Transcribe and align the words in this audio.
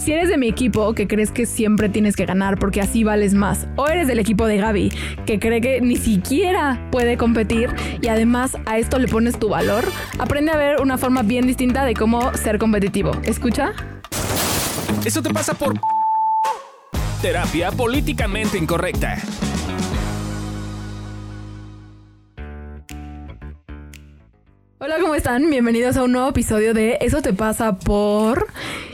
Si 0.00 0.12
eres 0.12 0.30
de 0.30 0.38
mi 0.38 0.48
equipo, 0.48 0.94
que 0.94 1.06
crees 1.06 1.30
que 1.30 1.44
siempre 1.44 1.90
tienes 1.90 2.16
que 2.16 2.24
ganar 2.24 2.58
porque 2.58 2.80
así 2.80 3.04
vales 3.04 3.34
más, 3.34 3.66
o 3.76 3.86
eres 3.86 4.08
del 4.08 4.18
equipo 4.18 4.46
de 4.46 4.56
Gaby, 4.56 4.90
que 5.26 5.38
cree 5.38 5.60
que 5.60 5.82
ni 5.82 5.96
siquiera 5.96 6.88
puede 6.90 7.18
competir 7.18 7.68
y 8.00 8.08
además 8.08 8.56
a 8.64 8.78
esto 8.78 8.98
le 8.98 9.08
pones 9.08 9.38
tu 9.38 9.50
valor, 9.50 9.84
aprende 10.18 10.52
a 10.52 10.56
ver 10.56 10.80
una 10.80 10.96
forma 10.96 11.22
bien 11.22 11.46
distinta 11.46 11.84
de 11.84 11.92
cómo 11.92 12.32
ser 12.32 12.58
competitivo. 12.58 13.12
¿Escucha? 13.24 13.74
Eso 15.04 15.20
te 15.20 15.34
pasa 15.34 15.52
por 15.52 15.78
terapia 17.20 17.70
políticamente 17.70 18.56
incorrecta. 18.56 19.18
Hola, 24.78 24.96
¿cómo 24.98 25.14
están? 25.14 25.50
Bienvenidos 25.50 25.98
a 25.98 26.04
un 26.04 26.12
nuevo 26.12 26.30
episodio 26.30 26.72
de 26.72 26.96
Eso 27.02 27.20
te 27.20 27.34
pasa 27.34 27.76
por... 27.76 28.46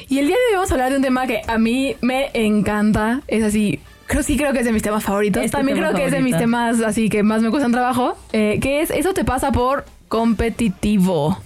Y 0.08 0.18
el 0.20 0.26
día 0.28 0.36
de 0.36 0.42
hoy 0.50 0.54
vamos 0.54 0.70
a 0.70 0.74
hablar 0.74 0.90
de 0.90 0.96
un 0.96 1.02
tema 1.02 1.26
que 1.26 1.42
a 1.46 1.58
mí 1.58 1.96
me 2.00 2.30
encanta. 2.34 3.22
Es 3.26 3.42
así, 3.42 3.80
creo 4.06 4.22
sí 4.22 4.36
creo 4.36 4.52
que 4.52 4.60
es 4.60 4.64
de 4.64 4.72
mis 4.72 4.82
temas 4.82 5.02
favoritos. 5.02 5.42
Es 5.44 5.50
tu 5.50 5.56
También 5.56 5.76
tema 5.78 5.88
creo 5.88 5.98
que 5.98 6.06
es 6.06 6.12
de 6.12 6.20
mis 6.20 6.36
temas 6.36 6.80
así 6.80 7.08
que 7.08 7.22
más 7.22 7.42
me 7.42 7.50
cuestan 7.50 7.72
trabajo. 7.72 8.16
eh, 8.32 8.58
que 8.60 8.80
es 8.82 8.90
Eso 8.90 9.14
te 9.14 9.24
pasa 9.24 9.50
por 9.52 9.84
competitivo. 10.08 11.38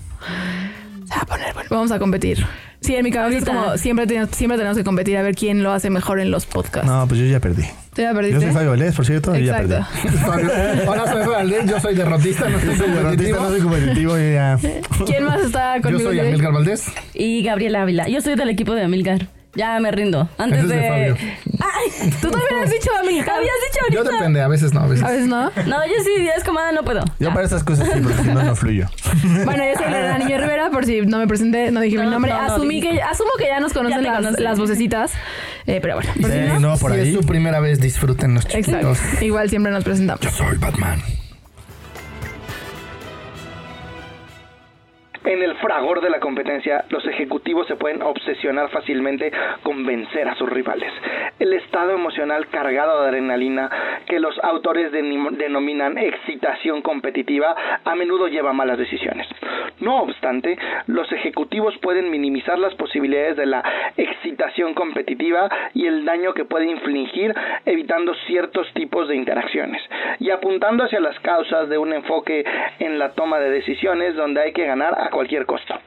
Se 1.06 1.14
va 1.14 1.22
a 1.22 1.26
poner 1.26 1.54
bueno. 1.54 1.68
Vamos 1.70 1.90
a 1.90 1.98
competir. 1.98 2.46
Sí, 2.80 2.94
en 2.96 3.04
mi 3.04 3.10
cabeza 3.10 3.38
es 3.38 3.44
como 3.44 3.76
siempre, 3.76 4.06
ten- 4.06 4.28
siempre 4.32 4.56
tenemos 4.56 4.76
que 4.78 4.84
competir 4.84 5.16
a 5.18 5.22
ver 5.22 5.34
quién 5.34 5.62
lo 5.62 5.70
hace 5.72 5.90
mejor 5.90 6.18
en 6.18 6.30
los 6.30 6.46
podcasts. 6.46 6.88
No, 6.88 7.06
pues 7.06 7.20
yo 7.20 7.26
ya 7.26 7.38
perdí. 7.38 7.62
¿Tú 7.94 8.02
ya 8.02 8.10
Yo 8.10 8.14
perdiste? 8.16 8.40
soy 8.40 8.52
Fabio 8.52 8.70
Valdés, 8.70 8.94
por 8.94 9.04
cierto, 9.04 9.36
y 9.36 9.44
ya 9.44 9.56
perdí. 9.58 9.74
Exacto. 9.74 10.48
Hola, 10.90 11.06
soy 11.12 11.26
Valdés, 11.26 11.66
yo 11.70 11.78
soy 11.80 11.94
derrotista, 11.94 12.48
no 12.48 12.58
soy 12.60 12.76
Soy 12.76 12.90
derrotista, 12.90 13.02
competitivo. 13.36 13.40
no 13.42 13.48
soy 13.50 13.60
competitivo, 13.60 14.16
yo 14.16 14.32
ya. 14.32 14.58
¿Quién 15.06 15.24
más 15.24 15.40
está 15.42 15.76
Yo 15.76 15.82
conmigo? 15.82 16.04
soy 16.08 16.14
de 16.16 16.22
hoy? 16.22 16.28
Amilcar 16.28 16.52
Valdés. 16.52 16.84
Y 17.12 17.42
Gabriela 17.42 17.82
Ávila. 17.82 18.08
Yo 18.08 18.20
soy 18.22 18.34
del 18.36 18.48
equipo 18.48 18.74
de 18.74 18.84
Amilcar. 18.84 19.26
Ya 19.54 19.80
me 19.80 19.90
rindo. 19.90 20.28
Antes 20.38 20.64
Ese 20.64 20.66
es 20.66 20.68
de 20.68 20.76
de. 20.76 20.88
Fabio. 20.88 21.16
¡Ay! 21.60 22.10
Tú 22.22 22.30
también 22.30 22.62
has 22.62 22.70
dicho 22.70 22.90
Amilcar. 23.00 23.34
Habías 23.38 23.52
dicho 23.72 23.84
Yo 23.90 23.98
ahorita. 23.98 24.14
depende, 24.16 24.40
a 24.42 24.48
veces 24.48 24.72
no, 24.72 24.80
a 24.80 24.86
veces. 24.86 25.04
A 25.04 25.10
veces 25.10 25.26
no. 25.26 25.44
No, 25.66 25.86
yo 25.86 25.94
sí, 26.04 26.28
es 26.36 26.44
como, 26.44 26.60
ah, 26.60 26.70
no 26.72 26.84
puedo. 26.84 27.02
Yo 27.18 27.30
para 27.30 27.44
estas 27.44 27.64
cosas 27.64 27.88
sí, 27.92 28.00
porque 28.00 28.22
si 28.22 28.28
no, 28.28 28.42
no 28.44 28.54
fluyo. 28.54 28.86
Bueno, 29.44 29.64
yo 29.64 29.76
soy 29.76 29.90
la 29.90 30.18
niña 30.18 30.38
Rivera, 30.38 30.70
por 30.70 30.84
si 30.86 31.00
no 31.02 31.18
me 31.18 31.26
presenté, 31.26 31.70
no 31.72 31.80
dije 31.80 31.98
mi 31.98 32.04
No, 32.04 32.10
nombre. 32.12 32.32
no, 32.32 32.46
no, 32.46 32.54
Asumí 32.54 32.80
que, 32.80 33.02
asumo 33.02 33.30
que 33.38 33.46
ya 33.46 33.58
nos 33.60 33.72
conocen 33.72 33.98
Ya 33.98 34.02
te 34.04 34.08
las, 34.10 34.16
conocen. 34.22 34.44
las 34.44 34.58
vocecitas. 34.58 35.12
Eh, 35.66 35.80
pero 35.82 35.96
bueno, 35.96 36.10
por 36.20 36.30
si 36.30 36.38
Sí, 36.38 36.44
no, 36.46 36.60
no, 36.60 36.76
por 36.78 36.92
si 36.94 37.00
ahí. 37.00 37.08
es 37.08 37.14
su 37.20 37.26
primera 37.26 37.58
vez, 37.60 37.80
disfrútenlos, 37.80 38.44
Exacto. 38.54 38.94
chiquitos. 38.94 39.22
Igual 39.22 39.50
siempre 39.50 39.72
nos 39.72 39.82
presentamos. 39.82 40.20
Yo 40.20 40.30
soy 40.30 40.56
Batman. 40.58 41.02
En 45.24 45.42
el 45.42 45.54
fragor 45.56 46.00
de 46.00 46.08
la 46.08 46.18
competencia, 46.18 46.86
los 46.88 47.04
ejecutivos 47.06 47.66
se 47.66 47.76
pueden 47.76 48.00
obsesionar 48.02 48.70
fácilmente 48.70 49.30
con 49.62 49.84
vencer 49.84 50.26
a 50.26 50.34
sus 50.34 50.48
rivales. 50.48 50.90
El 51.38 51.52
estado 51.52 51.92
emocional 51.92 52.46
cargado 52.48 53.02
de 53.02 53.08
adrenalina 53.08 53.70
que 54.10 54.18
los 54.18 54.36
autores 54.42 54.90
denominan 54.90 55.96
excitación 55.96 56.82
competitiva 56.82 57.54
a 57.84 57.94
menudo 57.94 58.26
lleva 58.26 58.50
a 58.50 58.52
malas 58.52 58.76
decisiones. 58.76 59.28
No 59.78 60.02
obstante, 60.02 60.58
los 60.88 61.10
ejecutivos 61.12 61.78
pueden 61.78 62.10
minimizar 62.10 62.58
las 62.58 62.74
posibilidades 62.74 63.36
de 63.36 63.46
la 63.46 63.62
excitación 63.96 64.74
competitiva 64.74 65.48
y 65.74 65.86
el 65.86 66.04
daño 66.04 66.34
que 66.34 66.44
puede 66.44 66.68
infligir 66.68 67.32
evitando 67.64 68.12
ciertos 68.26 68.66
tipos 68.74 69.06
de 69.06 69.14
interacciones 69.14 69.80
y 70.18 70.30
apuntando 70.30 70.82
hacia 70.82 70.98
las 70.98 71.18
causas 71.20 71.68
de 71.68 71.78
un 71.78 71.92
enfoque 71.92 72.44
en 72.80 72.98
la 72.98 73.12
toma 73.12 73.38
de 73.38 73.50
decisiones 73.50 74.16
donde 74.16 74.40
hay 74.40 74.52
que 74.52 74.66
ganar 74.66 75.00
a 75.00 75.10
cualquier 75.10 75.46
costo. 75.46 75.78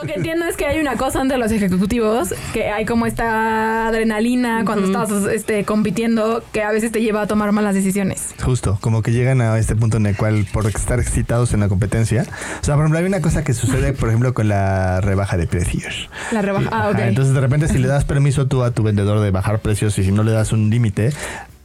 Lo 0.00 0.06
que 0.06 0.14
entiendo 0.14 0.46
es 0.46 0.56
que 0.56 0.66
hay 0.66 0.80
una 0.80 0.96
cosa 0.96 1.20
entre 1.20 1.36
los 1.38 1.52
ejecutivos, 1.52 2.34
que 2.52 2.70
hay 2.70 2.84
como 2.86 3.06
esta 3.06 3.88
adrenalina 3.88 4.62
cuando 4.64 4.86
estás 4.86 5.10
este, 5.32 5.64
compitiendo 5.64 6.42
que 6.52 6.62
a 6.62 6.70
veces 6.70 6.90
te 6.92 7.02
lleva 7.02 7.22
a 7.22 7.26
tomar 7.26 7.52
malas 7.52 7.74
decisiones. 7.74 8.34
Justo, 8.42 8.78
como 8.80 9.02
que 9.02 9.12
llegan 9.12 9.40
a 9.40 9.58
este 9.58 9.76
punto 9.76 9.98
en 9.98 10.06
el 10.06 10.16
cual, 10.16 10.46
por 10.52 10.66
estar 10.66 11.00
excitados 11.00 11.52
en 11.52 11.60
la 11.60 11.68
competencia. 11.68 12.22
O 12.60 12.64
sea, 12.64 12.74
por 12.76 12.84
ejemplo, 12.84 12.98
hay 12.98 13.04
una 13.04 13.20
cosa 13.20 13.44
que 13.44 13.52
sucede, 13.52 13.92
por 13.92 14.08
ejemplo, 14.08 14.32
con 14.32 14.48
la 14.48 15.00
rebaja 15.00 15.36
de 15.36 15.46
precios. 15.46 16.08
La 16.32 16.40
rebaja. 16.42 16.68
Ah, 16.72 16.90
ok. 16.90 16.98
Entonces, 17.00 17.34
de 17.34 17.40
repente, 17.40 17.68
si 17.68 17.78
le 17.78 17.88
das 17.88 18.04
permiso 18.04 18.46
tú 18.46 18.62
a 18.62 18.70
tu 18.70 18.82
vendedor 18.82 19.20
de 19.20 19.30
bajar 19.30 19.58
precios 19.60 19.98
y 19.98 20.04
si 20.04 20.12
no 20.12 20.22
le 20.22 20.32
das 20.32 20.52
un 20.52 20.70
límite 20.70 21.10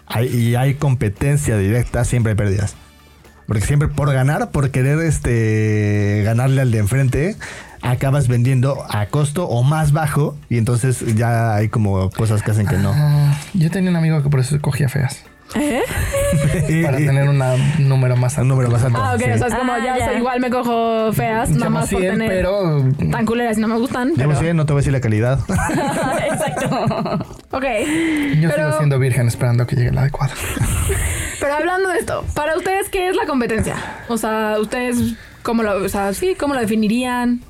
hay- 0.07 0.27
y 0.27 0.55
hay 0.55 0.75
competencia 0.75 1.57
directa, 1.57 2.03
siempre 2.03 2.31
hay 2.31 2.35
pérdidas. 2.37 2.75
Porque 3.47 3.61
siempre 3.63 3.87
por 3.87 4.11
ganar, 4.11 4.49
por 4.49 4.71
querer 4.71 4.99
este 4.99 6.23
ganarle 6.25 6.61
al 6.61 6.71
de 6.71 6.79
enfrente, 6.79 7.35
acabas 7.85 8.27
vendiendo 8.27 8.85
a 8.89 9.05
costo 9.07 9.45
o 9.47 9.63
más 9.63 9.91
bajo 9.91 10.35
y 10.49 10.57
entonces 10.57 11.15
ya 11.15 11.55
hay 11.55 11.69
como 11.69 12.09
cosas 12.09 12.41
que 12.43 12.51
hacen 12.51 12.67
que 12.67 12.77
no. 12.77 12.91
Ah, 12.95 13.33
yo 13.53 13.69
tenía 13.71 13.89
un 13.91 13.95
amigo 13.95 14.21
que 14.23 14.29
por 14.29 14.39
eso 14.39 14.59
cogía 14.61 14.89
feas. 14.89 15.23
¿Eh? 15.53 15.81
Para 16.83 16.97
tener 16.97 17.29
una- 17.29 17.53
un 17.53 17.87
número 17.87 18.17
más 18.17 18.33
un 18.33 18.39
alto. 18.41 18.49
número 18.55 18.71
más 18.71 18.83
alto. 18.83 18.99
Ah, 19.01 19.13
ok. 19.13 19.21
sí. 19.21 19.29
O 19.31 19.37
sea, 19.37 19.47
es 19.47 19.53
como 19.55 19.73
Ah, 19.73 19.77
ya, 19.83 19.97
ya. 19.99 20.05
soy 20.07 20.17
igual 20.17 20.39
me 20.39 20.49
cojo 20.49 21.13
feas, 21.13 21.49
nada 21.51 21.69
más 21.69 21.89
por 21.89 21.99
100, 22.01 22.13
tener 22.13 22.27
pero 22.29 22.83
tan 23.11 23.25
culeras 23.27 23.57
y 23.57 23.61
no 23.61 23.67
me 23.67 23.77
gustan. 23.77 24.09
Llevo 24.15 24.31
Pero, 24.31 24.39
100, 24.41 24.57
no 24.57 24.65
te 24.65 24.73
voy 24.73 24.79
a 24.79 24.81
decir 24.81 24.93
la 24.93 25.01
calidad. 25.01 25.39
Exacto. 26.31 26.67
ok. 27.51 27.63
yo 28.41 28.49
Pero- 28.49 28.53
sigo 28.55 28.77
siendo 28.77 28.99
virgen 28.99 29.27
esperando 29.27 29.67
que 29.67 29.75
llegue 29.75 29.91
la 29.91 30.01
adecuada. 30.01 30.33
Pero 31.39 31.53
hablando 31.53 31.89
de 31.89 31.99
esto, 31.99 32.25
para 32.33 32.57
ustedes, 32.57 32.89
¿qué 32.89 33.09
es 33.09 33.15
la 33.15 33.25
competencia? 33.27 33.75
O 34.07 34.17
sea, 34.17 34.55
ustedes, 34.59 35.13
¿cómo 35.43 35.61
lo, 35.63 35.83
o 35.83 35.89
sea, 35.89 36.13
sí, 36.13 36.35
¿cómo 36.39 36.53
lo 36.55 36.59
definirían? 36.61 37.41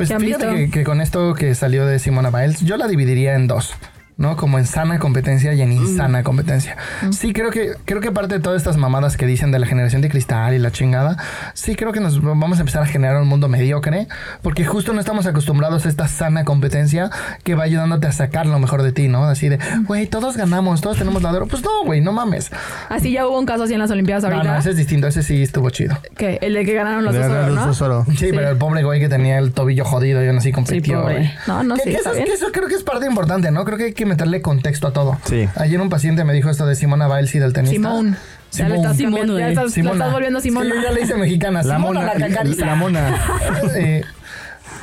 Pues 0.00 0.08
¿Qué 0.08 0.14
han 0.14 0.22
fíjate 0.22 0.46
que, 0.54 0.70
que 0.70 0.82
con 0.82 1.02
esto 1.02 1.34
que 1.34 1.54
salió 1.54 1.84
de 1.84 1.98
Simona 1.98 2.30
Biles, 2.30 2.62
yo 2.62 2.78
la 2.78 2.88
dividiría 2.88 3.34
en 3.34 3.46
dos. 3.46 3.74
¿No? 4.20 4.36
Como 4.36 4.58
en 4.58 4.66
sana 4.66 4.98
competencia 5.00 5.52
y 5.54 5.62
en 5.62 5.72
insana 5.72 6.22
competencia. 6.22 6.76
Sí, 7.10 7.32
creo 7.32 7.50
que, 7.50 7.72
creo 7.86 8.00
que 8.00 8.12
parte 8.12 8.34
de 8.34 8.40
todas 8.40 8.58
estas 8.58 8.76
mamadas 8.76 9.16
que 9.16 9.26
dicen 9.26 9.50
de 9.50 9.58
la 9.58 9.66
generación 9.66 10.02
de 10.02 10.10
cristal 10.10 10.54
y 10.54 10.58
la 10.58 10.70
chingada, 10.70 11.16
sí 11.54 11.74
creo 11.74 11.90
que 11.92 12.00
nos 12.00 12.22
vamos 12.22 12.58
a 12.58 12.60
empezar 12.60 12.82
a 12.82 12.86
generar 12.86 13.16
un 13.20 13.26
mundo 13.26 13.48
mediocre, 13.48 14.06
porque 14.42 14.64
justo 14.64 14.92
no 14.92 15.00
estamos 15.00 15.26
acostumbrados 15.26 15.86
a 15.86 15.88
esta 15.88 16.06
sana 16.06 16.44
competencia 16.44 17.10
que 17.44 17.54
va 17.54 17.64
ayudándote 17.64 18.06
a 18.06 18.12
sacar 18.12 18.44
lo 18.46 18.58
mejor 18.58 18.82
de 18.82 18.92
ti, 18.92 19.08
¿no? 19.08 19.24
Así 19.24 19.48
de, 19.48 19.58
güey, 19.86 20.06
todos 20.06 20.36
ganamos, 20.36 20.82
todos 20.82 20.98
tenemos 20.98 21.22
la 21.22 21.30
de 21.32 21.38
oro. 21.38 21.46
Pues 21.46 21.62
no, 21.64 21.70
güey, 21.86 22.02
no 22.02 22.12
mames. 22.12 22.50
Así 22.90 23.12
ya 23.12 23.26
hubo 23.26 23.38
un 23.38 23.46
caso 23.46 23.64
así 23.64 23.72
en 23.72 23.78
las 23.80 23.90
Olimpiadas 23.90 24.22
No, 24.24 24.30
ahorita. 24.30 24.52
no, 24.52 24.58
ese 24.60 24.70
es 24.70 24.76
distinto, 24.76 25.06
ese 25.06 25.22
sí 25.22 25.42
estuvo 25.42 25.70
chido. 25.70 25.96
que 26.16 26.38
el 26.42 26.52
de 26.52 26.64
que 26.66 26.74
ganaron 26.74 27.04
los 27.04 27.14
dos 27.14 27.24
oro, 27.24 27.48
¿no? 27.48 27.70
oro. 28.02 28.06
Sí, 28.18 28.28
pero 28.32 28.50
el 28.50 28.58
pobre 28.58 28.82
güey 28.82 29.00
que 29.00 29.08
tenía 29.08 29.38
el 29.38 29.52
tobillo 29.52 29.86
jodido 29.86 30.22
y 30.22 30.28
aún 30.28 30.36
así 30.36 30.52
compitió. 30.52 31.08
No, 31.46 31.62
no, 31.62 31.74
Que- 31.76 31.82
sí, 31.84 31.90
que 31.92 31.96
eso, 31.96 32.12
bien. 32.12 32.24
que 32.26 32.32
eso 32.34 32.46
creo 32.52 32.68
que 32.68 32.74
es 32.74 32.82
parte 32.82 33.06
importante, 33.06 33.50
¿no? 33.50 33.64
Creo 33.64 33.78
que 33.78 33.84
hay 33.84 33.92
que 33.94 34.09
meterle 34.10 34.42
contexto 34.42 34.88
a 34.88 34.92
todo. 34.92 35.18
Sí. 35.24 35.48
Ayer 35.56 35.80
un 35.80 35.88
paciente 35.88 36.24
me 36.24 36.32
dijo 36.34 36.50
esto 36.50 36.66
de 36.66 36.74
Simona 36.74 37.08
Biles 37.08 37.34
y 37.34 37.38
del 37.38 37.52
tenista. 37.54 37.74
Simón. 37.74 38.16
Ya 38.52 38.68
le 38.68 38.74
Simón. 38.74 38.76
estás, 38.84 38.96
Simón, 38.96 39.38
ya 39.38 39.48
estás, 39.48 39.64
la 39.64 39.70
Simona. 39.70 39.94
estás 39.94 40.12
volviendo 40.12 40.40
Simón. 40.40 40.64
Sí, 40.66 40.72
ya 40.82 40.92
le 40.92 41.02
hice 41.02 41.14
mexicana. 41.16 41.62
La 41.62 41.76
Simona 41.76 42.00
mona. 42.00 42.14
la. 42.18 42.44
La 42.66 42.74
mona. 42.74 43.16
Eh, 43.76 44.02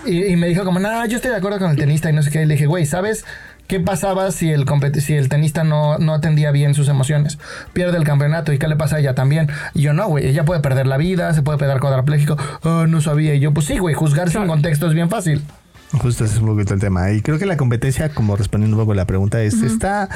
y, 0.06 0.26
y 0.26 0.36
me 0.38 0.48
dijo 0.48 0.64
como, 0.64 0.80
no, 0.80 1.06
yo 1.06 1.18
estoy 1.18 1.32
de 1.32 1.38
acuerdo 1.38 1.60
con 1.60 1.72
el 1.72 1.78
tenista 1.78 2.10
y 2.10 2.14
no 2.14 2.24
sé 2.24 2.32
qué. 2.32 2.42
Y 2.42 2.46
le 2.46 2.54
dije, 2.54 2.66
güey, 2.66 2.86
¿sabes 2.86 3.26
qué 3.68 3.82
pasaba 3.82 4.32
si 4.32 4.52
el, 4.52 4.66
si 5.02 5.16
el 5.16 5.28
tenista 5.28 5.66
no, 5.66 5.98
no 5.98 6.14
atendía 6.14 6.52
bien 6.52 6.74
sus 6.74 6.88
emociones? 6.88 7.38
Pierde 7.74 7.98
el 7.98 8.06
campeonato. 8.06 8.54
¿Y 8.54 8.58
qué 8.58 8.68
le 8.68 8.78
pasa 8.78 8.96
a 8.96 9.00
ella 9.00 9.16
también? 9.16 9.50
Y 9.74 9.82
yo, 9.82 9.94
no, 9.94 10.08
güey, 10.08 10.28
ella 10.28 10.46
puede 10.46 10.62
perder 10.62 10.88
la 10.88 10.98
vida, 10.98 11.34
se 11.34 11.42
puede 11.42 11.58
quedar 11.58 11.80
cuadrapléjico. 11.82 12.38
Oh, 12.64 12.88
no 12.88 13.02
sabía. 13.02 13.34
Y 13.36 13.40
yo, 13.42 13.54
pues 13.54 13.66
sí, 13.66 13.78
güey, 13.80 13.96
juzgar 13.96 14.30
sin 14.30 14.48
contexto 14.48 14.88
es 14.88 14.94
bien 14.94 15.10
fácil. 15.10 15.44
Justo 15.92 16.26
ese 16.26 16.36
es 16.36 16.42
un 16.42 16.48
poquito 16.48 16.74
el 16.74 16.80
tema. 16.80 17.12
Y 17.12 17.22
creo 17.22 17.40
que 17.40 17.46
la 17.46 17.58
competencia, 17.58 18.10
como 18.10 18.36
respondiendo 18.36 18.76
un 18.78 18.84
poco 18.84 18.92
a 18.92 18.96
la 18.96 19.06
pregunta, 19.06 19.42
es 19.42 19.62
esta 19.62 20.10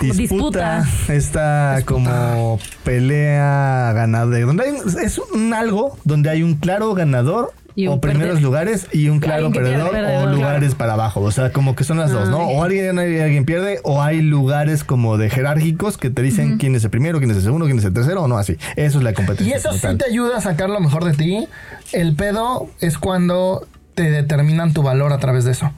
disputa, 0.00 0.82
Disputa. 0.82 0.84
esta 1.08 1.80
como 1.84 2.60
pelea 2.84 3.92
ganadora, 3.94 4.38
donde 4.46 4.64
hay, 4.64 4.76
es 5.04 5.18
un 5.18 5.52
algo 5.52 5.98
donde 6.04 6.30
hay 6.30 6.42
un 6.44 6.54
claro 6.54 6.94
ganador 6.94 7.52
o 7.88 8.00
primeros 8.00 8.34
perder. 8.34 8.42
lugares 8.42 8.86
y 8.92 9.08
un 9.08 9.20
claro 9.20 9.52
perdedor 9.52 9.94
o 9.94 10.26
lugares 10.26 10.74
para 10.74 10.94
abajo. 10.94 11.20
O 11.20 11.30
sea, 11.30 11.52
como 11.52 11.74
que 11.76 11.84
son 11.84 11.98
las 11.98 12.10
dos, 12.10 12.28
¿no? 12.28 12.38
O 12.38 12.62
alguien 12.64 12.98
alguien 12.98 13.44
pierde, 13.44 13.80
o 13.84 14.02
hay 14.02 14.20
lugares 14.20 14.82
como 14.84 15.16
de 15.16 15.30
jerárquicos 15.30 15.96
que 15.96 16.10
te 16.10 16.22
dicen 16.22 16.58
quién 16.58 16.74
es 16.74 16.84
el 16.84 16.90
primero, 16.90 17.18
quién 17.18 17.30
es 17.30 17.36
el 17.36 17.42
segundo, 17.42 17.66
quién 17.66 17.78
es 17.78 17.84
el 17.84 17.92
tercero, 17.92 18.22
o 18.22 18.28
no 18.28 18.36
así. 18.38 18.56
Eso 18.76 18.98
es 18.98 19.04
la 19.04 19.12
competencia. 19.14 19.54
Y 19.54 19.58
eso 19.58 19.72
sí 19.72 19.96
te 19.96 20.04
ayuda 20.06 20.38
a 20.38 20.40
sacar 20.40 20.70
lo 20.70 20.80
mejor 20.80 21.04
de 21.04 21.12
ti. 21.14 21.48
El 21.92 22.14
pedo 22.16 22.68
es 22.80 22.98
cuando 22.98 23.66
te 23.98 24.12
determinan 24.12 24.72
tu 24.72 24.84
valor 24.84 25.12
a 25.12 25.18
través 25.18 25.44
de 25.44 25.50
eso. 25.50 25.72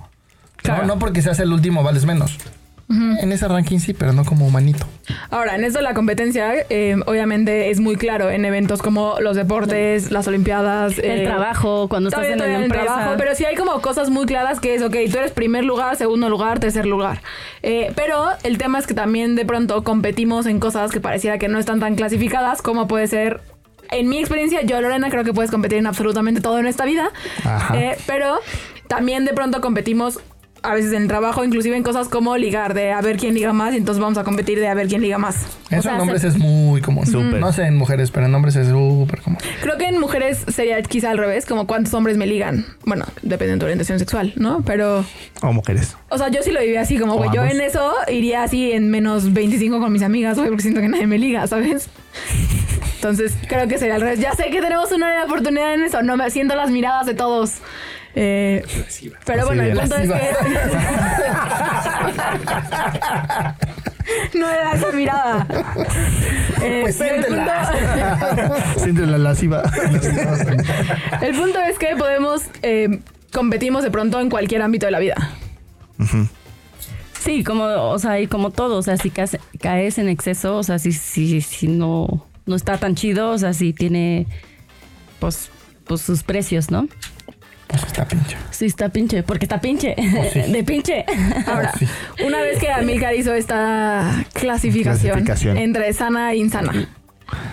Claro. 0.57 0.83
No, 0.83 0.89
no 0.89 0.99
porque 0.99 1.23
seas 1.23 1.41
el 1.41 1.55
último 1.55 1.83
vales 1.83 2.05
menos. 2.05 2.37
En 2.91 3.31
ese 3.31 3.47
ranking 3.47 3.79
sí, 3.79 3.95
pero 3.95 4.13
no 4.13 4.25
como 4.25 4.47
humanito. 4.47 4.85
Ahora, 5.31 5.55
en 5.55 5.63
esto 5.63 5.81
la 5.81 5.95
competencia, 5.95 6.53
eh, 6.69 6.97
obviamente 7.07 7.71
es 7.71 7.79
muy 7.79 7.95
claro 7.95 8.31
en 8.31 8.45
eventos 8.45 8.83
como 8.83 9.21
los 9.21 9.37
deportes, 9.37 10.11
las 10.11 10.27
olimpiadas. 10.27 10.99
El 10.99 11.21
eh, 11.21 11.25
trabajo, 11.25 11.89
cuando 11.89 12.09
estás 12.09 12.27
en 12.27 12.39
la 12.39 12.47
en 12.47 12.51
el 12.51 12.63
empresa. 12.65 12.87
trabajo, 12.87 13.15
pero 13.17 13.35
sí 13.37 13.45
hay 13.45 13.55
como 13.55 13.81
cosas 13.81 14.11
muy 14.11 14.27
claras 14.27 14.59
que 14.59 14.75
es, 14.75 14.83
ok, 14.83 14.97
tú 15.11 15.19
eres 15.19 15.31
primer 15.31 15.65
lugar, 15.65 15.95
segundo 15.97 16.29
lugar, 16.29 16.59
tercer 16.59 16.85
lugar. 16.85 17.23
Eh, 17.63 17.93
pero 17.95 18.31
el 18.43 18.59
tema 18.59 18.81
es 18.81 18.89
que 18.89 18.95
también 18.95 19.37
de 19.37 19.47
pronto 19.47 19.85
competimos 19.85 20.47
en 20.47 20.59
cosas 20.59 20.91
que 20.91 21.01
pareciera 21.01 21.39
que 21.39 21.47
no 21.49 21.61
están 21.61 21.79
tan 21.79 21.95
clasificadas, 21.95 22.61
como 22.61 22.89
puede 22.89 23.07
ser 23.07 23.41
en 23.91 24.09
mi 24.09 24.19
experiencia, 24.19 24.63
yo, 24.63 24.81
Lorena, 24.81 25.11
creo 25.11 25.25
que 25.25 25.33
puedes 25.33 25.51
competir 25.51 25.79
en 25.79 25.87
absolutamente 25.87 26.41
todo 26.41 26.59
en 26.59 26.67
esta 26.67 26.85
vida. 26.85 27.11
Ajá. 27.45 27.79
Eh, 27.79 27.97
pero 28.07 28.39
también 28.87 29.25
de 29.25 29.33
pronto 29.33 29.61
competimos 29.61 30.21
a 30.63 30.75
veces 30.75 30.93
en 30.93 31.03
el 31.03 31.09
trabajo, 31.09 31.45
inclusive 31.45 31.77
en 31.77 31.83
cosas 31.83 32.09
como 32.09 32.37
ligar, 32.37 32.75
de 32.75 32.93
a 32.93 33.01
ver 33.01 33.17
quién 33.17 33.35
liga 33.35 33.53
más, 33.53 33.73
y 33.75 33.79
entonces 33.79 34.01
vamos 34.01 34.19
a 34.19 34.25
competir 34.25 34.59
de 34.61 34.69
a 34.69 34.75
ver 34.75 34.89
quién 34.89 35.01
liga 35.01 35.17
más. 35.19 35.47
Eso 35.71 35.83
sea, 35.83 35.95
en 35.95 36.01
hombres 36.01 36.23
se- 36.23 36.29
es 36.29 36.39
muy 36.39 36.81
común. 36.81 37.07
Súper. 37.07 37.41
No 37.41 37.53
sé 37.53 37.63
en 37.65 37.77
mujeres, 37.77 38.11
pero 38.11 38.27
en 38.27 38.35
hombres 38.35 38.57
es 38.57 38.69
súper 38.69 39.21
común. 39.23 39.39
Creo 39.63 39.79
que 39.79 39.87
en 39.87 39.99
mujeres 39.99 40.45
sería 40.49 40.83
quizá 40.83 41.11
al 41.11 41.19
revés, 41.19 41.47
como 41.47 41.67
cuántos 41.67 41.95
hombres 41.95 42.17
me 42.17 42.27
ligan. 42.27 42.67
Bueno, 42.85 43.07
depende 43.23 43.55
de 43.55 43.59
tu 43.59 43.65
orientación 43.65 43.99
sexual, 43.99 44.33
¿no? 44.37 44.63
Pero, 44.67 45.05
O 45.43 45.53
mujeres. 45.53 45.97
o 46.11 46.19
sea, 46.19 46.29
yo 46.29 46.43
sí 46.43 46.51
lo 46.51 46.61
viví 46.61 46.77
así, 46.77 46.99
como, 46.99 47.17
güey, 47.17 47.31
yo 47.35 47.45
en 47.45 47.61
eso 47.61 47.93
iría 48.09 48.43
así 48.43 48.73
en 48.73 48.91
menos 48.91 49.33
25 49.33 49.81
con 49.81 49.93
mis 49.93 50.03
amigas, 50.03 50.37
güey, 50.37 50.49
porque 50.49 50.63
siento 50.63 50.81
que 50.81 50.89
nadie 50.89 51.07
me 51.07 51.19
liga, 51.19 51.47
¿sabes? 51.47 51.89
Entonces, 52.97 53.33
creo 53.49 53.67
que 53.67 53.79
sería 53.79 53.95
al 53.95 54.03
revés. 54.03 54.21
Ya 54.21 54.35
sé 54.35 54.51
que 54.51 54.61
tenemos 54.61 54.93
una 54.93 55.25
oportunidad 55.25 55.73
en 55.75 55.83
eso, 55.85 56.03
no 56.03 56.17
me 56.19 56.31
siento 56.31 56.55
las 56.55 56.71
miradas 56.71 57.07
de 57.07 57.15
todos. 57.15 57.55
Eh, 58.15 58.65
pero 59.25 59.47
bueno, 59.47 59.63
el 59.63 59.79
punto 59.79 59.97
es 59.97 60.11
que... 60.11 60.21
no 64.39 64.49
era 64.51 64.73
esa 64.75 64.93
mirada. 64.93 65.47
Eh, 66.63 66.81
Pues 66.83 66.97
siéntela. 66.97 67.71
punto- 68.37 68.57
Siente 68.83 69.07
la 69.07 69.19
lasciva. 69.19 69.63
El 71.23 71.35
punto 71.37 71.61
es 71.61 71.79
que 71.79 71.95
podemos, 71.97 72.43
eh, 72.63 73.01
competimos 73.33 73.83
de 73.85 73.91
pronto 73.91 74.21
en 74.21 74.31
cualquier 74.31 74.63
ámbito 74.63 74.87
de 74.87 74.93
la 74.93 74.99
vida. 74.99 75.31
Sí, 77.21 77.45
como, 77.45 77.65
o 77.65 77.99
sea, 77.99 78.19
y 78.21 78.27
como 78.27 78.51
todo, 78.51 78.77
o 78.79 78.83
sea, 78.83 78.97
si 78.97 79.11
caes, 79.11 79.37
caes 79.61 79.99
en 79.99 80.09
exceso, 80.09 80.57
o 80.57 80.63
sea, 80.63 80.79
si, 80.79 80.93
si, 80.93 81.41
si 81.43 81.69
no, 81.69 82.27
no 82.47 82.57
está 82.57 82.79
tan 82.79 82.95
chido, 82.95 83.31
o 83.31 83.39
sea, 83.39 83.53
si 83.53 83.73
tiene, 83.75 84.27
pues, 85.19 85.51
pues 85.87 86.01
sus 86.01 86.23
precios, 86.23 86.71
¿no? 86.71 86.89
Pues 87.71 87.85
está 87.85 88.05
pinche. 88.07 88.37
Sí, 88.51 88.67
está 88.67 88.89
pinche, 88.89 89.23
porque 89.23 89.45
está 89.45 89.61
pinche, 89.61 89.95
sí. 90.33 90.41
de 90.53 90.65
pinche. 90.65 91.05
Ahora, 91.47 91.73
Sí. 91.79 91.87
una 92.25 92.41
vez 92.41 92.59
que 92.59 92.71
Amilcar 92.71 93.15
hizo 93.15 93.33
esta 93.35 94.25
clasificación, 94.33 95.13
Clasificación. 95.25 95.57
entre 95.57 95.93
sana 95.93 96.33
e 96.33 96.37
insana. 96.37 96.89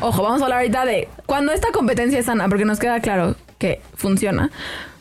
Ojo, 0.01 0.23
vamos 0.23 0.41
a 0.41 0.45
hablar 0.45 0.59
ahorita 0.59 0.85
de 0.85 1.07
cuando 1.27 1.51
esta 1.53 1.71
competencia 1.71 2.17
es 2.19 2.25
sana, 2.25 2.47
porque 2.49 2.65
nos 2.65 2.79
queda 2.79 2.99
claro 2.99 3.35
que 3.59 3.79
funciona. 3.95 4.49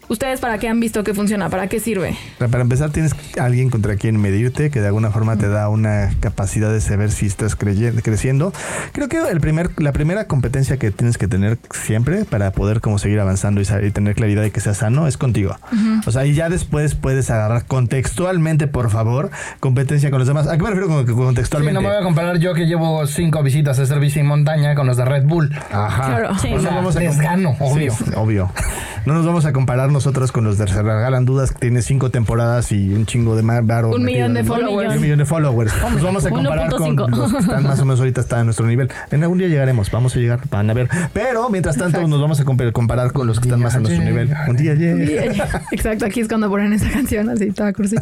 ¿Ustedes 0.08 0.40
para 0.40 0.58
qué 0.58 0.68
han 0.68 0.78
visto 0.78 1.02
que 1.02 1.14
funciona? 1.14 1.48
¿Para 1.48 1.66
qué 1.66 1.80
sirve? 1.80 2.16
Para 2.38 2.60
empezar, 2.60 2.90
tienes 2.90 3.12
alguien 3.40 3.70
contra 3.70 3.96
quien 3.96 4.20
medirte, 4.20 4.70
que 4.70 4.80
de 4.80 4.86
alguna 4.86 5.10
forma 5.10 5.36
te 5.36 5.48
da 5.48 5.68
una 5.68 6.10
capacidad 6.20 6.72
de 6.72 6.80
saber 6.80 7.10
si 7.10 7.26
estás 7.26 7.56
creciendo. 7.56 8.52
Creo 8.92 9.08
que 9.08 9.18
el 9.18 9.40
primer, 9.40 9.70
la 9.78 9.92
primera 9.92 10.26
competencia 10.26 10.76
que 10.76 10.90
tienes 10.92 11.18
que 11.18 11.26
tener 11.26 11.58
siempre 11.72 12.24
para 12.24 12.52
poder 12.52 12.80
como 12.80 12.98
seguir 12.98 13.18
avanzando 13.20 13.60
y, 13.60 13.90
tener 13.90 14.14
claridad 14.14 14.42
de 14.42 14.50
que 14.52 14.60
sea 14.60 14.74
sano 14.74 15.06
es 15.08 15.16
contigo. 15.16 15.56
O 16.06 16.10
sea, 16.12 16.24
y 16.24 16.34
ya 16.34 16.48
después 16.48 16.94
puedes 16.94 17.30
agarrar 17.30 17.64
contextualmente, 17.66 18.68
por 18.68 18.90
favor, 18.90 19.30
competencia 19.60 20.10
con 20.10 20.18
los 20.20 20.28
demás. 20.28 20.46
¿A 20.46 20.56
qué 20.56 20.62
me 20.62 20.70
refiero 20.70 20.88
con 20.88 21.06
Sí, 21.06 21.12
contextualmente? 21.12 21.74
no 21.74 21.80
me 21.80 21.88
voy 21.88 21.96
a 21.98 22.02
comparar 22.04 22.38
yo 22.38 22.54
que 22.54 22.66
llevo 22.66 23.06
cinco 23.06 23.42
visitas 23.42 23.78
a 23.78 23.82
hacer 23.82 23.98
bici 24.00 24.20
en 24.20 24.26
montaña 24.26 24.74
con 24.74 24.86
los 24.86 24.96
de 24.96 25.04
Red 25.04 25.24
Bull. 25.24 25.52
Ajá. 25.72 26.06
Claro. 26.06 26.38
Sí. 26.38 26.50
No 26.50 26.56
nos 26.56 26.64
O 26.64 26.68
sea, 26.68 26.76
vamos 26.76 26.96
a 26.96 27.00
les 27.00 27.14
com- 27.14 27.22
gano, 27.24 27.56
obvio. 27.58 27.92
Sí, 27.92 28.04
obvio. 28.14 28.50
No 29.04 29.14
nos 29.14 29.24
vamos 29.26 29.44
a 29.46 29.52
comparar 29.52 29.90
nosotros 29.96 30.30
con 30.32 30.44
los 30.44 30.58
de 30.58 30.66
Se 30.68 30.82
Regalan 30.82 31.24
Dudas, 31.24 31.52
que 31.52 31.58
tiene 31.58 31.80
cinco 31.82 32.10
temporadas 32.10 32.70
y 32.72 32.92
un 32.92 33.06
chingo 33.06 33.34
de 33.34 33.42
mar, 33.42 33.62
varo 33.64 33.90
Un 33.90 34.04
millón 34.04 34.34
de 34.34 34.44
followers. 34.44 34.94
Un 34.94 35.00
millón 35.00 35.18
de 35.18 35.24
followers. 35.24 35.72
Nos 35.92 36.02
vamos 36.02 36.24
a 36.26 36.30
comparar 36.30 36.70
con 36.74 36.96
1.5. 36.96 37.08
los 37.16 37.32
que 37.32 37.38
están 37.38 37.62
más 37.64 37.80
o 37.80 37.84
menos 37.84 37.98
ahorita 38.00 38.20
están 38.20 38.40
a 38.40 38.44
nuestro 38.44 38.66
nivel. 38.66 38.90
En 39.10 39.22
algún 39.22 39.38
día 39.38 39.48
llegaremos, 39.48 39.90
vamos 39.90 40.14
a 40.14 40.18
llegar, 40.18 40.40
van 40.50 40.68
a 40.70 40.74
ver. 40.74 40.88
Pero 41.12 41.48
mientras 41.50 41.76
tanto 41.76 42.06
nos 42.06 42.20
vamos 42.20 42.38
a 42.40 42.44
comp- 42.44 42.72
comparar 42.72 43.12
con 43.12 43.26
los 43.26 43.40
que 43.40 43.48
están 43.48 43.60
más 43.60 43.74
a 43.74 43.80
nuestro 43.80 44.00
día 44.02 44.10
nivel. 44.10 44.30
Un 44.48 44.56
día 44.56 44.74
llega. 44.74 45.62
Exacto, 45.72 46.04
aquí 46.06 46.20
es 46.20 46.28
cuando 46.28 46.48
ponen 46.50 46.72
esa 46.74 46.90
canción 46.90 47.28
así, 47.30 47.50
toda 47.52 47.72
cursi. 47.72 47.96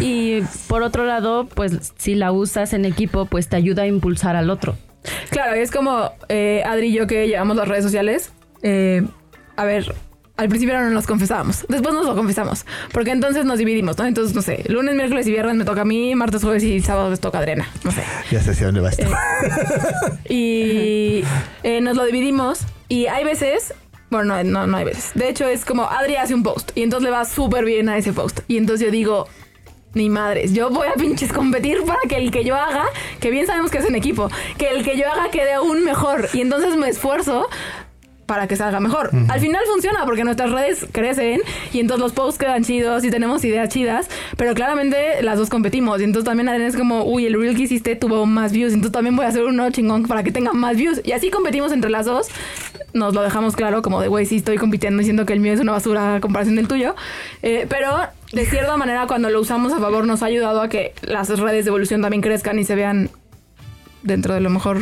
Y 0.00 0.40
por 0.68 0.82
otro 0.82 1.04
lado, 1.04 1.46
pues 1.54 1.92
si 1.98 2.14
la 2.14 2.32
usas 2.32 2.72
en 2.72 2.84
equipo, 2.84 3.26
pues 3.26 3.48
te 3.48 3.56
ayuda 3.56 3.82
a 3.82 3.86
impulsar 3.86 4.36
al 4.36 4.48
otro. 4.50 4.76
Claro, 5.30 5.52
es 5.54 5.70
como 5.70 6.10
eh, 6.28 6.62
Adri 6.66 6.86
y 6.88 6.92
yo 6.94 7.06
que 7.06 7.28
llevamos 7.28 7.56
las 7.56 7.68
redes 7.68 7.84
sociales. 7.84 8.32
eh, 8.62 9.06
a 9.58 9.64
ver, 9.64 9.94
al 10.36 10.48
principio 10.48 10.78
no 10.78 10.90
nos 10.90 11.06
confesábamos, 11.06 11.64
después 11.68 11.94
nos 11.94 12.04
lo 12.04 12.14
confesamos, 12.14 12.66
porque 12.92 13.10
entonces 13.10 13.44
nos 13.44 13.58
dividimos, 13.58 13.96
¿no? 13.96 14.04
Entonces, 14.06 14.34
no 14.34 14.42
sé, 14.42 14.64
lunes, 14.68 14.94
miércoles 14.94 15.26
y 15.26 15.30
viernes 15.30 15.56
me 15.56 15.64
toca 15.64 15.82
a 15.82 15.84
mí, 15.84 16.14
martes, 16.14 16.42
jueves 16.42 16.62
y 16.62 16.80
sábado 16.80 17.10
les 17.10 17.20
toca 17.20 17.38
a 17.38 17.40
Adriana, 17.40 17.68
no 17.84 17.90
sé. 17.90 18.02
Ya 18.30 18.40
sé 18.42 18.50
hacia 18.50 18.66
dónde 18.66 18.80
va 18.80 18.90
esto. 18.90 19.04
Y 20.28 21.24
eh, 21.62 21.80
nos 21.80 21.96
lo 21.96 22.04
dividimos 22.04 22.60
y 22.88 23.06
hay 23.06 23.24
veces... 23.24 23.74
Bueno, 24.08 24.36
no, 24.36 24.44
no, 24.44 24.66
no 24.68 24.76
hay 24.76 24.84
veces. 24.84 25.10
De 25.14 25.28
hecho, 25.28 25.48
es 25.48 25.64
como 25.64 25.90
Adri 25.90 26.14
hace 26.14 26.32
un 26.32 26.44
post 26.44 26.70
y 26.76 26.82
entonces 26.82 27.04
le 27.04 27.10
va 27.10 27.24
súper 27.24 27.64
bien 27.64 27.88
a 27.88 27.98
ese 27.98 28.12
post. 28.12 28.40
Y 28.46 28.56
entonces 28.56 28.86
yo 28.86 28.92
digo, 28.92 29.26
ni 29.94 30.10
madres, 30.10 30.52
yo 30.52 30.70
voy 30.70 30.86
a 30.86 30.92
pinches 30.94 31.32
competir 31.32 31.82
para 31.84 31.98
que 32.08 32.16
el 32.16 32.30
que 32.30 32.44
yo 32.44 32.54
haga, 32.54 32.84
que 33.18 33.30
bien 33.30 33.46
sabemos 33.46 33.70
que 33.70 33.78
es 33.78 33.84
en 33.84 33.96
equipo, 33.96 34.30
que 34.58 34.68
el 34.68 34.84
que 34.84 34.96
yo 34.96 35.10
haga 35.10 35.30
quede 35.30 35.54
aún 35.54 35.82
mejor. 35.84 36.28
Y 36.34 36.40
entonces 36.40 36.76
me 36.76 36.88
esfuerzo 36.88 37.48
para 38.26 38.46
que 38.48 38.56
salga 38.56 38.80
mejor. 38.80 39.10
Al 39.28 39.40
final 39.40 39.62
funciona 39.70 40.04
porque 40.04 40.24
nuestras 40.24 40.50
redes 40.50 40.86
crecen 40.92 41.40
y 41.72 41.80
entonces 41.80 42.02
los 42.02 42.12
posts 42.12 42.38
quedan 42.38 42.64
chidos 42.64 43.04
y 43.04 43.10
tenemos 43.10 43.44
ideas 43.44 43.68
chidas, 43.68 44.08
pero 44.36 44.54
claramente 44.54 45.22
las 45.22 45.38
dos 45.38 45.48
competimos. 45.48 46.00
Y 46.00 46.04
entonces 46.04 46.24
también 46.24 46.48
es 46.48 46.76
como, 46.76 47.04
uy, 47.04 47.26
el 47.26 47.40
reel 47.40 47.56
que 47.56 47.62
hiciste 47.62 47.96
tuvo 47.96 48.26
más 48.26 48.52
views, 48.52 48.72
entonces 48.72 48.92
también 48.92 49.16
voy 49.16 49.26
a 49.26 49.28
hacer 49.28 49.44
uno 49.44 49.70
chingón 49.70 50.04
para 50.04 50.22
que 50.22 50.32
tenga 50.32 50.52
más 50.52 50.76
views 50.76 51.00
y 51.04 51.12
así 51.12 51.30
competimos 51.30 51.72
entre 51.72 51.90
las 51.90 52.06
dos. 52.06 52.28
Nos 52.92 53.14
lo 53.14 53.22
dejamos 53.22 53.54
claro 53.54 53.82
como 53.82 54.00
de, 54.00 54.08
güey, 54.08 54.26
sí 54.26 54.36
estoy 54.36 54.56
compitiendo 54.56 54.98
diciendo 54.98 55.26
que 55.26 55.32
el 55.32 55.40
mío 55.40 55.52
es 55.52 55.60
una 55.60 55.72
basura 55.72 56.16
a 56.16 56.20
comparación 56.20 56.56
del 56.56 56.68
tuyo, 56.68 56.94
Eh, 57.42 57.66
pero 57.68 57.96
de 58.32 58.46
cierta 58.46 58.76
manera 58.76 59.06
cuando 59.06 59.30
lo 59.30 59.40
usamos 59.40 59.72
a 59.72 59.78
favor 59.78 60.04
nos 60.04 60.22
ha 60.22 60.26
ayudado 60.26 60.60
a 60.60 60.68
que 60.68 60.94
las 61.02 61.28
redes 61.28 61.64
de 61.64 61.68
evolución 61.68 62.02
también 62.02 62.22
crezcan 62.22 62.58
y 62.58 62.64
se 62.64 62.74
vean 62.74 63.10
dentro 64.02 64.34
de 64.34 64.40
lo 64.40 64.50
mejor 64.50 64.78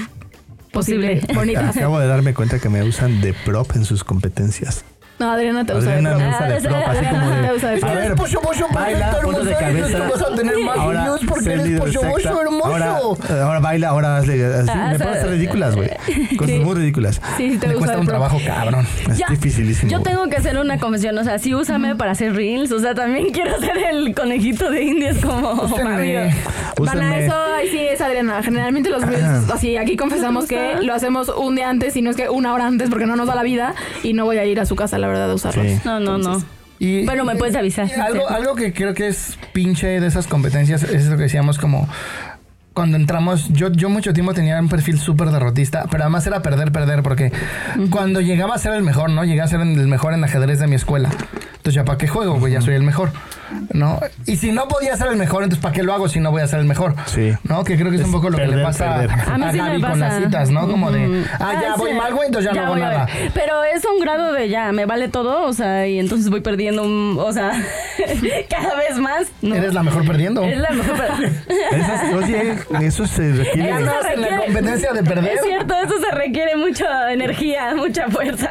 posible, 0.74 1.22
bonitas. 1.34 1.76
Acabo 1.76 1.98
de 1.98 2.06
darme 2.06 2.34
cuenta 2.34 2.58
que 2.58 2.68
me 2.68 2.82
usan 2.82 3.22
de 3.22 3.32
prop 3.32 3.74
en 3.74 3.86
sus 3.86 4.04
competencias. 4.04 4.84
No, 5.18 5.30
Adriana 5.30 5.64
te 5.64 5.74
usa 5.74 5.92
de 5.92 5.96
Adriana 6.08 6.16
me 6.18 6.24
prop. 6.24 6.34
usa 6.34 6.46
de 6.48 6.54
Ah, 6.56 6.60
prop, 6.62 6.88
así 6.88 7.06
como 7.06 7.20
Adriana 7.20 7.40
de... 7.42 7.48
te 7.48 7.54
usa 7.54 7.70
de 7.70 7.78
prop. 7.78 7.90
A 7.90 7.94
ver, 7.94 8.14
Pollo, 8.14 8.40
pollo, 8.40 8.66
baila, 8.72 9.16
ponte 9.22 9.44
de 9.44 9.54
cabeza. 9.54 9.98
vas 9.98 10.22
a 10.22 10.34
tener 10.34 10.58
más 10.58 10.76
Ahora, 10.76 11.02
views 11.04 11.20
porque 11.28 11.52
eres 11.52 11.66
líder 11.66 11.80
pollo, 11.80 12.00
pollo, 12.00 12.40
hermoso. 12.42 12.66
Ahora, 12.66 12.98
ahora 13.44 13.60
baila, 13.60 13.88
ahora 13.90 14.16
hazle 14.18 14.44
así. 14.44 14.68
Ah, 14.72 14.86
me 14.90 14.94
o 14.94 14.98
sea, 14.98 15.10
hacer 15.12 15.30
ridículas, 15.30 15.76
güey. 15.76 15.88
Cosas 16.36 16.54
Sí. 16.54 16.58
muy 16.60 16.74
ridículas. 16.74 17.20
Sí, 17.36 17.52
sí 17.52 17.58
te 17.58 17.66
usa 17.68 17.76
cuesta 17.76 17.92
de 17.94 18.00
un 18.00 18.06
prop. 18.06 18.18
trabajo 18.18 18.40
cabrón. 18.44 18.86
Es 19.08 19.18
Ya, 19.18 19.26
dificilísimo. 19.30 19.90
Yo 19.92 20.00
tengo 20.02 20.28
que 20.28 20.36
hacer 20.36 20.58
una 20.58 20.78
confesión, 20.78 21.16
o 21.16 21.22
sea, 21.24 21.38
sí 21.38 21.54
úsame 21.54 21.94
para 21.94 22.10
hacer 22.12 22.34
reels, 22.34 22.72
o 22.72 22.80
sea, 22.80 22.94
también 22.94 23.30
quiero 23.30 23.58
ser 23.60 23.76
el 23.78 24.14
conejito 24.14 24.68
de 24.70 24.82
indias 24.82 25.18
como 25.18 25.52
Úsenme. 25.52 25.84
Fabio. 25.94 26.20
Van 26.20 26.88
a 26.88 26.92
Úsenme. 27.12 27.24
eso, 27.26 27.34
ahí 27.56 27.68
sí 27.68 27.78
es 27.78 28.00
Adriana. 28.00 28.42
Generalmente 28.42 28.90
los 28.90 29.02
reels, 29.06 29.48
así, 29.50 29.76
aquí 29.76 29.96
confesamos 29.96 30.46
que 30.46 30.76
lo 30.82 30.92
hacemos 30.92 31.28
un 31.28 31.54
día 31.54 31.68
antes, 31.70 31.96
y 31.96 32.02
no 32.02 32.10
es 32.10 32.16
que 32.16 32.28
una 32.28 32.52
hora 32.52 32.66
antes, 32.66 32.90
porque 32.90 33.06
no 33.06 33.14
nos 33.14 33.28
da 33.28 33.36
la 33.36 33.44
vida 33.44 33.74
y 34.02 34.12
no 34.12 34.24
voy 34.24 34.38
a 34.38 34.44
ir 34.44 34.58
a 34.58 34.66
su 34.66 34.74
casa, 34.74 34.98
la 35.04 35.08
verdad, 35.08 35.34
usarlos. 35.34 35.66
Sí. 35.66 35.80
No, 35.84 36.00
no, 36.00 36.18
no. 36.18 36.42
Y, 36.78 37.04
Bueno, 37.04 37.24
me 37.24 37.36
puedes 37.36 37.54
avisar. 37.54 37.88
algo, 38.00 38.28
algo 38.28 38.54
que 38.54 38.72
creo 38.72 38.94
que 38.94 39.06
es 39.06 39.38
pinche 39.52 40.00
de 40.00 40.06
esas 40.06 40.26
competencias 40.26 40.82
es 40.82 41.06
lo 41.06 41.16
que 41.16 41.24
decíamos 41.24 41.58
como 41.58 41.88
cuando 42.72 42.96
entramos, 42.96 43.48
yo, 43.50 43.70
yo 43.70 43.88
mucho 43.88 44.12
tiempo 44.12 44.34
tenía 44.34 44.58
un 44.58 44.68
perfil 44.68 44.98
súper 44.98 45.30
derrotista, 45.30 45.86
pero 45.90 46.02
además 46.02 46.26
era 46.26 46.42
perder, 46.42 46.72
perder, 46.72 47.04
porque 47.04 47.32
cuando 47.90 48.20
llegaba 48.20 48.56
a 48.56 48.58
ser 48.58 48.72
el 48.74 48.82
mejor, 48.82 49.10
¿no? 49.10 49.24
Llegué 49.24 49.42
a 49.42 49.46
ser 49.46 49.60
el 49.60 49.86
mejor 49.86 50.12
en 50.12 50.24
ajedrez 50.24 50.58
de 50.58 50.66
mi 50.66 50.74
escuela. 50.74 51.08
Entonces, 51.10 51.74
¿ya 51.74 51.84
para 51.84 51.98
qué 51.98 52.08
juego? 52.08 52.38
Pues 52.40 52.52
ya 52.52 52.60
soy 52.60 52.74
el 52.74 52.82
mejor, 52.82 53.12
¿no? 53.72 54.00
Y 54.26 54.36
si 54.36 54.52
no 54.52 54.68
podía 54.68 54.96
ser 54.96 55.08
el 55.08 55.16
mejor, 55.16 55.42
entonces 55.42 55.62
¿para 55.62 55.72
qué 55.74 55.82
lo 55.82 55.92
hago 55.94 56.08
si 56.08 56.20
no 56.20 56.30
voy 56.30 56.42
a 56.42 56.46
ser 56.46 56.60
el 56.60 56.66
mejor? 56.66 56.94
Sí. 57.06 57.32
¿No? 57.44 57.64
Que 57.64 57.76
creo 57.76 57.90
que 57.90 57.96
es, 57.96 58.02
Es 58.02 58.06
un 58.06 58.12
poco 58.12 58.30
lo 58.30 58.36
que 58.38 58.46
le 58.46 58.62
pasa 58.62 58.96
perder. 58.98 59.10
a, 59.10 59.34
A 59.34 59.38
mí 59.38 59.44
sí 59.52 59.60
me 59.60 59.68
Gaby 59.68 59.80
con 59.82 60.00
las 60.00 60.22
citas, 60.22 60.50
¿no? 60.50 60.68
Como 60.68 60.90
de, 60.92 61.08
Ujú. 61.08 61.28
ah, 61.40 61.52
ya 61.60 61.72
Ah, 61.72 61.76
voy 61.76 61.90
sí. 61.92 61.96
mal, 61.96 62.14
güey, 62.14 62.26
entonces 62.26 62.52
ya, 62.52 62.60
no 62.60 62.66
hago 62.66 62.76
nada. 62.76 63.06
Pero 63.34 63.64
es 63.64 63.84
un 63.84 64.00
grado 64.00 64.32
de 64.32 64.48
ya, 64.48 64.72
me 64.72 64.86
vale 64.86 65.08
todo, 65.08 65.42
o 65.46 65.52
sea, 65.52 65.86
y 65.86 65.98
entonces 65.98 66.30
voy 66.30 66.40
perdiendo, 66.40 66.82
un- 66.82 67.18
o 67.20 67.32
sea, 67.32 67.52
cada 68.48 68.76
vez 68.76 68.98
más. 68.98 69.28
¿no? 69.42 69.54
Eres 69.54 69.74
la 69.74 69.82
mejor 69.82 70.06
perdiendo. 70.06 70.42
Es 70.44 70.58
la 70.58 70.70
mejor. 70.70 70.96
Esas- 71.72 72.14
oye, 72.14 72.54
eso 72.82 73.06
se 73.06 73.32
requiere. 73.32 73.70
Eso 73.70 74.08
en 74.14 74.20
la 74.20 74.36
competencia 74.44 74.92
de 74.92 75.02
perder. 75.02 75.34
Es 75.34 75.42
cierto, 75.42 75.74
eso 75.84 75.94
se 76.00 76.10
requiere 76.14 76.56
mucha 76.56 77.12
energía, 77.12 77.74
mucha 77.74 78.08
fuerza. 78.08 78.50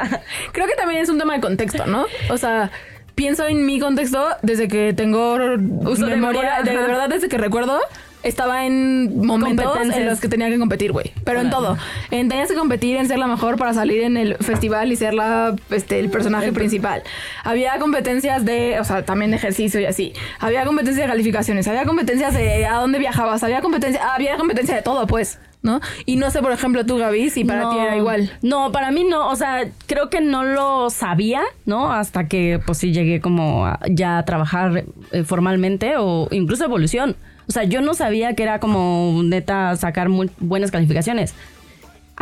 Creo 0.52 0.68
que 0.68 0.76
también 0.76 1.02
es 1.02 1.10
un 1.10 1.18
tema 1.20 1.34
de 1.36 1.42
contexto, 1.42 1.86
¿no? 1.86 2.06
O 2.30 2.38
sea, 2.38 2.72
pienso 3.16 3.48
en 3.48 3.66
mi 3.66 3.80
contexto 3.80 4.28
desde 4.42 4.68
que 4.68 4.94
tengo 4.94 5.34
Uso 5.34 6.06
de 6.06 6.16
memoria, 6.16 6.16
memoria, 6.16 6.62
de, 6.64 6.72
de 6.72 6.78
ajá. 6.78 6.88
verdad 6.88 7.10
desde 7.10 7.30
que 7.30 7.38
recuerdo. 7.38 7.80
Estaba 8.24 8.66
en 8.66 9.26
momentos 9.26 9.78
en 9.82 10.06
los 10.06 10.22
que 10.22 10.30
tenía 10.30 10.48
que 10.48 10.58
competir, 10.58 10.94
güey. 10.94 11.12
Pero 11.26 11.42
en 11.42 11.50
todo. 11.50 11.78
En, 12.10 12.30
tenías 12.30 12.48
que 12.48 12.56
competir 12.56 12.96
en 12.96 13.06
ser 13.10 13.20
la 13.20 13.28
mejor 13.28 13.58
para 13.58 13.74
salir 13.74 14.02
en 14.02 14.16
el 14.16 14.38
festival 14.38 14.94
y 14.94 14.96
ser 14.96 15.14
la, 15.14 15.54
este, 15.72 16.00
el 16.00 16.10
personaje 16.10 16.54
principal. 16.54 17.04
Había 17.44 17.78
competencias 17.80 18.46
de, 18.46 18.80
o 18.80 18.86
sea, 18.86 19.04
también 19.04 19.32
de 19.32 19.38
ejercicio 19.38 19.82
y 19.82 19.86
así. 19.86 20.14
Había 20.40 20.64
competencias 20.64 21.06
de 21.06 21.12
calificaciones. 21.12 21.68
Había 21.68 21.84
competencias 21.84 22.34
de 22.34 22.66
a 22.66 22.76
dónde 22.76 22.98
viajabas. 22.98 23.44
Había 23.44 23.60
competencia, 23.60 24.14
había 24.14 24.38
competencia 24.38 24.74
de 24.76 24.84
todo, 24.84 25.06
pues. 25.06 25.38
¿No? 25.64 25.80
Y 26.06 26.18
no 26.18 26.30
sé, 26.30 26.42
por 26.42 26.52
ejemplo, 26.52 26.86
tú, 26.86 26.98
Gaby, 26.98 27.30
si 27.32 27.44
para 27.46 27.62
No, 27.64 27.70
ti 27.72 27.78
era 27.80 27.98
igual. 27.98 28.32
No, 28.42 28.72
para 28.72 28.92
mí 28.92 29.04
no. 29.10 29.30
O 29.30 29.36
sea, 29.36 29.64
creo 29.88 30.10
que 30.10 30.22
no 30.22 30.44
lo 30.44 30.90
sabía, 30.92 31.42
¿no? 31.66 31.92
Hasta 31.92 32.28
que, 32.28 32.60
pues 32.64 32.78
sí, 32.78 32.92
llegué 32.92 33.22
como 33.22 33.66
a- 33.66 33.80
ya 33.90 34.20
a 34.20 34.26
trabajar 34.26 34.84
eh, 35.12 35.24
formalmente 35.24 35.94
o 35.98 36.28
incluso 36.32 36.66
evolución. 36.66 37.16
O 37.48 37.52
sea, 37.52 37.64
yo 37.64 37.82
no 37.82 37.94
sabía 37.94 38.36
que 38.36 38.44
era 38.44 38.60
como 38.60 39.20
neta 39.24 39.76
sacar 39.76 40.08
muy 40.10 40.30
buenas 40.40 40.72
calificaciones. 40.72 41.34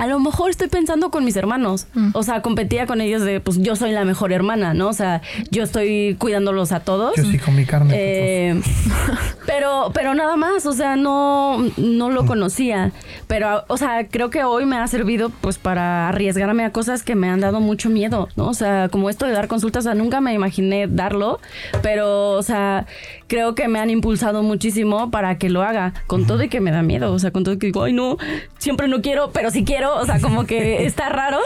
A 0.01 0.07
lo 0.07 0.19
mejor 0.19 0.49
estoy 0.49 0.67
pensando 0.67 1.11
con 1.11 1.23
mis 1.23 1.35
hermanos. 1.35 1.85
O 2.13 2.23
sea, 2.23 2.41
competía 2.41 2.87
con 2.87 3.01
ellos 3.01 3.21
de, 3.21 3.39
pues 3.39 3.59
yo 3.59 3.75
soy 3.75 3.91
la 3.91 4.03
mejor 4.03 4.33
hermana, 4.33 4.73
¿no? 4.73 4.87
O 4.87 4.93
sea, 4.93 5.21
yo 5.51 5.61
estoy 5.61 6.15
cuidándolos 6.17 6.71
a 6.71 6.79
todos. 6.79 7.15
Yo 7.15 7.23
sí 7.23 7.37
con 7.37 7.55
mi 7.55 7.65
carne. 7.65 7.93
Eh, 7.95 8.61
pero, 9.45 9.91
pero 9.93 10.15
nada 10.15 10.37
más, 10.37 10.65
o 10.65 10.73
sea, 10.73 10.95
no, 10.95 11.59
no 11.77 12.09
lo 12.09 12.25
conocía. 12.25 12.91
Pero, 13.27 13.63
o 13.67 13.77
sea, 13.77 14.07
creo 14.07 14.31
que 14.31 14.43
hoy 14.43 14.65
me 14.65 14.77
ha 14.77 14.87
servido 14.87 15.29
pues 15.29 15.59
para 15.59 16.09
arriesgarme 16.09 16.65
a 16.65 16.71
cosas 16.71 17.03
que 17.03 17.13
me 17.13 17.29
han 17.29 17.39
dado 17.39 17.59
mucho 17.59 17.91
miedo, 17.91 18.27
¿no? 18.35 18.47
O 18.47 18.55
sea, 18.55 18.89
como 18.89 19.07
esto 19.07 19.27
de 19.27 19.33
dar 19.33 19.47
consultas, 19.47 19.85
o 19.85 19.89
sea, 19.89 19.93
nunca 19.93 20.19
me 20.19 20.33
imaginé 20.33 20.87
darlo, 20.87 21.39
pero, 21.83 22.31
o 22.31 22.41
sea, 22.41 22.87
creo 23.31 23.55
que 23.55 23.69
me 23.69 23.79
han 23.79 23.89
impulsado 23.89 24.43
muchísimo 24.43 25.09
para 25.09 25.37
que 25.37 25.49
lo 25.49 25.61
haga, 25.61 25.93
con 26.05 26.27
todo 26.27 26.43
y 26.43 26.49
que 26.49 26.59
me 26.59 26.69
da 26.69 26.81
miedo, 26.81 27.13
o 27.13 27.17
sea, 27.17 27.31
con 27.31 27.45
todo 27.45 27.53
y 27.55 27.59
que 27.59 27.67
digo, 27.67 27.81
ay, 27.85 27.93
no, 27.93 28.17
siempre 28.57 28.89
no 28.89 29.01
quiero, 29.01 29.31
pero 29.31 29.51
sí 29.51 29.63
quiero, 29.63 29.95
o 29.95 30.05
sea, 30.05 30.19
como 30.19 30.43
que 30.45 30.85
está 30.85 31.07
raro, 31.07 31.37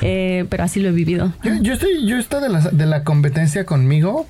eh, 0.00 0.46
pero 0.50 0.64
así 0.64 0.80
lo 0.80 0.88
he 0.88 0.92
vivido. 0.92 1.32
Yo, 1.44 1.52
yo 1.60 1.74
estoy, 1.74 2.04
yo 2.08 2.16
esto 2.18 2.40
de 2.40 2.48
la, 2.48 2.58
de 2.58 2.86
la 2.86 3.04
competencia 3.04 3.64
conmigo, 3.64 4.26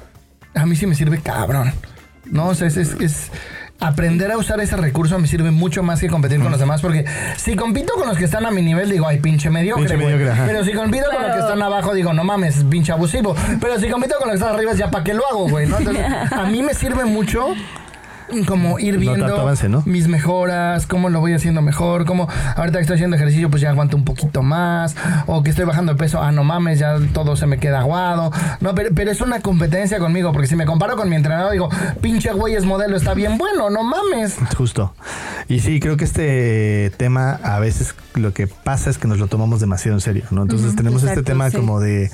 a 0.55 0.67
mí 0.67 0.77
sí 0.77 0.87
me 0.87 0.95
sirve 0.95 1.19
cabrón. 1.23 1.73
No, 2.27 2.49
o 2.49 2.55
sea, 2.55 2.69
es, 2.69 2.77
es, 2.77 2.93
es- 3.01 3.31
aprender 3.81 4.31
a 4.33 4.37
usar 4.37 4.61
ese 4.61 4.77
recurso 4.77 5.19
me 5.19 5.29
sirve 5.29 5.51
mucho 5.51 5.83
más 5.83 6.01
que 6.01 6.09
competir 6.09 6.41
con 6.41 6.51
los 6.51 6.61
demás, 6.61 6.81
porque 6.81 7.05
si 7.37 7.55
compito 7.55 7.95
con 7.95 8.09
los 8.09 8.17
que 8.17 8.25
están 8.25 8.45
a 8.45 8.51
mi 8.51 8.63
nivel, 8.63 8.91
digo, 8.91 9.07
ay, 9.07 9.19
pinche 9.21 9.51
mediocre, 9.51 9.85
Pinche. 9.97 9.97
Pero 10.47 10.65
si 10.65 10.73
compito 10.73 11.07
con 11.13 11.23
los 11.23 11.33
que 11.33 11.41
están 11.41 11.63
abajo, 11.63 11.95
digo, 11.95 12.13
no 12.13 12.25
mames, 12.25 12.65
pinche 12.65 12.93
abusivo. 12.93 13.37
Pero 13.61 13.79
si 13.79 13.89
compito 13.89 14.17
con 14.19 14.29
los 14.29 14.37
que 14.37 14.43
están 14.43 14.55
arriba, 14.55 14.73
ya 14.75 14.91
para 14.91 15.05
qué 15.05 15.15
lo 15.15 15.27
hago, 15.29 15.49
güey, 15.49 15.67
¿no? 15.67 15.79
Entonces, 15.79 16.05
a 16.33 16.45
mí 16.47 16.63
me 16.63 16.75
sirve 16.75 17.05
mucho 17.05 17.55
como 18.47 18.79
ir 18.79 18.99
viendo 18.99 19.27
tu 19.27 19.41
avance, 19.41 19.69
¿no? 19.69 19.83
mis 19.87 20.09
mejoras, 20.09 20.87
cómo 20.87 21.09
lo 21.09 21.21
voy 21.21 21.33
haciendo 21.33 21.63
mejor, 21.63 22.05
cómo 22.05 22.29
ahorita 22.57 22.79
que 22.79 22.83
estoy 22.83 22.95
haciendo 22.95 23.17
ejercicio 23.17 23.51
pues 23.51 23.63
ya 23.63 23.71
aguanto 23.71 23.97
un 23.97 24.05
poquito 24.05 24.43
más, 24.43 24.97
o 25.27 25.43
que 25.43 25.51
estoy 25.51 25.65
bajando 25.65 25.93
de 25.93 25.99
peso, 25.99 26.23
ah 26.23 26.33
no 26.33 26.45
mames, 26.45 26.79
ya 26.79 26.99
todo 27.13 27.37
se 27.37 27.47
me 27.47 27.59
queda 27.59 27.81
aguado, 27.81 28.31
no, 28.61 28.75
pero, 28.75 28.91
pero 28.95 29.11
es 29.11 29.21
una 29.21 29.41
competencia 29.41 29.99
conmigo, 29.99 30.33
porque 30.33 30.49
si 30.49 30.57
me 30.57 30.67
comparo 30.67 30.97
con 30.97 31.09
mi 31.09 31.17
entrenador 31.17 31.53
digo, 31.53 31.69
pinche 32.01 32.33
güey 32.33 32.55
es 32.55 32.65
modelo, 32.65 32.97
está 32.97 33.15
bien 33.15 33.39
bueno, 33.39 33.71
no 33.71 33.83
mames. 33.83 34.37
Justo. 34.57 34.95
Y 35.49 35.61
sí, 35.61 35.81
creo 35.81 35.97
que 35.97 36.05
este 36.05 36.93
tema 36.97 37.39
a 37.43 37.59
veces 37.59 37.95
lo 38.15 38.35
que 38.35 38.47
pasa 38.47 38.91
es 38.91 38.99
que 38.99 39.09
nos 39.09 39.19
lo 39.19 39.29
tomamos 39.29 39.61
demasiado 39.61 39.97
en 39.97 40.01
serio, 40.01 40.25
¿no? 40.31 40.43
Entonces 40.43 40.77
tenemos 40.77 41.03
este 41.03 41.23
tema 41.23 41.51
sí. 41.51 41.57
como 41.57 41.81
de, 41.81 42.11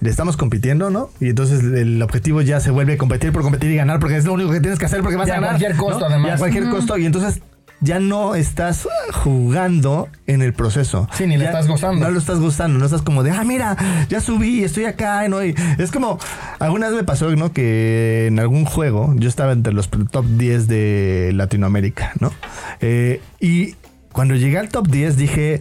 de 0.00 0.10
estamos 0.10 0.36
compitiendo, 0.36 0.90
¿no? 0.90 1.10
Y 1.20 1.30
entonces 1.30 1.62
el 1.62 2.02
objetivo 2.02 2.42
ya 2.42 2.60
se 2.60 2.70
vuelve 2.70 2.96
competir 2.96 3.32
por 3.32 3.42
competir 3.42 3.70
y 3.70 3.76
ganar 3.76 3.98
porque 3.98 4.16
es 4.16 4.24
lo 4.24 4.32
único 4.32 4.50
que 4.50 4.60
tienes 4.60 4.78
que 4.78 4.86
hacer 4.86 5.02
porque 5.02 5.16
vas 5.16 5.28
a 5.30 5.32
a 5.32 5.34
ganar. 5.36 5.50
cualquier 5.50 5.76
costo, 5.76 6.00
¿no? 6.00 6.06
además. 6.06 6.30
Y 6.30 6.34
a 6.34 6.36
cualquier 6.38 6.68
costo. 6.68 6.98
Y 6.98 7.06
entonces 7.06 7.40
ya 7.80 8.00
no 8.00 8.34
estás 8.34 8.88
jugando 9.12 10.08
en 10.26 10.42
el 10.42 10.52
proceso. 10.52 11.08
Sí, 11.12 11.26
ni 11.26 11.36
le 11.36 11.44
Ya 11.44 11.50
estás 11.50 11.68
gozando. 11.68 12.04
No 12.04 12.10
lo 12.10 12.18
estás 12.18 12.38
gustando, 12.38 12.78
no 12.78 12.84
estás 12.84 13.02
como 13.02 13.22
de, 13.22 13.30
ah, 13.30 13.44
mira, 13.44 13.76
ya 14.08 14.20
subí, 14.20 14.64
estoy 14.64 14.84
acá, 14.84 15.28
¿no? 15.28 15.44
Y 15.44 15.54
es 15.78 15.90
como, 15.90 16.18
alguna 16.58 16.88
vez 16.88 16.96
me 16.96 17.04
pasó, 17.04 17.34
¿no? 17.36 17.52
Que 17.52 18.26
en 18.28 18.38
algún 18.38 18.64
juego 18.64 19.14
yo 19.16 19.28
estaba 19.28 19.52
entre 19.52 19.72
los 19.72 19.90
top 19.90 20.24
10 20.24 20.68
de 20.68 21.32
Latinoamérica, 21.34 22.12
¿no? 22.18 22.32
Eh, 22.80 23.20
y 23.40 23.74
cuando 24.12 24.34
llegué 24.34 24.58
al 24.58 24.68
top 24.70 24.88
10 24.88 25.16
dije, 25.16 25.60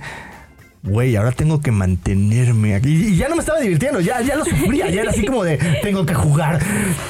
güey, 0.85 1.15
ahora 1.15 1.31
tengo 1.31 1.61
que 1.61 1.71
mantenerme 1.71 2.75
aquí. 2.75 2.89
Y 2.89 3.15
ya 3.15 3.27
no 3.27 3.35
me 3.35 3.41
estaba 3.41 3.59
divirtiendo, 3.59 3.99
ya, 3.99 4.21
ya 4.21 4.35
lo 4.35 4.45
sufría, 4.45 4.89
ya 4.89 5.01
era 5.01 5.11
así 5.11 5.25
como 5.25 5.43
de, 5.43 5.57
tengo 5.81 6.05
que 6.05 6.13
jugar 6.13 6.59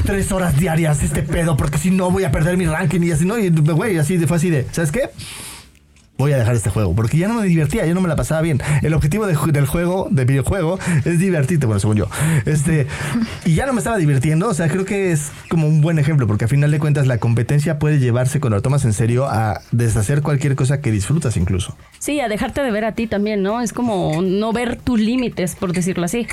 tres 0.05 0.31
horas 0.31 0.57
diarias 0.57 1.03
este 1.03 1.23
pedo, 1.23 1.57
porque 1.57 1.77
si 1.77 1.91
no 1.91 2.11
voy 2.11 2.23
a 2.23 2.31
perder 2.31 2.57
mi 2.57 2.65
ranking 2.65 3.01
y 3.01 3.11
así, 3.11 3.25
¿no? 3.25 3.37
Y 3.37 3.49
güey, 3.49 3.97
así 3.97 4.17
fue 4.19 4.37
así 4.37 4.49
de, 4.49 4.65
¿sabes 4.71 4.91
qué? 4.91 5.09
Voy 6.17 6.31
a 6.33 6.37
dejar 6.37 6.55
este 6.55 6.69
juego. 6.69 6.95
Porque 6.95 7.17
ya 7.17 7.27
no 7.27 7.35
me 7.35 7.45
divertía, 7.45 7.85
ya 7.85 7.93
no 7.93 8.01
me 8.01 8.07
la 8.07 8.15
pasaba 8.15 8.41
bien. 8.41 8.61
El 8.81 8.93
objetivo 8.93 9.25
del 9.27 9.65
juego, 9.65 10.07
del 10.09 10.25
videojuego, 10.25 10.79
es 11.03 11.19
divertirte, 11.19 11.65
bueno, 11.65 11.79
según 11.79 11.97
yo. 11.97 12.07
Este, 12.45 12.87
y 13.45 13.55
ya 13.55 13.65
no 13.65 13.73
me 13.73 13.79
estaba 13.79 13.97
divirtiendo. 13.97 14.47
O 14.47 14.53
sea, 14.53 14.67
creo 14.67 14.85
que 14.85 15.11
es 15.11 15.31
como 15.49 15.67
un 15.67 15.81
buen 15.81 15.99
ejemplo, 15.99 16.27
porque 16.27 16.45
a 16.45 16.47
final 16.47 16.71
de 16.71 16.79
cuentas 16.79 17.07
la 17.07 17.17
competencia 17.17 17.79
puede 17.79 17.99
llevarse, 17.99 18.39
cuando 18.39 18.57
lo 18.57 18.61
tomas 18.61 18.85
en 18.85 18.93
serio, 18.93 19.25
a 19.25 19.61
deshacer 19.71 20.21
cualquier 20.21 20.55
cosa 20.55 20.81
que 20.81 20.91
disfrutas 20.91 21.37
incluso. 21.37 21.75
Sí, 21.99 22.19
a 22.19 22.27
dejarte 22.27 22.61
de 22.61 22.71
ver 22.71 22.85
a 22.85 22.93
ti 22.93 23.07
también, 23.07 23.43
¿no? 23.43 23.61
Es 23.61 23.73
como 23.73 24.21
no 24.21 24.53
ver 24.53 24.77
tus 24.77 24.99
límites, 24.99 25.55
por 25.55 25.73
decirlo 25.73 26.05
así. 26.05 26.27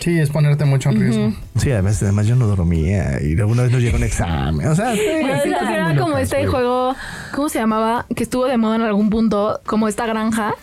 Sí, 0.00 0.18
es 0.18 0.30
ponerte 0.30 0.64
mucho 0.64 0.90
en 0.90 1.00
riesgo. 1.00 1.32
Sí, 1.56 1.70
además, 1.70 2.02
además 2.02 2.26
yo 2.26 2.36
no 2.36 2.46
dormía 2.46 3.20
y 3.22 3.38
alguna 3.38 3.62
vez 3.62 3.72
no 3.72 3.78
llegó 3.78 3.96
un 3.96 4.04
examen. 4.04 4.66
O 4.66 4.74
sea, 4.74 4.92
sí, 4.94 5.00
Bueno, 5.20 5.36
sí, 5.36 5.42
siento 5.42 5.58
cosas 5.58 5.68
que 5.68 5.74
era 5.74 5.88
como 5.96 6.08
locas, 6.08 6.22
este 6.22 6.46
juego, 6.46 6.96
¿cómo 7.34 7.48
se 7.48 7.58
llamaba? 7.58 8.06
Que 8.14 8.22
estuvo 8.22 8.46
de 8.46 8.56
moda 8.56 8.76
en 8.76 8.82
algún 8.82 9.10
punto, 9.10 9.60
como 9.66 9.88
esta 9.88 10.06
granja. 10.06 10.54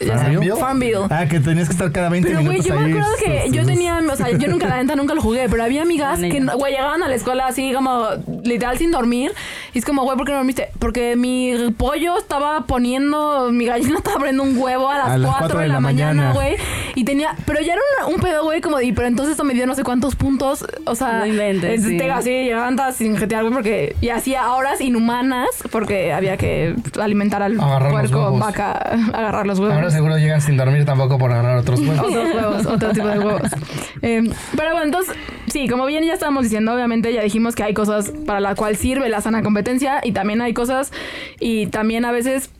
Ya 0.00 0.18
sabes, 0.18 0.32
Farmville. 0.38 0.56
Farmville. 0.56 0.98
Ah, 1.10 1.26
que 1.26 1.40
tenías 1.40 1.68
que 1.68 1.72
estar 1.72 1.92
cada 1.92 2.08
20 2.08 2.28
Pero, 2.28 2.40
güey, 2.40 2.58
minutos 2.58 2.66
yo 2.74 2.80
me 2.80 2.90
acuerdo 2.90 3.16
que 3.22 3.42
sus- 3.46 3.52
yo 3.54 3.62
sus- 3.62 3.70
tenía, 3.72 3.98
o 4.10 4.16
sea, 4.16 4.30
yo 4.30 4.48
nunca 4.48 4.66
la 4.66 4.76
neta 4.82 4.96
nunca 4.96 5.14
lo 5.14 5.20
jugué, 5.22 5.48
pero 5.48 5.62
había 5.62 5.82
amigas 5.82 6.20
que, 6.20 6.40
güey, 6.56 6.72
llegaban 6.72 7.02
a 7.02 7.08
la 7.08 7.14
escuela 7.14 7.46
así 7.46 7.72
como 7.74 8.06
literal 8.44 8.78
sin 8.78 8.90
dormir. 8.90 9.32
Y 9.74 9.78
es 9.78 9.84
como, 9.84 10.02
güey, 10.04 10.16
¿por 10.16 10.26
qué 10.26 10.32
no 10.32 10.38
dormiste? 10.38 10.68
Porque 10.78 11.16
mi 11.16 11.54
pollo 11.76 12.16
estaba 12.18 12.62
poniendo, 12.66 13.50
mi 13.52 13.66
gallina 13.66 13.96
estaba 13.98 14.16
poniendo 14.18 14.42
un 14.42 14.56
huevo 14.56 14.88
a 14.90 14.98
las, 14.98 15.08
A 15.10 15.18
las 15.18 15.36
4 15.36 15.58
de 15.60 15.68
la, 15.68 15.80
mañana, 15.80 16.12
mañana. 16.30 16.32
güey. 16.32 16.56
Y 16.94 17.04
tenía, 17.04 17.34
pero 17.46 17.60
ya 17.60 17.74
era 17.74 17.82
una- 17.98 18.14
un 18.14 18.20
pedo, 18.20 18.42
güey, 18.44 18.60
como 18.60 18.78
de, 18.78 18.92
pero 18.94 19.06
entonces 19.06 19.32
esto 19.32 19.44
me 19.44 19.54
dio 19.54 19.66
no 19.66 19.74
sé 19.74 19.84
cuántos 19.84 20.16
puntos. 20.16 20.64
O 20.86 20.94
sea, 20.94 21.18
No 21.18 21.26
inventes, 21.26 21.80
este, 21.84 21.98
sí. 22.04 22.08
así 22.08 22.30
llegaban 22.30 22.76
todas 22.76 22.96
sin 22.96 23.16
jetear, 23.16 23.42
güey, 23.42 23.52
porque, 23.54 23.96
y 24.00 24.08
hacía 24.08 24.50
horas 24.52 24.80
inhumanas 24.80 25.48
porque 25.70 26.12
había 26.12 26.36
que 26.36 26.74
alimentar 27.00 27.42
al 27.42 27.60
Agarrar 27.60 27.90
puerco, 27.92 28.38
vaca, 28.38 28.72
agarrar 29.12 29.46
los 29.46 29.58
huevos. 29.58 29.74
Ahora 29.74 29.89
seguro 29.90 30.16
llegan 30.18 30.40
sin 30.40 30.56
dormir 30.56 30.84
tampoco 30.84 31.18
por 31.18 31.32
agarrar 31.32 31.58
otros 31.58 31.80
huevos. 31.80 32.06
Otros 32.06 32.34
huevos, 32.34 32.66
otro 32.66 32.92
tipo 32.92 33.08
de 33.08 33.18
huevos. 33.18 33.50
Eh, 34.02 34.22
pero 34.56 34.70
bueno, 34.70 34.86
entonces, 34.86 35.14
sí, 35.48 35.68
como 35.68 35.84
bien 35.84 36.04
ya 36.04 36.14
estábamos 36.14 36.44
diciendo, 36.44 36.72
obviamente 36.72 37.12
ya 37.12 37.22
dijimos 37.22 37.54
que 37.54 37.62
hay 37.62 37.74
cosas 37.74 38.12
para 38.26 38.40
la 38.40 38.54
cual 38.54 38.76
sirve 38.76 39.10
la 39.10 39.20
sana 39.20 39.42
competencia 39.42 40.00
y 40.02 40.12
también 40.12 40.40
hay 40.40 40.54
cosas 40.54 40.90
y 41.38 41.66
también 41.66 42.06
a 42.06 42.12
veces 42.12 42.50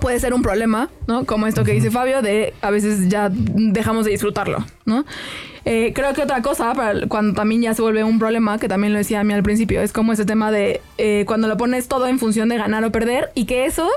puede 0.00 0.20
ser 0.20 0.34
un 0.34 0.42
problema, 0.42 0.90
¿no? 1.06 1.24
Como 1.24 1.46
esto 1.46 1.64
que 1.64 1.72
dice 1.72 1.90
Fabio, 1.90 2.22
de 2.22 2.52
a 2.60 2.70
veces 2.70 3.08
ya 3.08 3.30
dejamos 3.32 4.04
de 4.04 4.10
disfrutarlo, 4.12 4.64
¿no? 4.84 5.04
Eh, 5.64 5.92
creo 5.94 6.12
que 6.14 6.22
otra 6.22 6.42
cosa, 6.42 6.74
para 6.74 7.06
cuando 7.08 7.34
también 7.34 7.62
ya 7.62 7.74
se 7.74 7.82
vuelve 7.82 8.04
un 8.04 8.18
problema, 8.18 8.58
que 8.58 8.68
también 8.68 8.92
lo 8.92 8.98
decía 8.98 9.20
a 9.20 9.24
mí 9.24 9.32
al 9.32 9.42
principio, 9.42 9.80
es 9.80 9.92
como 9.92 10.12
ese 10.12 10.24
tema 10.24 10.52
de 10.52 10.80
eh, 10.98 11.24
cuando 11.26 11.48
lo 11.48 11.56
pones 11.56 11.88
todo 11.88 12.06
en 12.06 12.18
función 12.18 12.48
de 12.48 12.56
ganar 12.56 12.84
o 12.84 12.92
perder 12.92 13.30
y 13.34 13.46
que 13.46 13.66
eso 13.66 13.88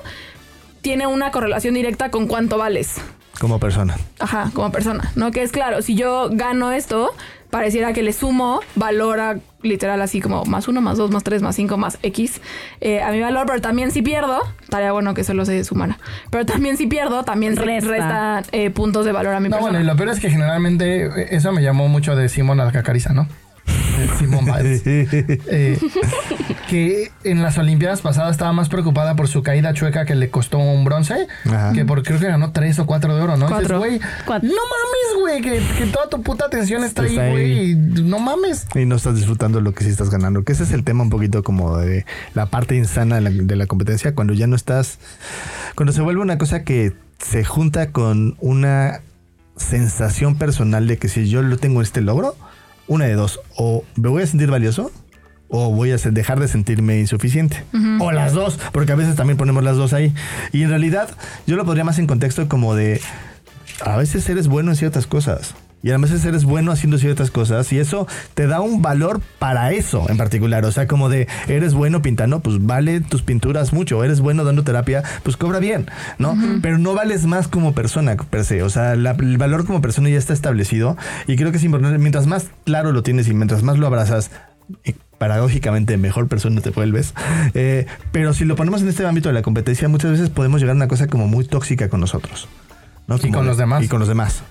tiene 0.81 1.07
una 1.07 1.31
correlación 1.31 1.73
directa 1.75 2.09
con 2.11 2.27
cuánto 2.27 2.57
vales, 2.57 2.95
Como 3.39 3.59
persona. 3.59 3.97
Ajá, 4.19 4.51
como 4.53 4.71
persona, 4.71 5.11
¿no? 5.15 5.31
Que 5.31 5.43
es 5.43 5.51
claro, 5.51 5.81
si 5.81 5.95
yo 5.95 6.29
gano 6.31 6.71
esto, 6.71 7.13
pareciera 7.49 7.93
que 7.93 8.03
le 8.03 8.13
sumo 8.13 8.59
valor 8.75 9.19
a 9.19 9.37
literal 9.61 10.01
así 10.01 10.21
como 10.21 10.45
más 10.45 10.67
uno, 10.67 10.81
más 10.81 10.97
dos, 10.97 11.09
más 11.11 11.23
tres, 11.23 11.41
más 11.41 11.55
cinco, 11.55 11.75
más 11.77 11.97
X 12.03 12.41
eh, 12.81 13.01
a 13.01 13.11
mi 13.11 13.19
valor, 13.21 13.45
pero 13.47 13.59
también 13.61 13.91
si 13.91 14.01
pierdo, 14.01 14.39
estaría 14.61 14.91
bueno 14.91 15.13
que 15.13 15.23
solo 15.23 15.45
se 15.45 15.63
sumara, 15.63 15.97
pero 16.29 16.45
también 16.45 16.77
si 16.77 16.85
pierdo, 16.87 17.23
también 17.23 17.55
Resta. 17.57 17.89
resta 17.89 18.43
eh, 18.51 18.69
puntos 18.69 19.03
de 19.05 19.11
valor 19.11 19.33
a 19.33 19.39
mi 19.39 19.49
No, 19.49 19.57
persona. 19.57 19.71
bueno, 19.79 19.83
y 19.83 19.87
lo 19.87 19.95
peor 19.97 20.09
es 20.09 20.19
que 20.19 20.29
generalmente 20.29 21.05
eh, 21.07 21.27
eso 21.31 21.51
me 21.51 21.61
llamó 21.63 21.87
mucho 21.89 22.15
de 22.15 22.29
Simón 22.29 22.59
Alcacariza, 22.61 23.13
¿no? 23.13 23.27
De 23.97 24.07
Simón 24.17 24.45
Biles. 24.45 24.83
Eh, 25.51 25.77
que 26.69 27.11
en 27.23 27.41
las 27.41 27.57
Olimpiadas 27.57 28.01
pasadas 28.01 28.31
estaba 28.31 28.53
más 28.53 28.69
preocupada 28.69 29.15
por 29.15 29.27
su 29.27 29.41
caída 29.43 29.73
chueca 29.73 30.05
que 30.05 30.13
le 30.15 30.29
costó 30.29 30.59
un 30.59 30.85
bronce 30.85 31.27
Ajá. 31.45 31.73
que 31.73 31.83
por 31.85 32.03
creo 32.03 32.19
que 32.19 32.27
ganó 32.27 32.51
tres 32.51 32.77
o 32.79 32.85
cuatro 32.85 33.15
de 33.15 33.21
oro, 33.21 33.37
¿no? 33.37 33.47
Dices, 33.47 33.57
Cuatro. 33.61 33.79
güey, 33.79 33.99
Cuatro. 34.25 34.47
no 34.47 34.55
mames, 34.55 35.21
güey, 35.21 35.41
que, 35.41 35.65
que 35.77 35.91
toda 35.91 36.07
tu 36.09 36.21
puta 36.21 36.45
atención 36.45 36.83
está 36.83 37.01
ahí, 37.01 37.09
Está 37.09 37.21
ahí. 37.23 37.31
güey. 37.31 37.71
y 37.71 37.75
No 38.03 38.19
mames. 38.19 38.67
y 38.75 38.85
no 38.85 38.95
estás 38.95 39.15
disfrutando 39.15 39.61
lo 39.61 39.73
que 39.73 39.83
sí 39.83 39.89
estás 39.89 40.09
ganando. 40.09 40.43
Que 40.43 40.51
ese 40.53 40.63
es 40.63 40.71
el 40.71 40.83
tema 40.83 41.03
un 41.03 41.09
poquito 41.09 41.41
como 41.43 41.77
de 41.77 42.05
la 42.35 42.45
parte 42.45 42.75
insana 42.75 43.15
de 43.15 43.21
la, 43.21 43.29
de 43.31 43.55
la 43.55 43.65
competencia, 43.65 44.13
cuando 44.13 44.33
ya 44.33 44.45
no 44.47 44.55
estás, 44.55 44.99
cuando 45.75 45.91
se 45.91 46.01
vuelve 46.01 46.21
una 46.21 46.37
cosa 46.37 46.63
que 46.63 46.93
se 47.17 47.43
junta 47.43 47.91
con 47.91 48.35
una 48.39 49.01
sensación 49.57 50.37
personal 50.37 50.87
de 50.87 50.97
que 50.97 51.09
si 51.09 51.27
yo 51.29 51.41
lo 51.41 51.57
tengo 51.57 51.81
este 51.81 52.01
logro, 52.01 52.35
una 52.87 53.05
de 53.05 53.13
dos, 53.13 53.39
o 53.55 53.83
me 53.95 54.09
voy 54.09 54.23
a 54.23 54.27
sentir 54.27 54.49
valioso. 54.49 54.91
O 55.49 55.71
voy 55.73 55.91
a 55.91 55.97
dejar 55.97 56.39
de 56.39 56.47
sentirme 56.47 56.99
insuficiente. 56.99 57.63
O 57.99 58.11
las 58.11 58.33
dos, 58.33 58.59
porque 58.71 58.91
a 58.91 58.95
veces 58.95 59.15
también 59.15 59.37
ponemos 59.37 59.63
las 59.63 59.75
dos 59.77 59.93
ahí. 59.93 60.13
Y 60.53 60.61
en 60.63 60.69
realidad, 60.69 61.09
yo 61.47 61.55
lo 61.55 61.65
podría 61.65 61.83
más 61.83 61.97
en 61.99 62.07
contexto 62.07 62.47
como 62.47 62.75
de. 62.75 63.01
A 63.83 63.97
veces 63.97 64.27
eres 64.29 64.47
bueno 64.47 64.71
en 64.71 64.77
ciertas 64.77 65.07
cosas. 65.07 65.55
Y 65.81 65.89
además 65.91 66.11
eres 66.25 66.43
bueno 66.43 66.73
haciendo 66.73 66.97
ciertas 66.97 67.31
cosas 67.31 67.71
y 67.71 67.79
eso 67.79 68.05
te 68.33 68.47
da 68.47 68.59
un 68.59 68.81
valor 68.81 69.21
para 69.39 69.71
eso 69.71 70.05
en 70.09 70.17
particular. 70.17 70.65
O 70.65 70.71
sea, 70.73 70.87
como 70.87 71.07
de 71.07 71.29
eres 71.47 71.73
bueno 71.73 72.01
pintando, 72.01 72.41
pues 72.41 72.57
vale 72.65 72.99
tus 72.99 73.21
pinturas 73.21 73.71
mucho. 73.71 74.03
Eres 74.03 74.19
bueno 74.19 74.43
dando 74.43 74.65
terapia, 74.65 75.03
pues 75.23 75.37
cobra 75.37 75.59
bien, 75.59 75.85
¿no? 76.17 76.37
Pero 76.61 76.77
no 76.79 76.93
vales 76.95 77.25
más 77.27 77.47
como 77.47 77.73
persona 77.73 78.17
per 78.17 78.43
se. 78.43 78.61
O 78.61 78.69
sea, 78.69 78.95
la- 78.97 79.11
el 79.11 79.37
valor 79.37 79.65
como 79.65 79.79
persona 79.81 80.09
ya 80.09 80.17
está 80.17 80.33
establecido 80.33 80.97
y 81.27 81.37
creo 81.37 81.51
que 81.51 81.57
es 81.57 81.63
importante. 81.63 81.97
Mientras 81.97 82.27
más 82.27 82.47
claro 82.65 82.91
lo 82.91 83.01
tienes 83.01 83.29
y 83.29 83.33
mientras 83.33 83.63
más 83.63 83.77
lo 83.77 83.87
abrazas, 83.87 84.31
paradójicamente 85.19 85.97
mejor 85.97 86.27
persona 86.27 86.61
te 86.61 86.71
vuelves. 86.71 87.13
Eh, 87.53 87.85
pero 88.11 88.33
si 88.33 88.45
lo 88.45 88.55
ponemos 88.55 88.81
en 88.81 88.87
este 88.89 89.05
ámbito 89.05 89.29
de 89.29 89.33
la 89.33 89.41
competencia, 89.43 89.87
muchas 89.87 90.11
veces 90.11 90.29
podemos 90.29 90.59
llegar 90.61 90.73
a 90.73 90.77
una 90.77 90.87
cosa 90.87 91.07
como 91.07 91.27
muy 91.27 91.45
tóxica 91.45 91.89
con 91.89 91.99
nosotros. 91.99 92.47
¿no? 93.07 93.17
Y 93.17 93.19
Como 93.19 93.33
con 93.35 93.45
los 93.47 93.57
demás. 93.57 93.83
Y 93.83 93.87
con 93.87 93.99
los 93.99 94.07
demás. 94.07 94.41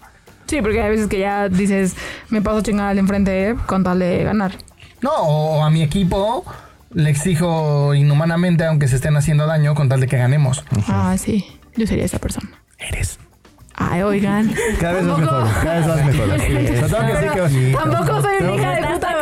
Sí, 0.47 0.63
porque 0.63 0.81
hay 0.81 0.91
veces 0.91 1.09
que 1.09 1.19
ya 1.19 1.49
dices, 1.49 1.95
me 2.31 2.41
paso 2.41 2.59
a 2.59 2.63
chingar 2.63 2.89
al 2.89 2.99
enfrente 2.99 3.55
con 3.67 3.83
tal 3.85 3.99
de 3.99 4.23
ganar. 4.25 4.53
No, 5.03 5.11
o 5.13 5.63
a 5.65 5.71
mi 5.71 5.83
equipo 5.83 6.45
le 6.93 7.11
exijo 7.11 7.95
inhumanamente, 7.95 8.65
aunque 8.65 8.89
se 8.89 8.97
estén 8.97 9.17
haciendo 9.17 9.47
daño, 9.47 9.75
con 9.75 9.89
tal 9.89 10.01
de 10.01 10.07
que 10.07 10.17
ganemos. 10.17 10.65
Ah, 10.89 11.17
sí. 11.19 11.45
Yo 11.77 11.87
sería 11.87 12.05
esa 12.05 12.19
persona. 12.19 12.49
Eres. 12.79 13.19
Ay, 13.75 14.03
oigan. 14.03 14.53
Cada 14.81 14.95
vez 14.95 15.07
Tampoco- 15.07 15.21
mejor. 15.21 15.63
Cada 15.63 15.77
vez 15.77 15.87
vas 15.87 16.05
mejor. 16.07 16.41
Sí 17.51 17.73
Tampoco 17.73 18.23
soy 18.23 18.35
hija 18.57 18.71
de 18.73 18.87
puta 18.95 19.18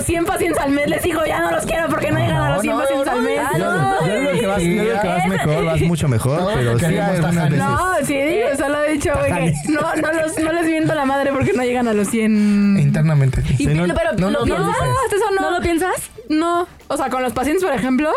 los 0.00 0.06
100 0.06 0.24
pacientes 0.24 0.62
al 0.62 0.70
mes, 0.70 0.88
les 0.88 1.02
digo, 1.02 1.24
ya 1.26 1.40
no 1.40 1.50
los 1.52 1.64
quiero 1.66 1.88
porque 1.88 2.10
no 2.10 2.18
llegan 2.18 2.36
a 2.42 2.50
los 2.54 2.62
100 2.62 2.74
no, 2.74 2.80
pacientes 2.82 3.06
no, 3.06 3.12
al 3.12 3.22
mes. 3.22 3.40
no, 3.58 3.70
Ah, 3.70 3.96
Yo, 4.06 4.14
digo 4.18 4.30
que 4.40 4.46
vas, 4.46 4.62
yo 4.62 4.68
digo 4.68 5.00
que 5.00 5.08
vas 5.08 5.26
mejor, 5.28 5.64
vas 5.64 5.80
mucho 5.82 6.08
mejor, 6.08 6.40
No, 6.40 6.48
pero 6.54 6.78
sí 6.78 6.84
algunas 6.98 7.34
veces. 7.50 7.58
No, 7.58 7.78
sí, 8.04 8.14
digo, 8.14 8.48
solo 8.58 8.82
he 8.82 8.92
dicho, 8.92 9.12
güey, 9.18 9.32
que 9.32 9.54
no, 9.72 9.80
no, 9.96 10.12
los, 10.12 10.38
no 10.38 10.52
les 10.52 10.66
miento 10.66 10.94
la 10.94 11.04
madre 11.04 11.32
porque 11.32 11.52
no 11.52 11.62
llegan 11.62 11.86
a 11.88 11.92
los 11.92 12.08
100. 12.08 12.78
Internamente. 12.80 13.42
Y 13.50 13.56
Sí, 13.56 13.66
pi- 13.66 13.74
no- 13.74 13.94
pero 13.94 14.12
no, 14.18 14.30
¿lo 14.30 14.38
no, 14.40 14.44
piensas? 14.44 14.76
Eso 15.14 15.24
no. 15.34 15.42
¿No 15.42 15.50
lo 15.50 15.60
piensas? 15.60 16.10
No, 16.28 16.66
o 16.88 16.96
sea, 16.96 17.08
con 17.10 17.22
los 17.22 17.32
pacientes, 17.32 17.64
por 17.64 17.74
ejemplo, 17.74 18.10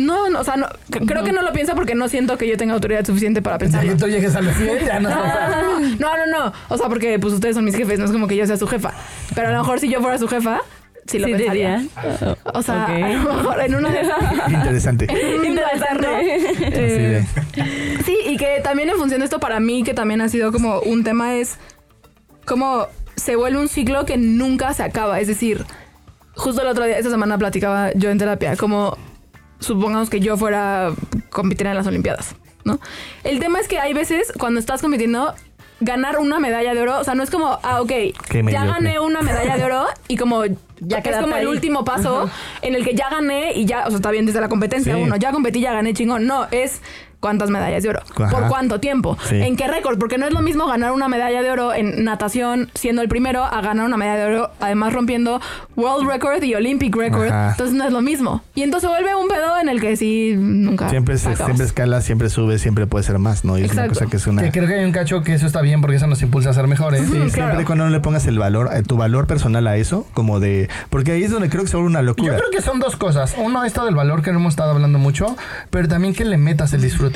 no, 0.00 0.28
no, 0.30 0.40
o 0.40 0.44
sea, 0.44 0.56
no, 0.56 0.66
creo 1.06 1.22
que 1.24 1.32
no 1.32 1.42
lo 1.42 1.52
pienso 1.52 1.74
porque 1.74 1.94
no 1.94 2.08
siento 2.08 2.36
que 2.38 2.48
yo 2.48 2.56
tenga 2.56 2.74
autoridad 2.74 3.04
suficiente 3.04 3.42
para 3.42 3.56
Ya 3.56 3.58
pensarlo. 3.58 3.92
que 3.92 3.98
tú 3.98 4.06
llegues 4.08 4.34
a 4.34 4.40
los 4.40 4.54
100, 4.56 4.86
ya 4.86 5.00
no. 5.00 5.10
No, 5.98 6.16
no, 6.16 6.26
no, 6.26 6.52
o 6.68 6.76
sea, 6.78 6.88
porque 6.88 7.18
pues 7.18 7.34
ustedes 7.34 7.54
son 7.56 7.64
mis 7.64 7.76
jefes, 7.76 7.98
no 7.98 8.04
es 8.06 8.10
como 8.12 8.26
que 8.26 8.36
yo 8.36 8.46
sea 8.46 8.56
su 8.56 8.66
jefa. 8.66 8.92
Pero 9.34 9.48
a 9.48 9.52
lo 9.52 9.58
mejor 9.58 9.78
si 9.80 9.88
yo 9.88 10.00
fuera 10.00 10.18
su 10.18 10.28
jefa, 10.28 10.60
sí 11.06 11.18
lo 11.18 11.26
Sí, 11.26 11.32
pensaría. 11.34 11.78
diría. 11.78 12.36
O 12.54 12.62
sea, 12.62 12.84
a 12.86 12.98
lo 12.98 13.34
mejor 13.34 13.60
en 13.60 13.74
una 13.74 13.90
de 13.90 14.00
esas... 14.00 14.16
Interesante. 14.48 15.06
Interesante. 15.44 17.26
Sí, 18.04 18.16
y 18.26 18.36
que 18.36 18.60
también 18.62 18.88
en 18.90 18.96
función 18.96 19.20
de 19.20 19.24
esto 19.24 19.40
para 19.40 19.60
mí, 19.60 19.82
que 19.82 19.94
también 19.94 20.20
ha 20.20 20.28
sido 20.28 20.52
como 20.52 20.80
un 20.80 21.04
tema, 21.04 21.34
es 21.36 21.56
como 22.46 22.86
se 23.16 23.36
vuelve 23.36 23.58
un 23.60 23.68
ciclo 23.68 24.04
que 24.06 24.16
nunca 24.16 24.72
se 24.74 24.82
acaba. 24.82 25.20
Es 25.20 25.28
decir, 25.28 25.64
justo 26.34 26.62
el 26.62 26.68
otro 26.68 26.84
día, 26.84 26.98
esta 26.98 27.10
semana 27.10 27.36
platicaba 27.38 27.92
yo 27.94 28.10
en 28.10 28.18
terapia, 28.18 28.56
como 28.56 28.96
supongamos 29.60 30.10
que 30.10 30.20
yo 30.20 30.36
fuera 30.36 30.90
compitiera 31.30 31.70
en 31.70 31.76
las 31.76 31.86
Olimpiadas, 31.86 32.34
¿no? 32.64 32.80
El 33.24 33.38
tema 33.38 33.60
es 33.60 33.68
que 33.68 33.78
hay 33.78 33.92
veces 33.94 34.32
cuando 34.38 34.58
estás 34.58 34.82
compitiendo 34.82 35.34
ganar 35.80 36.18
una 36.18 36.40
medalla 36.40 36.74
de 36.74 36.82
oro, 36.82 36.98
o 37.00 37.04
sea, 37.04 37.14
no 37.14 37.22
es 37.22 37.30
como, 37.30 37.58
ah, 37.62 37.80
ok, 37.80 37.92
ya 38.50 38.66
gané 38.66 39.00
una 39.00 39.22
medalla 39.22 39.56
de 39.56 39.64
oro 39.64 39.86
y 40.08 40.16
como 40.16 40.44
Ya 40.80 41.02
que 41.02 41.10
es 41.10 41.16
como 41.16 41.36
el 41.36 41.48
último 41.48 41.84
paso 41.84 42.28
en 42.62 42.74
el 42.74 42.84
que 42.84 42.94
ya 42.94 43.08
gané 43.10 43.52
y 43.54 43.64
ya, 43.64 43.86
o 43.86 43.88
sea, 43.88 43.96
está 43.96 44.10
bien 44.10 44.26
desde 44.26 44.40
la 44.40 44.48
competencia 44.48 44.94
Sí. 44.94 45.00
uno, 45.00 45.16
ya 45.16 45.32
competí, 45.32 45.60
ya 45.60 45.72
gané 45.72 45.94
chingón. 45.94 46.26
No, 46.26 46.48
es 46.50 46.80
cuántas 47.20 47.50
medallas 47.50 47.82
de 47.82 47.90
oro, 47.90 48.00
Ajá. 48.16 48.30
por 48.30 48.48
cuánto 48.48 48.80
tiempo, 48.80 49.16
Sí. 49.28 49.36
en 49.36 49.56
qué 49.56 49.68
récord, 49.68 49.98
porque 49.98 50.16
no 50.18 50.26
es 50.26 50.32
lo 50.32 50.40
mismo 50.40 50.66
ganar 50.66 50.92
una 50.92 51.06
medalla 51.08 51.42
de 51.42 51.50
oro 51.50 51.72
en 51.74 52.02
natación 52.04 52.70
siendo 52.74 53.02
el 53.02 53.08
primero 53.08 53.44
a 53.44 53.60
ganar 53.60 53.84
una 53.86 53.96
medalla 53.98 54.24
de 54.26 54.34
oro, 54.36 54.50
además 54.60 54.92
rompiendo 54.92 55.40
World 55.76 56.08
Record 56.08 56.42
y 56.42 56.54
Olympic 56.54 56.96
Record. 56.96 57.28
Ajá. 57.28 57.50
Entonces 57.50 57.76
no 57.76 57.84
es 57.84 57.92
lo 57.92 58.00
mismo. 58.00 58.42
Y 58.54 58.62
entonces 58.62 58.88
se 58.88 58.94
vuelve 58.94 59.14
un 59.14 59.28
pedo 59.28 59.58
en 59.60 59.68
el 59.68 59.80
que 59.80 59.96
sí 59.96 60.34
nunca. 60.36 60.88
Siempre, 60.88 61.18
se- 61.18 61.36
siempre 61.36 61.64
escala, 61.66 62.00
siempre 62.00 62.30
sube, 62.30 62.58
siempre 62.58 62.86
puede 62.86 63.04
ser 63.04 63.18
más, 63.18 63.44
¿no? 63.44 63.58
Y 63.58 63.64
es 63.64 63.72
una 63.72 63.82
Exacto. 63.84 64.00
cosa 64.00 64.10
que 64.10 64.16
es 64.16 64.26
una... 64.26 64.42
Que 64.42 64.50
creo 64.52 64.66
que 64.66 64.74
hay 64.74 64.84
un 64.84 64.92
cacho 64.92 65.22
que 65.22 65.34
eso 65.34 65.46
está 65.46 65.60
bien 65.60 65.80
porque 65.82 65.96
eso 65.96 66.06
nos 66.06 66.22
impulsa 66.22 66.50
a 66.50 66.52
ser 66.54 66.66
mejores. 66.68 67.02
Sí, 67.02 67.10
claro. 67.12 67.28
siempre 67.30 67.64
cuando 67.66 67.84
no 67.84 67.90
le 67.90 68.00
pongas 68.00 68.26
el 68.26 68.38
valor, 68.38 68.70
eh, 68.72 68.82
tu 68.82 68.96
valor 68.96 69.26
personal 69.26 69.66
a 69.66 69.76
eso, 69.76 70.06
como 70.14 70.40
de... 70.40 70.68
Porque 70.88 71.12
ahí 71.12 71.22
es 71.24 71.30
donde 71.30 71.48
creo 71.50 71.62
que 71.64 71.68
se 71.68 71.76
vuelve 71.76 71.90
una 71.90 72.00
Yo 72.00 72.06
locura. 72.06 72.36
creo 72.36 72.50
que 72.50 72.62
son 72.62 72.80
dos 72.80 72.96
cosas. 72.96 73.34
Uno, 73.38 73.64
esto 73.64 73.84
del 73.84 73.94
valor 73.94 74.22
que 74.22 74.32
no 74.32 74.38
hemos 74.38 74.52
estado 74.54 74.70
hablando 74.72 74.98
mucho, 74.98 75.36
pero 75.70 75.86
también 75.86 76.14
que 76.14 76.24
le 76.24 76.38
metas 76.38 76.72
el 76.72 76.80
disfrute. 76.80 77.09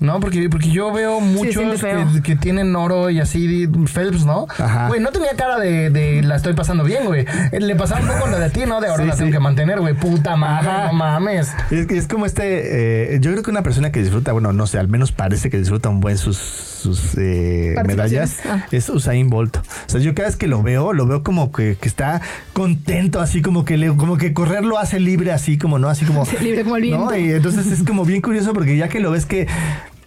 ¿No? 0.00 0.20
Porque, 0.20 0.48
porque 0.50 0.70
yo 0.70 0.92
veo 0.92 1.20
muchos 1.20 1.80
que, 1.80 2.22
que 2.22 2.36
tienen 2.36 2.74
oro 2.76 3.10
y 3.10 3.20
así, 3.20 3.68
Phelps, 3.92 4.24
¿no? 4.24 4.46
Ajá. 4.58 4.88
Güey, 4.88 5.00
no 5.00 5.10
tenía 5.10 5.34
cara 5.36 5.58
de, 5.58 5.90
de 5.90 6.22
la 6.22 6.36
estoy 6.36 6.54
pasando 6.54 6.84
bien, 6.84 7.04
güey. 7.06 7.24
Le 7.52 7.74
pasaba 7.76 8.00
un 8.00 8.08
poco 8.08 8.26
lo 8.28 8.38
de 8.38 8.50
ti, 8.50 8.62
¿no? 8.66 8.80
De 8.80 8.88
ahora 8.88 9.02
Sí, 9.04 9.08
la 9.08 9.14
sí. 9.14 9.18
tengo 9.20 9.32
que 9.32 9.40
mantener, 9.40 9.80
güey. 9.80 9.94
Puta 9.94 10.36
madre, 10.36 10.68
Ajá. 10.68 10.86
no 10.88 10.92
mames. 10.94 11.52
Es, 11.70 11.88
es 11.90 12.08
como 12.08 12.26
este, 12.26 13.14
eh, 13.14 13.18
yo 13.20 13.30
creo 13.30 13.42
que 13.42 13.50
una 13.50 13.62
persona 13.62 13.92
que 13.92 14.00
disfruta, 14.00 14.32
bueno, 14.32 14.52
no 14.52 14.66
sé, 14.66 14.78
al 14.78 14.88
menos 14.88 15.12
parece 15.12 15.50
que 15.50 15.58
disfruta 15.58 15.88
un 15.88 16.00
buen 16.00 16.18
sus, 16.18 16.73
sus 16.84 17.16
eh, 17.16 17.74
medallas. 17.86 18.40
Ah. 18.44 18.66
es 18.70 18.88
Usain 18.90 19.30
Bolt. 19.30 19.56
O 19.56 19.62
sea, 19.86 20.00
yo 20.00 20.14
cada 20.14 20.28
vez 20.28 20.36
que 20.36 20.46
lo 20.46 20.62
veo, 20.62 20.92
lo 20.92 21.06
veo 21.06 21.22
como 21.22 21.50
que, 21.50 21.76
que 21.80 21.88
está 21.88 22.20
contento, 22.52 23.20
así 23.20 23.40
como 23.40 23.64
que 23.64 23.78
le, 23.78 23.88
como 23.96 24.18
que 24.18 24.34
correr 24.34 24.64
lo 24.64 24.78
hace 24.78 25.00
libre, 25.00 25.32
así 25.32 25.56
como, 25.56 25.78
¿no? 25.78 25.88
Así 25.88 26.04
como... 26.04 26.24
Libre 26.42 26.62
como 26.62 26.76
el 26.76 26.82
viento. 26.82 27.06
¿no? 27.06 27.16
Y 27.16 27.32
entonces 27.32 27.66
es 27.68 27.82
como 27.84 28.04
bien 28.04 28.20
curioso 28.20 28.52
porque 28.52 28.76
ya 28.76 28.88
que 28.88 29.00
lo 29.00 29.10
ves 29.10 29.24
que 29.24 29.46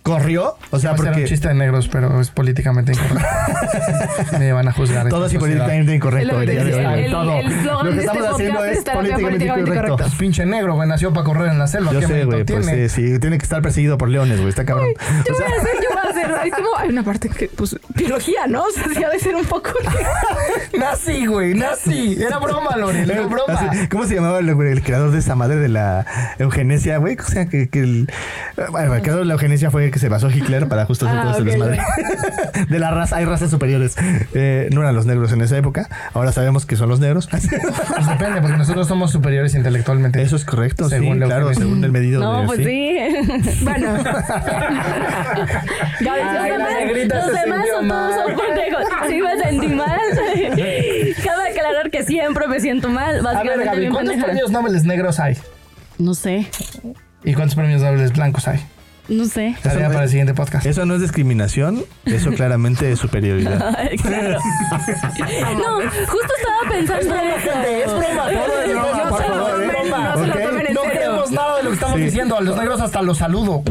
corrió, 0.03 0.55
o 0.71 0.79
sea, 0.79 0.91
Va 0.91 0.95
a 0.95 0.97
ser 0.99 1.07
un 1.07 1.13
porque... 1.15 1.27
chiste 1.27 1.49
de 1.49 1.53
negros, 1.53 1.89
pero 1.89 2.21
es 2.21 2.29
políticamente 2.29 2.93
incorrecto. 2.93 3.27
Me 4.39 4.53
van 4.53 4.65
a 4.69 4.71
juzgar. 4.71 5.09
Todo 5.09 5.25
así 5.25 5.35
sociedad. 5.35 5.65
políticamente 5.65 5.95
incorrecto. 5.95 6.41
Es 6.41 6.47
lo 6.47 6.53
que 6.53 6.61
el 6.61 7.03
el- 7.05 7.11
todo. 7.11 7.39
el 7.39 7.51
eslogan 7.51 7.85
Lo 7.85 7.91
que 7.91 7.97
este 7.97 8.05
estamos 8.05 8.33
haciendo 8.33 8.63
es 8.63 8.77
es 8.77 8.83
políticamente 8.85 9.45
incorrecto. 9.45 9.97
Pinche 10.17 10.45
negro, 10.45 10.75
güey. 10.75 10.87
Nació 10.87 11.11
para 11.11 11.25
correr 11.25 11.51
en 11.51 11.59
la 11.59 11.67
selva. 11.67 11.91
Yo 11.91 11.99
¿Qué 11.99 12.07
sé, 12.07 12.23
güey, 12.23 12.45
pues 12.45 12.63
tiene? 12.63 12.87
sí, 12.87 13.09
sí, 13.13 13.19
tiene 13.19 13.37
que 13.37 13.43
estar 13.43 13.61
perseguido 13.61 13.97
por 13.97 14.07
leones, 14.07 14.37
güey, 14.37 14.47
está 14.47 14.63
cabrón. 14.63 14.87
Yo 15.27 15.33
O 15.33 15.37
voy 15.39 15.43
a 15.43 15.61
hacer, 15.61 15.71
yo 15.83 15.89
hacer. 16.21 16.35
Hay 16.41 16.51
como 16.51 16.69
hay 16.77 16.89
una 16.89 17.03
parte 17.03 17.29
que, 17.29 17.47
pues, 17.49 17.77
biología, 17.95 18.47
¿no? 18.47 18.63
O 18.63 18.71
sea, 18.71 18.83
sí 18.93 19.03
ha 19.03 19.09
de 19.09 19.19
ser 19.19 19.35
un 19.35 19.45
poco. 19.45 19.69
Nací, 20.77 21.25
güey, 21.25 21.53
nací. 21.53 22.21
Era 22.21 22.37
broma, 22.39 22.75
Lorel, 22.77 23.09
era 23.09 23.25
broma. 23.25 23.53
Así, 23.53 23.87
¿Cómo 23.87 24.05
se 24.05 24.15
llamaba 24.15 24.39
el, 24.39 24.49
el 24.49 24.83
creador 24.83 25.11
de 25.11 25.19
esa 25.19 25.35
madre 25.35 25.55
de 25.57 25.69
la 25.69 26.05
eugenesia, 26.39 26.97
güey? 26.97 27.17
O 27.17 27.23
sea, 27.23 27.47
que, 27.47 27.69
que 27.69 27.79
el, 27.79 28.09
bueno, 28.71 28.93
el 28.95 29.01
creador 29.01 29.21
de 29.23 29.27
la 29.27 29.33
eugenesia 29.33 29.71
fue 29.71 29.85
el 29.85 29.91
que 29.91 29.99
se 29.99 30.09
basó 30.09 30.29
Hitler 30.29 30.67
para 30.67 30.85
justo 30.85 31.07
hacer 31.07 31.19
Ah, 31.19 31.21
todo 31.23 31.31
ese 31.33 31.41
ok, 31.41 31.47
desmadre. 31.47 31.79
de 32.69 32.79
la 32.79 32.91
raza, 32.91 33.17
hay 33.17 33.25
razas 33.25 33.49
superiores. 33.49 33.95
Eh, 34.33 34.69
no 34.71 34.81
eran 34.81 34.95
los 34.95 35.05
negros 35.05 35.31
en 35.31 35.41
esa 35.41 35.57
época. 35.57 35.89
Ahora 36.13 36.31
sabemos 36.31 36.65
que 36.65 36.75
son 36.75 36.89
los 36.89 36.99
negros. 36.99 37.27
Pues 37.27 37.43
depende, 38.07 38.41
porque 38.41 38.57
nosotros 38.57 38.87
somos 38.87 39.11
superiores 39.11 39.55
intelectualmente. 39.55 40.21
Eso 40.21 40.35
es 40.35 40.45
correcto, 40.45 40.89
Según 40.89 41.13
sí, 41.15 41.19
la 41.19 41.25
claro, 41.25 41.53
según 41.53 41.83
el 41.83 41.91
medido 41.91 42.21
No, 42.21 42.41
de 42.41 42.47
pues 42.47 42.59
sí. 42.59 43.63
Bueno. 43.63 43.95
Ya 46.15 46.33
Los 46.33 46.43
demás, 46.57 46.71
negrita 46.79 47.15
los 47.15 47.25
se 47.25 47.31
demás 47.41 47.57
sintió 47.59 47.77
son 47.77 47.87
todos 47.87 48.15
son 48.15 48.35
pendejos. 48.35 48.83
Sí 49.07 49.21
me 49.21 49.37
sentí 49.43 49.67
mal. 49.67 49.99
Cabe 51.23 51.49
aclarar 51.49 51.91
que 51.91 52.03
siempre 52.03 52.47
me 52.47 52.59
siento 52.59 52.89
mal. 52.89 53.09
A 53.09 53.13
ver, 53.13 53.23
Básicamente 53.23 53.65
Gaby, 53.65 53.79
bien 53.79 53.91
¿cuántos 53.91 54.11
pendeja. 54.13 54.25
premios 54.31 54.51
Nobel 54.51 54.87
negros 54.87 55.19
hay? 55.19 55.37
No 55.97 56.13
sé, 56.13 56.47
¿Y 57.23 57.33
cuántos 57.33 57.55
premios 57.55 57.81
Nobel 57.81 58.11
blancos 58.11 58.47
hay? 58.47 58.59
no 59.09 59.23
sé. 59.23 59.55
Tarea 59.63 59.87
no 59.87 59.93
para 59.93 60.03
el 60.03 60.09
siguiente 60.09 60.33
podcast. 60.33 60.65
Eso 60.65 60.85
no 60.85 60.95
es 60.95 61.01
discriminación, 61.01 61.85
eso 62.05 62.29
claramente 62.33 62.91
es 62.91 62.99
superioridad. 62.99 63.73
Ay, 63.77 63.97
claro. 63.97 64.37
No, 64.37 65.79
justo 66.07 66.33
estaba 66.37 66.69
pensando 66.69 67.15
en 67.15 67.27
eso. 67.29 67.51
Es 67.63 67.85
broma, 67.93 68.29
todo 68.29 68.61
es 68.63 68.69
broma, 68.69 69.03
No 69.05 69.09
por 69.09 69.23
favor, 69.23 69.59
no 69.59 70.17
se 70.21 70.27
lo 70.27 70.33
¿ok? 70.33 70.41
tomen 70.43 70.67
en 70.67 70.73
No 70.73 70.81
serio. 70.81 70.95
creemos 70.99 71.31
nada 71.31 71.55
de 71.57 71.63
lo 71.63 71.69
que 71.69 71.75
estamos 71.75 71.95
Sí. 71.97 72.03
diciendo. 72.03 72.37
A 72.37 72.41
los 72.41 72.57
negros 72.57 72.81
hasta 72.81 73.01
los 73.01 73.17
saludo. 73.17 73.63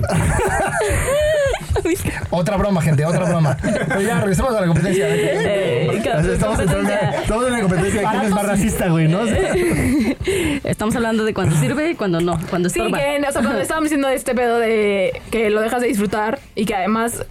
Otra 2.31 2.57
broma, 2.57 2.83
gente, 2.83 3.05
otra 3.05 3.25
broma. 3.25 3.57
Pero 3.63 4.01
ya, 4.01 4.21
regresemos 4.21 4.55
a 4.55 4.61
la 4.61 4.67
competencia. 4.67 5.07
Eh, 5.47 6.03
Estamos, 6.33 6.57
competencia. 6.59 7.21
estamos 7.23 7.47
en 7.47 7.53
la 7.53 7.61
competencia 7.61 8.01
de 8.01 8.07
quién 8.07 8.23
es 8.23 8.31
más 8.31 8.47
racista, 8.47 8.89
güey, 8.89 9.09
¿no? 9.09 9.21
Estamos 10.65 10.95
hablando 10.97 11.25
de 11.25 11.35
cuando 11.35 11.57
sirve 11.57 11.91
y 11.91 11.95
cuando 11.95 12.21
no, 12.21 12.39
cuando 12.51 12.69
Sí, 12.69 12.81
que, 12.81 13.19
o 13.29 13.33
sea, 13.33 13.43
cuando 13.43 13.61
estábamos 13.61 13.85
diciendo 13.91 14.09
este 14.09 14.35
pedo 14.35 14.59
de 14.59 15.21
que 15.31 15.51
lo 15.51 15.61
dejas 15.61 15.81
de 15.81 15.89
disfrutar 15.89 16.39
y 16.55 16.65
que 16.65 16.75
además 16.75 17.25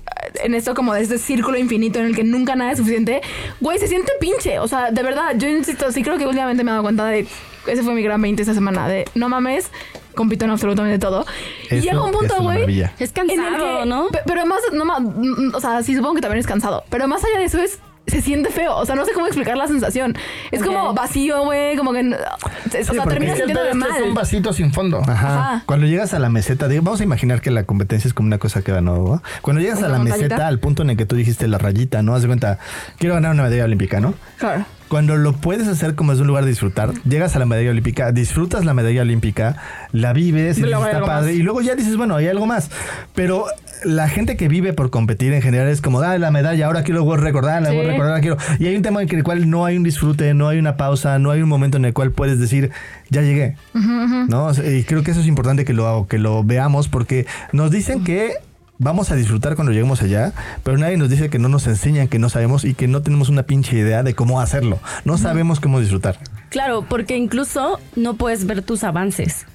en 0.43 0.53
esto 0.53 0.73
como 0.73 0.93
de 0.93 1.01
este 1.01 1.17
círculo 1.17 1.57
infinito 1.57 1.99
en 1.99 2.07
el 2.07 2.15
que 2.15 2.23
nunca 2.23 2.55
nada 2.55 2.71
es 2.71 2.77
suficiente, 2.77 3.21
güey, 3.61 3.77
se 3.79 3.87
siente 3.87 4.11
pinche. 4.19 4.59
O 4.59 4.67
sea, 4.67 4.91
de 4.91 5.03
verdad, 5.03 5.33
yo 5.37 5.47
insisto, 5.47 5.91
sí 5.91 6.03
creo 6.03 6.17
que 6.17 6.25
últimamente 6.25 6.63
me 6.63 6.71
he 6.71 6.73
dado 6.73 6.83
cuenta 6.83 7.05
de, 7.05 7.27
ese 7.67 7.83
fue 7.83 7.93
mi 7.93 8.03
gran 8.03 8.21
20 8.21 8.41
esta 8.41 8.53
semana, 8.53 8.87
de 8.87 9.05
no 9.15 9.29
mames, 9.29 9.71
compito 10.15 10.45
en 10.45 10.51
absolutamente 10.51 10.97
todo. 10.99 11.25
y 11.69 11.75
Eso 11.75 11.83
llega 11.85 12.01
un 12.03 12.09
es 12.11 12.15
punto, 12.17 12.41
güey. 12.41 12.83
Es 12.99 13.11
cansado, 13.11 13.79
que- 13.81 13.85
¿no? 13.85 14.07
pe- 14.07 14.21
Pero 14.25 14.45
más, 14.45 14.59
no 14.73 14.85
más, 14.85 15.01
mm, 15.01 15.53
o 15.53 15.59
sea, 15.59 15.83
sí 15.83 15.95
supongo 15.95 16.15
que 16.15 16.21
también 16.21 16.39
es 16.39 16.47
cansado. 16.47 16.83
Pero 16.89 17.07
más 17.07 17.23
allá 17.23 17.39
de 17.39 17.45
eso 17.45 17.59
es 17.59 17.79
se 18.07 18.21
siente 18.21 18.49
feo. 18.49 18.75
O 18.75 18.85
sea, 18.85 18.95
no 18.95 19.05
sé 19.05 19.11
cómo 19.13 19.25
explicar 19.27 19.57
la 19.57 19.67
sensación. 19.67 20.15
Es 20.51 20.61
como 20.63 20.93
vacío, 20.93 21.43
güey, 21.43 21.75
como 21.75 21.93
que... 21.93 22.03
no- 22.03 22.17
o 22.17 22.69
sea, 22.69 23.03
terminas 23.05 23.37
sintiendo 23.37 23.63
de 23.63 23.73
mal. 23.73 23.89
es 23.97 24.03
un 24.03 24.13
vasito 24.13 24.53
sin 24.53 24.73
fondo. 24.73 25.01
Ajá. 25.07 25.11
Ajá. 25.53 25.63
Cuando 25.65 25.87
llegas 25.87 26.13
a 26.13 26.19
la 26.19 26.29
meseta, 26.29 26.67
digo, 26.67 26.83
vamos 26.83 27.01
a 27.01 27.03
imaginar 27.03 27.41
que 27.41 27.51
la 27.51 27.63
competencia 27.63 28.07
es 28.07 28.13
como 28.13 28.27
una 28.27 28.37
cosa 28.37 28.61
que 28.61 28.71
va 28.71 28.81
nuevo. 28.81 29.21
Cuando 29.41 29.61
llegas 29.61 29.81
a 29.81 29.87
¿Una 29.87 29.97
la 29.97 30.03
meseta, 30.03 30.47
al 30.47 30.59
punto 30.59 30.83
en 30.83 30.91
el 30.91 30.97
que 30.97 31.05
tú 31.05 31.15
dijiste 31.15 31.47
la 31.47 31.57
rayita, 31.57 32.01
¿no? 32.03 32.15
Haz 32.15 32.21
de 32.21 32.27
cuenta, 32.27 32.59
quiero 32.97 33.15
ganar 33.15 33.31
una 33.31 33.43
medalla 33.43 33.63
olímpica, 33.65 33.99
¿no? 33.99 34.13
Claro. 34.37 34.65
Cuando 34.87 35.15
lo 35.17 35.33
puedes 35.33 35.67
hacer 35.67 35.95
como 35.95 36.13
es 36.13 36.19
un 36.19 36.27
lugar 36.27 36.43
de 36.43 36.51
disfrutar, 36.51 36.93
llegas 37.05 37.35
a 37.35 37.39
la 37.39 37.45
medalla 37.47 37.71
olímpica, 37.71 38.11
disfrutas 38.11 38.65
la 38.65 38.73
medalla 38.75 39.01
olímpica, 39.01 39.55
la 39.91 40.13
vives 40.13 40.59
y 40.59 40.61
dices, 40.63 40.77
está 40.79 41.01
padre, 41.01 41.31
más. 41.31 41.35
y 41.35 41.41
luego 41.41 41.61
ya 41.61 41.73
dices, 41.75 41.97
bueno, 41.97 42.15
hay 42.15 42.27
algo 42.27 42.45
más. 42.45 42.69
Pero 43.15 43.45
la 43.83 44.07
gente 44.07 44.37
que 44.37 44.47
vive 44.47 44.73
por 44.73 44.89
competir 44.89 45.33
en 45.33 45.41
general 45.41 45.67
es 45.67 45.81
como, 45.81 45.99
ah, 46.01 46.17
la 46.17 46.31
medalla, 46.31 46.65
ahora 46.65 46.83
quiero 46.83 47.15
recordar, 47.15 47.61
la 47.61 47.71
voy 47.71 47.85
a 47.85 47.91
recordar, 47.91 48.13
la 48.13 48.21
quiero. 48.21 48.37
Y 48.59 48.67
hay 48.67 48.75
un 48.75 48.81
tema 48.81 49.01
en 49.01 49.09
el 49.09 49.23
cual 49.23 49.49
no 49.49 49.65
hay 49.65 49.77
un 49.77 49.83
disfrute, 49.83 50.33
no 50.33 50.47
hay 50.47 50.59
una 50.59 50.77
pausa, 50.77 51.19
no 51.19 51.31
hay 51.31 51.41
un 51.41 51.49
momento 51.49 51.77
en 51.77 51.85
el 51.85 51.93
cual 51.93 52.11
puedes 52.11 52.39
decir, 52.39 52.71
ya 53.09 53.21
llegué. 53.21 53.55
¿No? 53.73 54.45
O 54.45 54.53
sea, 54.53 54.69
Y 54.69 54.83
creo 54.83 55.03
que 55.03 55.11
eso 55.11 55.19
es 55.19 55.27
importante 55.27 55.65
que 55.65 55.73
lo, 55.73 56.07
que 56.07 56.17
lo 56.17 56.43
veamos 56.43 56.87
porque 56.87 57.25
nos 57.51 57.71
dicen 57.71 58.03
que 58.03 58.33
vamos 58.77 59.11
a 59.11 59.15
disfrutar 59.15 59.55
cuando 59.55 59.71
lleguemos 59.71 60.01
allá, 60.01 60.33
pero 60.63 60.77
nadie 60.77 60.97
nos 60.97 61.09
dice 61.09 61.29
que 61.29 61.39
no 61.39 61.49
nos 61.49 61.67
enseñan, 61.67 62.07
que 62.07 62.19
no 62.19 62.29
sabemos 62.29 62.65
y 62.65 62.73
que 62.73 62.87
no 62.87 63.01
tenemos 63.01 63.29
una 63.29 63.43
pinche 63.43 63.77
idea 63.77 64.03
de 64.03 64.13
cómo 64.13 64.41
hacerlo. 64.41 64.79
No 65.05 65.17
sabemos 65.17 65.59
cómo 65.59 65.79
disfrutar. 65.79 66.19
Claro, 66.49 66.85
porque 66.87 67.17
incluso 67.17 67.79
no 67.95 68.15
puedes 68.15 68.45
ver 68.45 68.61
tus 68.61 68.83
avances. 68.83 69.45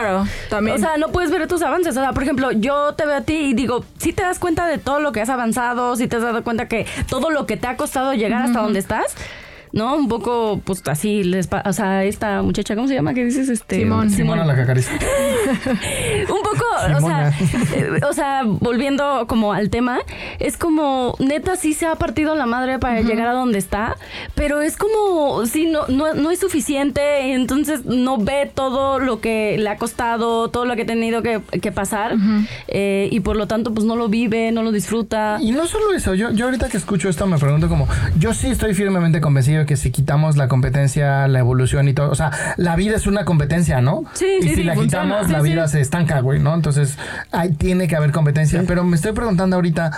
Claro, 0.00 0.26
también. 0.50 0.76
O 0.76 0.80
sea, 0.80 0.96
no 0.96 1.10
puedes 1.10 1.30
ver 1.30 1.46
tus 1.46 1.62
avances. 1.62 1.96
O 1.96 2.00
sea, 2.00 2.12
por 2.12 2.24
ejemplo, 2.24 2.50
yo 2.50 2.94
te 2.94 3.06
veo 3.06 3.14
a 3.14 3.20
ti 3.20 3.34
y 3.34 3.54
digo, 3.54 3.84
si 3.98 4.12
te 4.12 4.22
das 4.22 4.40
cuenta 4.40 4.66
de 4.66 4.78
todo 4.78 4.98
lo 4.98 5.12
que 5.12 5.20
has 5.20 5.28
avanzado, 5.28 5.94
si 5.94 6.08
te 6.08 6.16
has 6.16 6.22
dado 6.22 6.42
cuenta 6.42 6.66
que 6.66 6.84
todo 7.08 7.30
lo 7.30 7.46
que 7.46 7.56
te 7.56 7.68
ha 7.68 7.76
costado 7.76 8.12
llegar 8.12 8.42
hasta 8.42 8.60
donde 8.60 8.80
estás, 8.80 9.14
¿no? 9.74 9.96
Un 9.96 10.08
poco, 10.08 10.60
pues 10.64 10.82
así, 10.86 11.22
les 11.24 11.46
pa- 11.46 11.62
o 11.66 11.72
sea, 11.72 12.04
esta 12.04 12.40
muchacha, 12.42 12.74
¿cómo 12.74 12.88
se 12.88 12.94
llama? 12.94 13.12
¿Qué 13.12 13.24
dices? 13.24 13.48
Este, 13.48 13.80
Simón. 13.80 14.08
Simona 14.10 14.44
la 14.44 14.54
cacariza. 14.56 14.92
Un 16.28 16.42
poco, 16.42 16.64
o 16.96 17.00
sea, 17.00 17.32
Simona. 17.32 17.34
eh, 17.76 18.00
o 18.08 18.12
sea, 18.12 18.42
volviendo 18.44 19.26
como 19.26 19.52
al 19.52 19.70
tema, 19.70 19.98
es 20.38 20.56
como, 20.56 21.14
neta, 21.18 21.56
sí 21.56 21.74
se 21.74 21.86
ha 21.86 21.96
partido 21.96 22.34
la 22.34 22.46
madre 22.46 22.78
para 22.78 23.00
llegar 23.00 23.28
a 23.28 23.32
donde 23.32 23.58
está, 23.58 23.96
pero 24.34 24.60
es 24.62 24.76
como, 24.76 25.44
sí, 25.46 25.66
no, 25.66 25.86
no, 25.88 26.14
no 26.14 26.30
es 26.30 26.38
suficiente, 26.40 27.32
entonces 27.34 27.84
no 27.84 28.18
ve 28.18 28.50
todo 28.52 28.98
lo 28.98 29.20
que 29.20 29.56
le 29.58 29.68
ha 29.68 29.76
costado, 29.76 30.48
todo 30.48 30.64
lo 30.64 30.76
que 30.76 30.82
ha 30.82 30.86
tenido 30.86 31.22
que, 31.22 31.40
que 31.60 31.72
pasar, 31.72 32.14
eh, 32.68 33.08
y 33.10 33.20
por 33.20 33.36
lo 33.36 33.46
tanto, 33.46 33.74
pues 33.74 33.84
no 33.86 33.96
lo 33.96 34.08
vive, 34.08 34.52
no 34.52 34.62
lo 34.62 34.72
disfruta. 34.72 35.38
Y 35.40 35.50
no 35.52 35.66
solo 35.66 35.92
eso, 35.94 36.14
yo, 36.14 36.30
yo 36.32 36.46
ahorita 36.46 36.68
que 36.68 36.76
escucho 36.76 37.08
esto 37.08 37.26
me 37.26 37.38
pregunto 37.38 37.68
como, 37.68 37.88
yo 38.18 38.32
sí 38.34 38.48
estoy 38.48 38.74
firmemente 38.74 39.20
convencido 39.20 39.63
que 39.66 39.76
si 39.76 39.90
quitamos 39.90 40.36
la 40.36 40.48
competencia, 40.48 41.26
la 41.28 41.38
evolución 41.38 41.88
y 41.88 41.94
todo, 41.94 42.10
o 42.10 42.14
sea, 42.14 42.30
la 42.56 42.76
vida 42.76 42.96
es 42.96 43.06
una 43.06 43.24
competencia, 43.24 43.80
¿no? 43.80 44.04
Sí, 44.14 44.26
y 44.40 44.42
sí, 44.42 44.48
si 44.50 44.54
sí, 44.56 44.64
la 44.64 44.74
funciona. 44.74 45.04
quitamos, 45.04 45.26
Sí, 45.26 45.32
la 45.32 45.40
sí. 45.42 45.48
vida 45.48 45.68
se 45.68 45.80
estanca, 45.80 46.20
güey, 46.20 46.40
¿no? 46.40 46.54
Entonces, 46.54 46.96
ahí 47.32 47.52
tiene 47.52 47.88
que 47.88 47.96
haber 47.96 48.12
competencia. 48.12 48.62
Pero 48.66 48.84
me 48.84 48.96
estoy 48.96 49.12
preguntando 49.12 49.56
ahorita, 49.56 49.92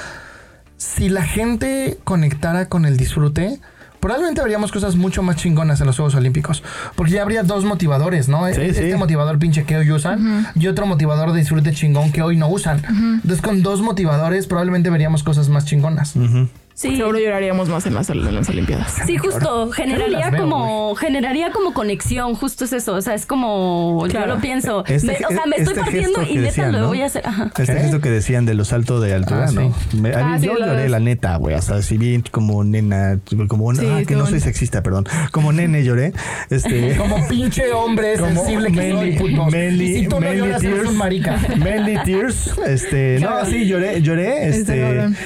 si 0.77 1.09
la 1.09 1.23
gente 1.23 1.99
conectara 2.05 2.67
con 2.67 2.85
el 2.85 2.97
disfrute, 2.97 3.61
probablemente 4.01 4.43
veríamos 4.43 4.71
cosas 4.73 4.95
mucho 4.95 5.23
más 5.23 5.37
chingonas 5.37 5.81
en 5.81 5.87
los 5.87 5.97
Juegos 5.97 6.15
Olímpicos. 6.15 6.63
Porque 6.95 7.13
ya 7.13 7.23
habría 7.23 7.43
dos 7.43 7.65
motivadores, 7.65 8.29
¿no? 8.29 8.47
Sí, 8.53 8.61
este 8.61 8.93
sí. 8.93 8.97
motivador 8.99 9.39
pinche 9.39 9.65
que 9.65 9.77
hoy 9.77 9.91
usan 9.91 10.47
y 10.55 10.67
otro 10.69 10.87
motivador 10.87 11.33
de 11.33 11.41
disfrute 11.41 11.73
chingón 11.73 12.13
que 12.13 12.23
hoy 12.23 12.37
no 12.37 12.49
usan. 12.49 12.83
Entonces, 12.89 13.41
con 13.43 13.63
dos 13.63 13.81
motivadores, 13.83 14.47
probablemente 14.47 14.91
veríamos 14.91 15.23
cosas 15.23 15.49
más 15.49 15.65
chingonas. 15.65 16.15
Sí. 16.77 16.95
Seguro 16.99 17.19
lloraríamos 17.19 17.71
más 17.71 17.87
en 17.87 17.95
las, 17.95 18.11
en 18.11 18.35
las 18.35 18.49
Olimpiadas. 18.51 18.93
Sí, 19.07 19.17
justo, 19.17 19.71
generaría 19.73 20.29
veo, 20.29 20.43
como, 20.43 20.95
generaría 20.95 21.51
como 21.51 21.73
conexión, 21.73 22.35
justo 22.35 22.67
es 22.67 22.73
eso, 22.75 22.93
o 22.95 23.01
sea, 23.01 23.15
es 23.15 23.25
como, 23.25 24.05
Claro. 24.11 24.27
yo 24.29 24.35
lo 24.35 24.41
pienso, 24.43 24.85
Este 24.87 25.07
Me- 25.07 25.15
o 25.27 25.31
sea, 25.31 25.47
me 25.47 25.57
ge- 25.57 25.63
estoy 25.63 25.73
este 25.73 25.81
partiendo 25.81 26.23
y 26.23 26.35
neta 26.35 26.41
decían, 26.43 26.73
lo 26.73 26.81
¿no? 26.81 26.89
voy 26.89 27.01
a 27.01 27.07
hacer, 27.07 27.27
ajá. 27.27 27.51
Este 27.59 27.65
¿Qué? 27.65 27.81
gesto 27.81 28.01
que 28.03 28.11
decían 28.11 28.45
de 28.45 28.53
los 28.53 28.69
saltos 28.69 29.03
de 29.03 29.15
altura, 29.15 29.47
Ah, 29.49 29.53
¿no? 29.53 29.75
Me- 29.99 30.15
a 30.15 30.19
mí 30.25 30.33
Ah, 30.35 30.39
sí, 30.39 30.47
yo 30.47 30.53
lo 30.55 30.67
lloré, 30.67 30.83
ves. 30.83 30.91
la 30.91 31.01
neta, 31.01 31.37
güey. 31.37 31.55
Hasta 31.55 31.81
si 31.81 31.97
bien 31.97 32.23
como 32.31 32.63
nena, 32.63 33.19
como 33.49 33.65
una, 33.65 33.81
Sí, 33.81 33.87
ah, 33.91 34.03
que 34.07 34.15
no 34.15 34.27
soy 34.27 34.41
sexista, 34.41 34.83
perdón. 34.83 35.07
Como 35.33 35.53
nene 35.53 35.83
lloré. 35.83 36.13
Este. 36.51 36.95
Como 36.99 37.27
pinche 37.29 37.73
hombre 37.73 38.19
Como 38.19 38.35
sensible 38.45 38.71
que 38.73 38.89
y 38.91 39.95
si 40.03 40.09
tú 40.09 40.21
no 40.21 40.31
lloras, 40.33 40.63
eres 40.63 40.75
tears. 40.77 40.89
un 40.91 40.97
marica. 40.99 41.39
Manly 41.57 41.97
Tears. 42.05 42.53
Este, 42.67 43.19
no, 43.21 43.45
sí, 43.47 43.67
lloré, 43.67 44.03
lloré. 44.03 44.49
Este 44.49 44.61
Este. 44.61 45.17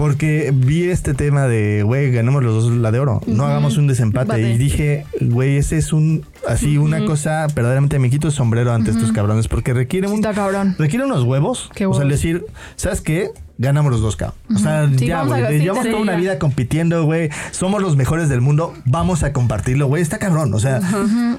Porque 0.00 0.50
vi 0.54 0.84
este 0.84 1.12
tema 1.12 1.46
de, 1.46 1.82
güey, 1.82 2.10
ganemos 2.10 2.42
los 2.42 2.64
dos 2.64 2.72
la 2.72 2.90
de 2.90 3.00
oro. 3.00 3.20
No 3.26 3.44
hagamos 3.44 3.76
un 3.76 3.86
desempate. 3.86 4.22
Empate. 4.32 4.52
Y 4.54 4.56
dije, 4.56 5.04
güey, 5.20 5.58
ese 5.58 5.76
es 5.76 5.92
un, 5.92 6.24
así, 6.48 6.78
una 6.78 7.04
cosa, 7.04 7.46
verdaderamente 7.54 7.98
me 7.98 8.08
quito 8.08 8.28
el 8.28 8.32
sombrero 8.32 8.72
ante 8.72 8.92
estos 8.92 9.12
cabrones. 9.12 9.46
Porque 9.46 9.74
requiere 9.74 10.08
un, 10.08 10.14
Está 10.14 10.32
cabrón. 10.32 10.74
requiere 10.78 11.04
unos 11.04 11.24
huevos. 11.24 11.68
Qué 11.74 11.84
O 11.84 11.92
sea, 11.92 12.04
el 12.04 12.08
huevos. 12.08 12.22
decir, 12.22 12.46
¿sabes 12.76 13.02
qué? 13.02 13.28
Ganamos 13.58 13.92
los 13.92 14.00
dos, 14.00 14.16
cabrón. 14.16 14.38
O 14.56 14.58
sea, 14.58 14.88
Sí, 14.96 15.06
ya, 15.06 15.22
güey. 15.22 15.60
Llevamos 15.60 15.84
toda 15.84 15.98
una 16.00 16.16
vida 16.16 16.38
compitiendo, 16.38 17.04
güey. 17.04 17.28
Somos 17.50 17.82
los 17.82 17.94
mejores 17.96 18.30
del 18.30 18.40
mundo. 18.40 18.72
Vamos 18.86 19.22
a 19.22 19.34
compartirlo, 19.34 19.86
güey. 19.86 20.00
Está 20.00 20.16
cabrón. 20.16 20.54
O 20.54 20.58
sea, 20.60 20.80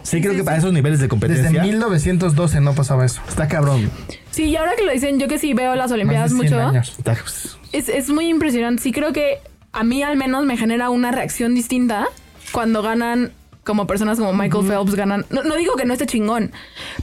sí, 0.04 0.22
creo 0.22 0.36
que 0.36 0.44
para 0.44 0.58
esos 0.58 0.72
niveles 0.72 1.00
de 1.00 1.06
Desde 1.06 1.10
competencia 1.10 1.64
1912 1.64 2.62
no 2.62 2.76
pasaba 2.76 3.06
eso. 3.06 3.22
está 3.28 3.48
cabrón. 3.48 3.90
Sí, 4.30 4.44
y 4.44 4.56
ahora 4.56 4.74
que 4.78 4.86
lo 4.86 4.92
dicen, 4.92 5.20
yo 5.20 5.28
que 5.28 5.40
sí 5.40 5.56
veo 5.56 5.74
las 5.74 5.86
Más 5.90 5.92
Olimpiadas 5.94 6.30
de 6.30 6.38
100 6.38 6.54
mucho, 6.54 6.68
años. 6.70 6.94
Está- 6.96 7.18
es, 7.72 7.90
es 7.90 8.10
muy 8.10 8.28
impresionante. 8.28 8.82
Sí 8.84 8.92
creo 8.92 9.14
que 9.14 9.40
a 9.74 9.84
mí 9.84 10.04
al 10.04 10.18
menos 10.18 10.46
me 10.46 10.58
genera 10.58 10.90
una 10.90 11.12
reacción 11.12 11.54
distinta 11.56 12.08
cuando 12.52 12.82
ganan 12.82 13.32
como 13.64 13.88
personas 13.88 14.18
como 14.18 14.34
Michael 14.34 14.66
Phelps 14.68 14.96
ganan. 14.96 15.26
No, 15.30 15.44
no 15.44 15.56
digo 15.56 15.76
que 15.76 15.86
no 15.86 15.94
esté 15.94 16.06
chingón, 16.08 16.52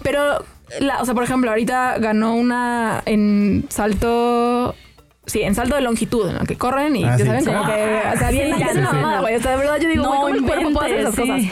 pero, 0.03 0.45
la, 0.81 1.01
o 1.01 1.05
sea, 1.05 1.15
por 1.15 1.23
ejemplo, 1.25 1.51
ahorita 1.51 1.99
ganó 1.99 2.35
una 2.35 3.03
en 3.07 3.65
salto... 3.69 4.75
Sí, 5.27 5.43
en 5.43 5.55
salto 5.55 5.75
de 5.75 5.83
longitud, 5.83 6.31
¿no? 6.33 6.47
Que 6.47 6.57
corren 6.57 6.97
y 6.97 7.05
Ah, 7.05 7.11
ya 7.11 7.19
sí. 7.19 7.25
saben 7.27 7.45
como 7.45 7.67
que... 7.67 8.01
O 8.15 8.19
sea, 8.19 8.31
bien, 8.31 8.55
Sí, 8.55 8.61
ya 8.61 8.67
es 8.69 8.77
una 8.79 8.91
sí. 8.91 8.97
mamada, 8.97 9.21
güey. 9.21 9.37
O 9.37 9.41
sea, 9.43 9.51
de 9.53 9.57
verdad 9.59 9.79
yo 9.79 9.89
digo, 9.91 10.03
No 10.03 10.09
güey, 10.09 10.21
¿cómo 10.21 10.29
el 10.37 10.43
cuerpo 10.43 10.73
puede 10.73 10.87
hacer 10.87 11.01
esas 11.01 11.15
cosas? 11.17 11.43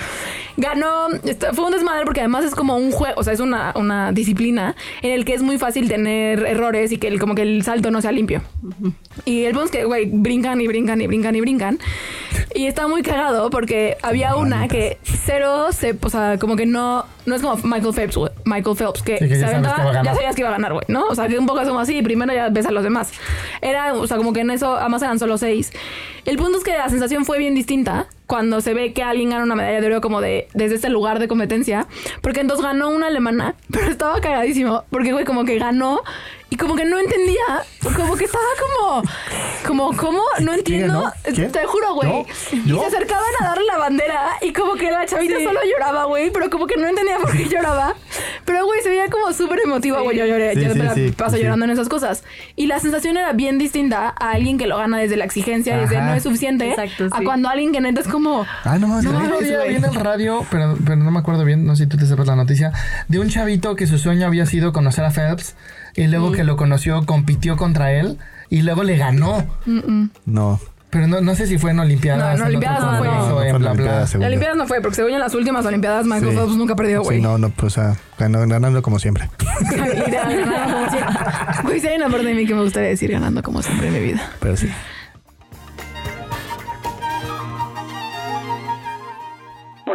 Ganó, 0.59 1.09
fue 1.53 1.65
un 1.67 1.73
desmadre 1.73 2.05
porque 2.05 2.21
además 2.21 2.45
es 2.45 2.55
como 2.55 2.77
un 2.77 2.91
juego, 2.91 3.15
o 3.21 3.23
sea, 3.25 3.33
es 3.35 3.41
una, 3.41 3.73
una 3.77 4.13
disciplina 4.13 4.75
en 5.03 5.13
el 5.13 5.25
que 5.25 5.35
es 5.35 5.43
muy 5.43 5.59
fácil 5.59 5.89
tener 5.89 6.45
errores 6.47 6.93
y 6.93 6.99
que 6.99 7.09
el, 7.09 7.19
como 7.21 7.35
que 7.35 7.43
el 7.43 7.63
salto 7.63 7.91
no 7.91 8.01
sea 8.01 8.13
limpio. 8.13 8.43
Y 9.25 9.45
el 9.45 9.53
punto 9.53 9.67
es 9.67 9.71
que, 9.71 9.85
güey, 9.85 10.07
brincan 10.11 10.61
y 10.61 10.67
brincan 10.67 11.01
y 11.01 11.07
brincan 11.07 11.37
y 11.37 11.41
brincan. 11.43 11.79
Y 12.55 12.67
está 12.67 12.89
muy 12.89 13.03
cagado 13.03 13.51
porque 13.51 13.99
había 14.03 14.35
una 14.37 14.67
que 14.69 14.99
cero 15.03 15.67
se, 15.73 15.95
o 16.01 16.09
sea, 16.09 16.39
como 16.39 16.57
que 16.57 16.65
no, 16.65 17.05
no 17.27 17.35
es 17.35 17.43
como 17.43 17.57
Michael 17.65 17.93
Phelps, 17.95 18.17
güey. 18.17 18.33
Michael 18.47 18.77
Phelps, 18.77 19.03
que, 19.03 19.19
Sí, 19.19 19.29
que 19.29 19.39
ya 19.39 19.49
aventaba- 19.49 20.03
ya 20.03 20.15
sabías 20.15 20.35
que 20.35 20.41
iba 20.41 20.49
a 20.49 20.53
ganar, 20.53 20.73
güey, 20.73 20.85
¿no? 20.89 21.05
O 21.07 21.15
sea, 21.15 21.29
que 21.29 21.39
un 21.39 21.47
poco 21.47 21.61
es 21.61 21.69
como 21.69 21.81
así, 21.81 22.01
primero 22.01 22.33
ya 22.33 22.49
ves 22.49 22.65
a 22.67 22.71
los 22.71 22.83
demás. 22.83 23.13
Era, 23.61 23.93
o 23.93 24.07
sea, 24.07 24.17
como 24.17 24.33
que 24.33 24.41
en 24.41 24.51
eso, 24.51 24.75
además 24.77 25.03
eran 25.03 25.19
solo 25.19 25.37
seis. 25.37 25.71
El 26.25 26.39
punto 26.39 26.57
es 26.59 26.65
que 26.65 26.73
la 26.73 26.89
sensación 26.89 27.27
fue 27.27 27.39
bien 27.39 27.55
distinta 27.55 28.07
cuando 28.27 28.61
se 28.61 28.75
ve 28.75 28.93
que 28.93 29.03
alguien 29.03 29.31
gana 29.31 29.45
una 29.45 29.55
medalla 29.55 29.81
de 29.81 29.87
oro 29.87 30.01
como 30.01 30.21
de 30.21 30.49
desde 30.55 30.77
este 30.77 30.89
lugar 30.89 31.19
de 31.19 31.29
competencia, 31.29 31.87
porque 32.21 32.41
entonces 32.41 32.65
ganó 32.65 32.91
una 32.91 33.07
alemana, 33.07 33.55
pero 33.71 33.87
estaba 33.87 34.21
cagadísimo, 34.21 34.85
porque 34.91 35.13
güey 35.13 35.25
como 35.25 35.45
que 35.45 35.59
ganó 35.59 36.01
y 36.49 36.57
como 36.57 36.77
que 36.77 36.85
no 36.85 36.99
entendía, 36.99 37.65
como 37.97 38.15
que 38.17 38.25
estaba 38.25 38.45
como 38.61 39.03
como 39.67 39.97
cómo 39.97 40.21
no 40.41 40.53
entiendo, 40.55 41.03
ganó? 41.03 41.13
¿Quién? 41.35 41.51
te 41.51 41.65
juro, 41.67 41.95
güey. 41.95 42.25
Y 42.53 42.69
se 42.71 42.85
acercaban 42.87 43.25
a 43.41 43.47
darle 43.47 43.65
la 43.67 43.79
bandera 43.79 44.29
y 44.41 44.53
como 44.53 44.75
que 44.75 44.91
la 44.93 45.05
chavita 45.07 45.37
solo 45.43 45.59
lloraba, 45.69 46.05
güey, 46.05 46.31
pero 46.31 46.49
como 46.49 46.67
que 46.69 46.77
no 46.77 46.87
entendía 46.87 47.19
por 47.19 47.33
qué 47.37 47.49
lloraba. 47.49 47.95
Pero 48.45 48.65
güey, 48.65 48.81
se 48.83 48.91
veía 48.91 49.09
como 49.11 49.33
súper 49.33 49.59
emotiva, 49.65 50.01
güey, 50.03 50.17
yo 50.17 50.25
lloré, 50.25 50.55
Sí, 50.55 50.61
yo 50.63 50.73
sí, 50.73 50.79
me 50.79 50.85
la 50.85 50.95
sí, 50.95 51.11
paso 51.11 51.37
sí. 51.37 51.43
llorando 51.43 51.65
en 51.65 51.73
esas 51.73 51.89
cosas. 51.89 52.23
Y 52.55 52.67
la 52.67 52.79
sensación 52.79 53.17
era 53.17 53.33
bien 53.33 53.59
distinta 53.59 54.15
a 54.19 54.31
alguien 54.31 54.57
que 54.57 54.69
lo 54.69 54.77
gana 54.79 54.99
desde 54.99 55.17
la 55.17 55.25
exigencia, 55.25 55.77
desde 55.77 55.97
Ajá. 55.97 56.07
no 56.11 56.15
es 56.15 56.23
suficiente, 56.23 56.71
Exacto, 56.71 57.07
a 57.11 57.19
sí. 57.19 57.25
cuando 57.25 57.49
alguien 57.49 57.73
que 57.73 57.81
neta 57.81 58.01
es 58.03 58.09
como 58.09 58.47
Ah, 58.63 58.79
no. 58.79 59.03
No, 59.03 59.37
güey. 59.37 59.69
vi 59.69 59.75
en 59.75 59.85
el 59.85 59.95
radio, 59.97 60.47
pero, 60.51 60.77
pero 60.85 60.97
no 60.97 61.11
me 61.11 61.19
acuerdo 61.19 61.45
bien, 61.45 61.67
no 61.67 61.75
sé 61.75 61.85
si 61.85 61.89
tú 61.89 61.97
te 61.97 62.07
sepas 62.07 62.29
la 62.29 62.37
noticia, 62.37 62.73
de 63.09 63.19
un 63.19 63.29
chavito 63.29 63.75
que 63.75 63.89
su 63.89 63.99
sueño 63.99 64.27
había 64.29 64.47
sido 64.47 64.73
conocer 64.73 65.05
a 65.05 65.11
Phelps 65.11 65.57
y 65.97 66.07
luego 66.07 66.33
que 66.33 66.45
lo 66.45 66.57
conoció, 66.57 67.05
compitió 67.07 67.57
contra 67.57 67.93
él 67.93 68.19
y 68.51 68.63
luego 68.63 68.83
le 68.85 68.97
ganó. 68.97 69.45
No. 70.25 70.61
Pero 70.89 71.09
no, 71.09 71.21
no 71.21 71.35
sé 71.35 71.47
si 71.47 71.59
fue 71.59 71.73
en 71.73 71.81
Olimpiadas. 71.81 72.21
No, 72.21 72.27
en 72.29 72.35
otro 72.35 72.47
Olimpiadas 72.47 72.81
no 72.81 72.99
fue. 72.99 73.09
No, 73.09 73.43
en 73.43 73.49
en 73.49 73.59
bla, 73.59 73.69
la 73.71 73.75
bla. 73.75 74.05
Yo. 74.07 74.21
Olimpiadas 74.21 74.57
no 74.57 74.67
fue, 74.67 74.81
porque 74.81 74.95
según 74.95 75.11
en 75.13 75.19
las 75.21 75.35
últimas 75.35 75.67
Olimpiadas 75.67 76.07
Michael 76.07 76.31
Sí. 76.31 76.37
Phelps 76.37 76.57
nunca 76.57 76.77
perdió, 76.77 77.03
güey. 77.03 77.17
Sí, 77.19 77.23
no, 77.23 77.37
no, 77.39 77.51
pues 77.51 77.77
ah, 77.79 77.97
ganó- 78.19 78.47
ganando 78.47 78.81
como 78.83 78.99
siempre. 78.99 79.29
Ganando 79.77 80.73
como 80.73 80.91
siempre. 80.91 81.15
Güey, 81.65 81.81
sí 81.81 81.87
hay 81.89 81.97
una 81.97 82.09
parte 82.09 82.27
de 82.27 82.35
mí 82.35 82.47
que 82.47 82.55
me 82.55 82.63
gustaría 82.63 82.91
decir 82.91 83.11
ganando 83.11 83.43
como 83.43 83.63
siempre 83.63 83.89
en 83.89 83.93
mi 83.95 84.01
vida. 84.01 84.31
Pero 84.41 84.57
sí. 84.57 84.69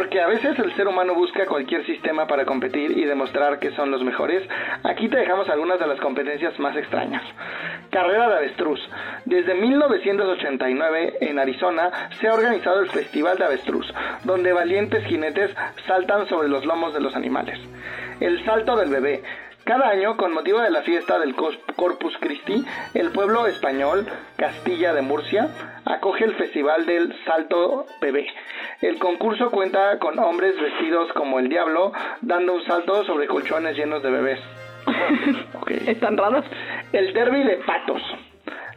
Porque 0.02 0.20
a 0.20 0.26
veces 0.26 0.58
el 0.58 0.74
ser 0.74 0.88
humano 0.88 1.14
busca 1.14 1.46
cualquier 1.46 1.86
sistema 1.86 2.26
para 2.26 2.44
competir 2.44 2.90
y 2.98 3.04
demostrar 3.04 3.60
que 3.60 3.70
son 3.76 3.92
los 3.92 4.02
mejores, 4.02 4.42
aquí 4.82 5.08
te 5.08 5.16
dejamos 5.16 5.48
algunas 5.48 5.78
de 5.78 5.86
las 5.86 6.00
competencias 6.00 6.58
más 6.58 6.76
extrañas. 6.76 7.22
Carrera 7.88 8.28
de 8.28 8.36
Avestruz. 8.38 8.80
Desde 9.26 9.54
1989 9.54 11.18
en 11.20 11.38
Arizona 11.38 12.10
se 12.20 12.26
ha 12.26 12.34
organizado 12.34 12.80
el 12.80 12.90
Festival 12.90 13.38
de 13.38 13.44
Avestruz, 13.44 13.94
donde 14.24 14.52
valientes 14.52 15.04
jinetes 15.04 15.54
saltan 15.86 16.26
sobre 16.26 16.48
los 16.48 16.66
lomos 16.66 16.92
de 16.94 17.00
los 17.00 17.14
animales. 17.14 17.60
El 18.18 18.44
Salto 18.44 18.74
del 18.74 18.90
Bebé. 18.90 19.22
Cada 19.64 19.88
año, 19.90 20.16
con 20.16 20.34
motivo 20.34 20.60
de 20.60 20.70
la 20.70 20.82
fiesta 20.82 21.20
del 21.20 21.36
Corpus 21.36 22.16
Christi, 22.18 22.64
el 22.94 23.10
pueblo 23.10 23.46
español 23.46 24.06
Castilla 24.36 24.92
de 24.92 25.02
Murcia 25.02 25.48
acoge 25.84 26.24
el 26.24 26.34
Festival 26.34 26.84
del 26.84 27.14
Salto 27.24 27.86
Bebé. 28.00 28.26
El 28.80 28.98
concurso 28.98 29.50
cuenta 29.52 29.98
con 30.00 30.18
hombres 30.18 30.60
vestidos 30.60 31.12
como 31.12 31.38
el 31.38 31.48
diablo, 31.48 31.92
dando 32.22 32.54
un 32.54 32.64
salto 32.64 33.04
sobre 33.04 33.28
colchones 33.28 33.76
llenos 33.76 34.02
de 34.02 34.10
bebés. 34.10 34.40
Están 35.86 36.16
raros. 36.16 36.44
El 36.92 37.12
derby 37.12 37.44
de 37.44 37.58
patos. 37.58 38.02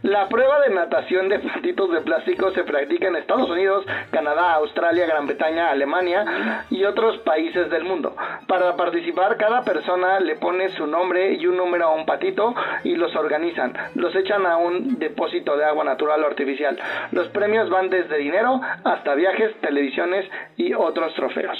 La 0.05 0.29
prueba 0.29 0.59
de 0.61 0.69
natación 0.69 1.29
de 1.29 1.39
patitos 1.39 1.91
de 1.91 2.01
plástico 2.01 2.51
se 2.51 2.63
practica 2.63 3.07
en 3.07 3.15
Estados 3.15 3.49
Unidos, 3.49 3.83
Canadá, 4.11 4.53
Australia, 4.53 5.07
Gran 5.07 5.25
Bretaña, 5.25 5.71
Alemania 5.71 6.63
y 6.69 6.83
otros 6.83 7.17
países 7.23 7.71
del 7.71 7.85
mundo. 7.85 8.15
Para 8.47 8.75
participar, 8.75 9.35
cada 9.37 9.63
persona 9.63 10.19
le 10.19 10.35
pone 10.35 10.69
su 10.69 10.85
nombre 10.85 11.33
y 11.33 11.47
un 11.47 11.57
número 11.57 11.87
a 11.87 11.95
un 11.95 12.05
patito 12.05 12.53
y 12.83 12.95
los 12.95 13.15
organizan. 13.15 13.73
Los 13.95 14.15
echan 14.15 14.45
a 14.45 14.57
un 14.57 14.99
depósito 14.99 15.57
de 15.57 15.65
agua 15.65 15.83
natural 15.83 16.23
o 16.23 16.27
artificial. 16.27 16.77
Los 17.11 17.27
premios 17.29 17.67
van 17.71 17.89
desde 17.89 18.19
dinero 18.19 18.61
hasta 18.83 19.15
viajes, 19.15 19.59
televisiones 19.59 20.29
y 20.55 20.75
otros 20.75 21.15
trofeos. 21.15 21.57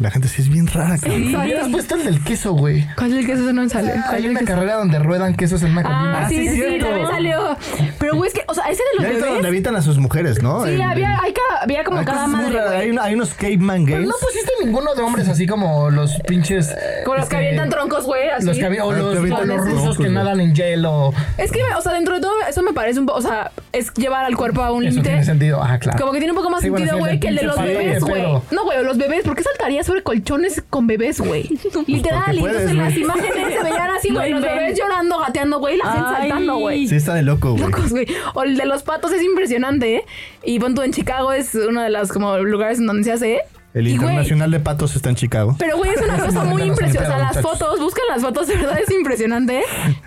La 0.00 0.10
gente 0.10 0.28
sí 0.28 0.40
es 0.40 0.48
bien 0.48 0.66
rara, 0.66 0.96
cabrón. 0.98 1.34
Hubieras 1.34 1.68
puesto 1.68 1.94
el 1.94 2.04
del 2.04 2.24
queso, 2.24 2.52
güey. 2.54 2.86
¿Cuál 2.96 3.12
es 3.12 3.18
el 3.18 3.26
queso? 3.26 3.42
Eso 3.42 3.52
no 3.52 3.62
me 3.62 3.68
sale. 3.68 3.92
¿Cuál 3.92 4.14
Hay 4.14 4.28
una 4.28 4.40
queso? 4.40 4.52
carrera 4.52 4.74
donde 4.76 4.98
ruedan 4.98 5.34
quesos 5.36 5.62
en 5.62 5.72
una. 5.72 5.82
Ah, 5.84 6.26
sí, 6.28 6.36
sí, 6.38 6.48
sí, 6.48 6.54
cierto. 6.54 6.86
también 6.86 7.06
salió. 7.08 7.56
Pero, 7.98 8.16
güey, 8.16 8.28
es 8.28 8.34
que, 8.34 8.42
o 8.48 8.54
sea, 8.54 8.64
ese 8.70 8.82
de 8.82 9.02
Ya 9.02 9.08
los 9.08 9.14
es 9.16 9.20
donde 9.20 9.34
bebés. 9.36 9.46
habitan 9.48 9.76
a 9.76 9.82
sus 9.82 9.98
mujeres, 9.98 10.42
¿no? 10.42 10.64
Sí, 10.64 10.80
había, 10.80 11.18
hay 11.22 11.32
ca- 11.34 11.40
había 11.62 11.84
como 11.84 11.98
hay 11.98 12.04
cada 12.06 12.24
cosas 12.24 12.30
muy 12.34 12.44
madre, 12.46 12.54
raras. 12.56 12.70
güey. 12.72 12.80
Hay, 12.82 12.90
una- 12.90 13.02
hay 13.04 13.14
unos 13.14 13.34
caveman 13.34 13.84
Pero 13.84 13.96
games. 13.98 14.08
no 14.08 14.14
pusiste 14.26 14.52
ninguno 14.64 14.94
de 14.94 15.02
hombres 15.02 15.28
así 15.28 15.46
como 15.46 15.90
los 15.90 16.14
pinches. 16.26 16.74
Como 17.04 17.16
los 17.18 17.28
que 17.28 17.36
este, 17.36 17.46
avientan 17.48 17.68
troncos, 17.68 18.04
güey, 18.06 18.30
así. 18.30 18.46
Los 18.46 18.56
que 18.56 18.66
avi- 18.66 18.80
o 18.82 18.90
Ah, 18.90 18.96
los, 18.96 19.12
que 19.12 19.18
avientan 19.18 19.42
o 19.50 19.54
los 19.54 19.56
rusos 19.58 19.74
troncos, 19.80 19.96
que 19.98 20.02
güey. 20.04 20.14
nadan 20.14 20.40
en 20.40 20.54
hielo. 20.54 21.12
Es 21.36 21.52
que, 21.52 21.60
o 21.76 21.80
sea, 21.82 21.92
dentro 21.92 22.14
de 22.14 22.22
todo, 22.22 22.32
eso 22.48 22.62
me 22.62 22.72
parece 22.72 23.00
un 23.00 23.06
poco, 23.06 23.18
o 23.18 23.22
sea, 23.22 23.50
es 23.72 23.92
llevar 23.94 24.24
al 24.24 24.34
cuerpo 24.36 24.62
a 24.62 24.72
un 24.72 24.82
Eso 24.84 24.92
límite. 24.92 25.10
tiene 25.10 25.24
sentido. 25.26 25.62
Ah, 25.62 25.78
claro. 25.78 25.98
Como 26.00 26.12
que 26.12 26.18
tiene 26.20 26.32
un 26.32 26.38
poco 26.38 26.48
más 26.48 26.62
Sí, 26.62 26.70
bueno, 26.70 26.86
sentido, 26.86 26.96
sí, 26.96 27.00
güey, 27.08 27.20
que 27.20 27.28
el 27.28 27.34
de 27.34 27.40
pinche 27.42 27.46
los 27.46 27.56
palo 27.56 27.68
bebés, 27.78 27.94
de 27.94 28.00
güey. 28.00 28.22
pedo. 28.22 28.42
No, 28.50 28.64
güey, 28.64 28.82
los 28.82 28.96
bebés, 28.96 29.24
¿por 29.24 29.36
qué 29.36 29.42
saltaría 29.42 29.84
sobre 29.90 30.02
colchones 30.02 30.62
con 30.70 30.86
bebés, 30.86 31.20
güey? 31.20 31.42
Literal, 31.86 32.22
porque 32.24 32.34
y 32.34 32.38
entonces 32.38 32.40
puedes, 32.40 32.70
en 32.70 32.76
las 32.78 32.92
güey. 32.92 33.02
imágenes 33.02 33.54
se 33.54 33.62
veían 33.62 33.90
así, 33.90 34.08
güey, 34.12 34.30
los 34.32 34.42
bebés 34.42 34.78
llorando, 34.78 35.18
gateando, 35.18 35.58
güey, 35.58 35.76
la 35.76 35.92
gente 35.92 36.08
Ay. 36.08 36.28
saltando, 36.28 36.56
güey. 36.58 36.86
Sí, 36.88 36.94
está 36.96 37.14
de 37.14 37.22
loco, 37.22 37.52
güey. 37.52 37.64
Locos, 37.64 37.90
güey. 37.90 38.06
O 38.34 38.42
el 38.42 38.56
de 38.56 38.66
los 38.66 38.82
patos 38.82 39.12
es 39.12 39.22
impresionante, 39.22 39.96
¿eh? 39.96 40.04
Y 40.44 40.58
pon 40.60 40.74
tú 40.74 40.82
en 40.82 40.92
Chicago 40.92 41.32
es 41.32 41.54
uno 41.54 41.82
de 41.82 41.90
los 41.90 42.10
como 42.12 42.38
lugares 42.38 42.78
en 42.78 42.86
donde 42.86 43.04
se 43.04 43.12
hace. 43.12 43.40
El 43.72 43.86
Y, 43.86 43.90
güey, 43.96 44.08
Internacional 44.08 44.50
de 44.50 44.58
Patos 44.58 44.96
está 44.96 45.10
en 45.10 45.14
Chicago. 45.14 45.54
Pero, 45.56 45.76
güey, 45.76 45.92
es 45.92 46.00
una 46.02 46.18
cosa 46.26 46.42
muy 46.42 46.62
impresionante. 46.62 47.12
O 47.14 47.16
sea, 47.16 47.32
las 47.32 47.40
fotos, 47.40 47.78
buscan 47.78 48.02
las 48.08 48.20
fotos, 48.20 48.48
de 48.48 48.56
verdad 48.56 48.80
es 48.80 48.90
impresionante. 48.90 49.62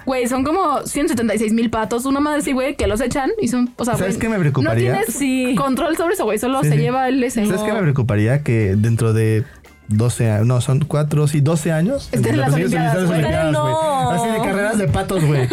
Güey, 0.05 0.27
son 0.27 0.43
como 0.43 0.81
176 0.85 1.53
mil 1.53 1.69
patos. 1.69 2.03
Una 2.05 2.19
madre 2.19 2.39
así, 2.41 2.51
güey, 2.51 2.75
que 2.75 2.87
los 2.87 2.99
echan 2.99 3.31
y 3.41 3.47
son. 3.47 3.73
O 3.77 3.85
sea, 3.85 3.95
¿Sabes 3.95 4.15
güey, 4.15 4.21
qué 4.21 4.27
me 4.27 4.37
preocuparía? 4.39 4.89
No 4.91 4.97
tienes 4.97 5.15
Sí. 5.15 5.55
control 5.57 5.95
sobre 5.95 6.15
eso, 6.15 6.25
güey. 6.25 6.39
Solo 6.39 6.61
Sí, 6.61 6.71
se 6.71 6.75
sí. 6.75 6.81
lleva 6.81 7.07
el 7.07 7.23
ese. 7.23 7.45
¿Sabes 7.45 7.61
qué 7.61 7.71
me 7.71 7.79
preocuparía? 7.81 8.43
Que 8.43 8.75
dentro 8.75 9.13
de 9.13 9.45
12 9.89 10.31
años, 10.31 10.47
no, 10.47 10.61
son 10.61 10.79
4, 10.79 11.27
sí, 11.27 11.41
12 11.41 11.71
años. 11.71 12.09
En 12.11 12.37
las 12.37 12.53
Olimpiadas, 12.53 13.09
Olimpiadas, 13.09 13.51
No. 13.51 14.11
Así 14.11 14.29
de 14.29 14.37
carreras 14.39 14.77
de 14.77 14.87
patos, 14.87 15.23
güey. 15.25 15.47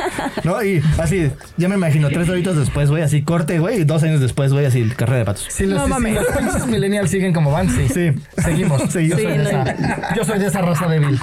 ¿No? 0.45 0.63
Y 0.63 0.83
así, 0.99 1.31
ya 1.57 1.69
me 1.69 1.75
imagino, 1.75 2.09
tres 2.09 2.29
horitos 2.29 2.57
después, 2.57 2.91
güey, 2.91 3.03
así 3.03 3.23
corte, 3.23 3.59
güey, 3.59 3.81
y 3.81 3.85
dos 3.85 4.03
años 4.03 4.21
después, 4.21 4.53
güey, 4.53 4.67
así 4.67 4.89
carrera 4.91 5.19
de 5.19 5.25
patos. 5.25 5.47
Si 5.51 5.67
los, 5.67 5.79
No 5.81 5.89
mames. 5.89 6.15
los 6.15 6.27
pinches 6.27 6.67
millennials 6.67 7.11
siguen 7.11 7.33
como 7.33 7.51
van, 7.51 7.69
sí. 7.71 7.89
Sí. 7.89 8.13
Seguimos. 8.43 8.83
Sí, 8.91 9.09
yo, 9.09 9.17
sí, 9.17 9.23
soy 9.25 9.33
de 9.39 9.45
no. 9.45 9.49
esa, 9.51 10.15
yo 10.15 10.25
soy 10.25 10.39
de 10.39 10.47
esa 10.47 10.63
raza 10.63 10.87
débil. 10.89 11.21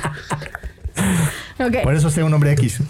Por 1.84 1.96
eso 1.96 2.10
sea 2.10 2.26
un 2.26 2.34
hombre 2.34 2.52
X. 2.54 2.82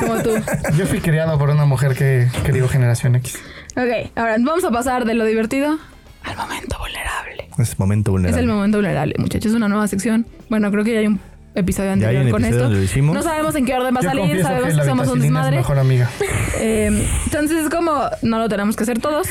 como 0.00 0.16
tú. 0.22 0.30
Yo 0.76 0.86
fui 0.86 1.00
criado 1.00 1.38
por 1.38 1.50
una 1.50 1.64
mujer 1.64 1.94
que 1.94 2.28
crió 2.44 2.68
Generación 2.68 3.14
X. 3.16 3.38
Ok, 3.76 4.10
ahora 4.16 4.36
vamos 4.40 4.64
a 4.64 4.70
pasar 4.70 5.04
de 5.04 5.14
lo 5.14 5.24
divertido 5.24 5.78
al 6.22 6.36
momento 6.36 6.76
vulnerable. 6.78 7.33
Es 7.58 7.78
momento 7.78 8.10
Es 8.10 8.12
vulnerable. 8.12 8.42
el 8.42 8.48
momento 8.48 8.78
vulnerable, 8.78 9.14
muchachos. 9.18 9.52
Es 9.52 9.56
una 9.56 9.68
nueva 9.68 9.86
sección. 9.88 10.26
Bueno, 10.48 10.70
creo 10.70 10.84
que 10.84 10.92
ya 10.94 10.98
hay 11.00 11.06
un 11.06 11.20
episodio 11.54 11.90
hay 11.90 11.94
anterior 11.94 12.24
un 12.24 12.30
con 12.32 12.44
episodio 12.44 12.64
esto. 12.80 12.80
lo. 12.80 13.14
No 13.14 13.22
sabemos 13.22 13.54
en 13.54 13.64
qué 13.64 13.74
orden 13.74 13.94
va 13.94 14.00
a 14.00 14.02
salir, 14.02 14.42
sabemos 14.42 14.74
que 14.74 14.84
somos 14.84 15.08
un 15.08 15.16
es 15.18 15.22
desmadre. 15.22 15.56
mejor 15.58 15.78
amiga. 15.78 16.10
Eh, 16.60 17.06
entonces 17.26 17.64
es 17.64 17.70
como, 17.70 17.92
no 18.22 18.38
lo 18.38 18.48
tenemos 18.48 18.74
que 18.76 18.84
hacer 18.84 18.98
todos, 18.98 19.26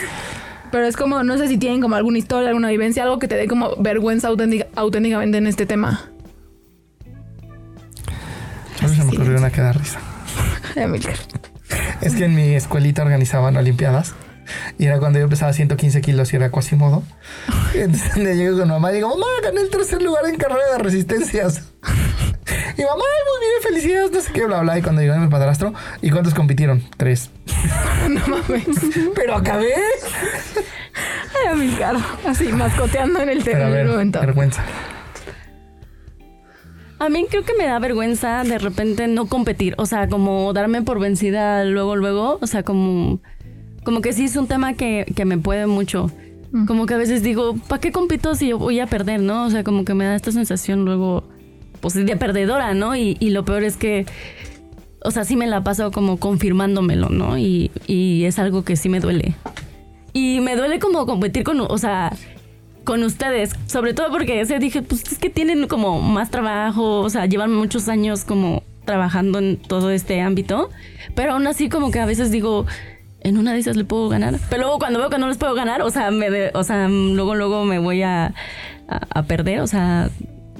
pero 0.71 0.85
es 0.85 0.95
como, 0.95 1.23
no 1.23 1.37
sé 1.37 1.47
si 1.47 1.57
tienen 1.57 1.81
como 1.81 1.95
alguna 1.95 2.17
historia, 2.19 2.49
alguna 2.49 2.69
vivencia, 2.69 3.03
algo 3.03 3.17
que 3.17 3.27
te 3.27 3.35
dé 3.35 3.47
como 3.47 3.75
vergüenza 3.77 4.27
auténtica- 4.29 4.67
auténticamente 4.75 5.37
en 5.39 5.47
este 5.47 5.65
tema. 5.65 6.01
A 8.81 8.87
mí 8.87 8.95
se 8.95 9.03
me 9.03 9.09
ocurrió 9.13 9.37
una 9.37 9.49
que 9.51 9.61
da 9.61 9.73
risa. 9.73 9.99
Es 12.01 12.13
que 12.15 12.25
en 12.25 12.35
mi 12.35 12.53
escuelita 12.55 13.01
organizaban 13.03 13.55
olimpiadas. 13.57 14.13
Y 14.77 14.85
era 14.85 14.99
cuando 14.99 15.19
yo 15.19 15.29
pesaba 15.29 15.53
115 15.53 16.01
kilos 16.01 16.33
y 16.33 16.35
era 16.35 16.49
Quasimodo. 16.51 17.03
Entonces 17.73 18.17
le 18.17 18.35
llego 18.35 18.57
con 18.59 18.69
mamá 18.69 18.91
y 18.91 18.95
digo, 18.95 19.09
mamá, 19.09 19.25
gané 19.43 19.61
el 19.61 19.69
tercer 19.69 20.01
lugar 20.01 20.25
en 20.27 20.35
carrera 20.37 20.73
de 20.73 20.77
resistencias. 20.79 21.69
Y 22.75 22.81
mamá, 22.81 22.95
muy 22.95 23.39
bien, 23.47 23.61
felicidades, 23.63 24.11
no 24.11 24.19
sé 24.19 24.31
qué, 24.33 24.45
bla, 24.45 24.59
bla. 24.61 24.77
Y 24.77 24.81
cuando 24.81 25.01
llegó 25.01 25.15
mi 25.15 25.27
padrastro, 25.27 25.73
¿y 26.01 26.09
cuántos 26.09 26.33
compitieron? 26.33 26.83
Tres. 26.97 27.29
No 28.09 28.19
mames. 28.27 28.65
Pero 29.15 29.35
acabé. 29.35 29.73
Ay, 29.75 31.51
Amilcar. 31.51 31.95
Así, 32.27 32.51
mascoteando 32.51 33.21
en 33.21 33.29
el, 33.29 33.43
te- 33.43 33.51
Pero 33.51 33.63
a 33.65 33.67
en 33.67 33.73
el 33.73 33.77
ver, 33.83 33.87
momento. 33.87 34.19
vergüenza. 34.19 34.63
A 36.99 37.09
mí 37.09 37.25
creo 37.29 37.43
que 37.43 37.53
me 37.53 37.65
da 37.65 37.79
vergüenza 37.79 38.43
de 38.43 38.57
repente 38.57 39.07
no 39.07 39.25
competir, 39.27 39.75
o 39.77 39.85
sea, 39.85 40.07
como 40.07 40.51
darme 40.53 40.81
por 40.83 40.99
vencida 40.99 41.63
luego, 41.65 41.95
luego, 41.95 42.39
o 42.41 42.47
sea, 42.47 42.63
como, 42.63 43.19
como 43.83 44.01
que 44.01 44.13
sí 44.13 44.25
es 44.25 44.35
un 44.35 44.47
tema 44.47 44.73
que, 44.73 45.05
que 45.15 45.25
me 45.25 45.37
puede 45.37 45.67
mucho. 45.67 46.11
Como 46.67 46.85
que 46.85 46.93
a 46.93 46.97
veces 46.97 47.23
digo, 47.23 47.55
¿para 47.67 47.81
qué 47.81 47.91
compito 47.91 48.35
si 48.35 48.49
yo 48.49 48.59
voy 48.59 48.79
a 48.79 48.85
perder, 48.85 49.21
no? 49.21 49.45
O 49.45 49.49
sea, 49.49 49.63
como 49.63 49.85
que 49.85 49.95
me 49.95 50.05
da 50.05 50.15
esta 50.15 50.31
sensación 50.31 50.85
luego, 50.85 51.23
pues 51.81 51.95
de 51.95 52.15
perdedora, 52.15 52.75
¿no? 52.75 52.95
Y, 52.95 53.17
y 53.19 53.31
lo 53.31 53.43
peor 53.43 53.63
es 53.63 53.75
que, 53.75 54.05
o 55.03 55.09
sea, 55.09 55.25
sí 55.25 55.35
me 55.35 55.47
la 55.47 55.63
paso 55.63 55.91
como 55.91 56.17
confirmándomelo, 56.17 57.09
¿no? 57.09 57.39
Y, 57.39 57.71
y 57.87 58.25
es 58.25 58.37
algo 58.37 58.63
que 58.63 58.75
sí 58.75 58.87
me 58.87 58.99
duele. 58.99 59.33
Y 60.13 60.41
me 60.41 60.55
duele 60.55 60.77
como 60.77 61.07
competir 61.07 61.43
con, 61.43 61.59
o 61.59 61.77
sea, 61.79 62.15
con 62.83 63.03
ustedes, 63.03 63.55
sobre 63.65 63.95
todo 63.95 64.11
porque 64.11 64.39
ese 64.41 64.59
dije, 64.59 64.83
pues 64.83 65.03
es 65.11 65.17
que 65.17 65.31
tienen 65.31 65.67
como 65.67 66.01
más 66.01 66.29
trabajo, 66.29 66.99
o 66.99 67.09
sea, 67.09 67.25
llevan 67.25 67.53
muchos 67.53 67.89
años 67.89 68.25
como 68.25 68.61
trabajando 68.85 69.39
en 69.39 69.57
todo 69.57 69.89
este 69.89 70.21
ámbito, 70.21 70.69
pero 71.15 71.33
aún 71.33 71.47
así 71.47 71.69
como 71.69 71.91
que 71.91 71.99
a 71.99 72.05
veces 72.05 72.29
digo, 72.31 72.65
en 73.23 73.37
una 73.37 73.53
de 73.53 73.59
esas 73.59 73.75
le 73.77 73.85
puedo 73.85 74.09
ganar, 74.09 74.39
pero 74.49 74.63
luego 74.63 74.79
cuando 74.79 74.99
veo 74.99 75.09
que 75.09 75.17
no 75.17 75.27
les 75.27 75.37
puedo 75.37 75.53
ganar, 75.55 75.81
o 75.81 75.89
sea, 75.89 76.11
me 76.11 76.29
de- 76.29 76.51
o 76.53 76.63
sea, 76.63 76.87
luego 76.87 77.35
luego 77.35 77.63
me 77.65 77.79
voy 77.79 78.01
a, 78.03 78.33
a, 78.87 78.99
a 79.13 79.23
perder, 79.23 79.61
o 79.61 79.67
sea, 79.67 80.09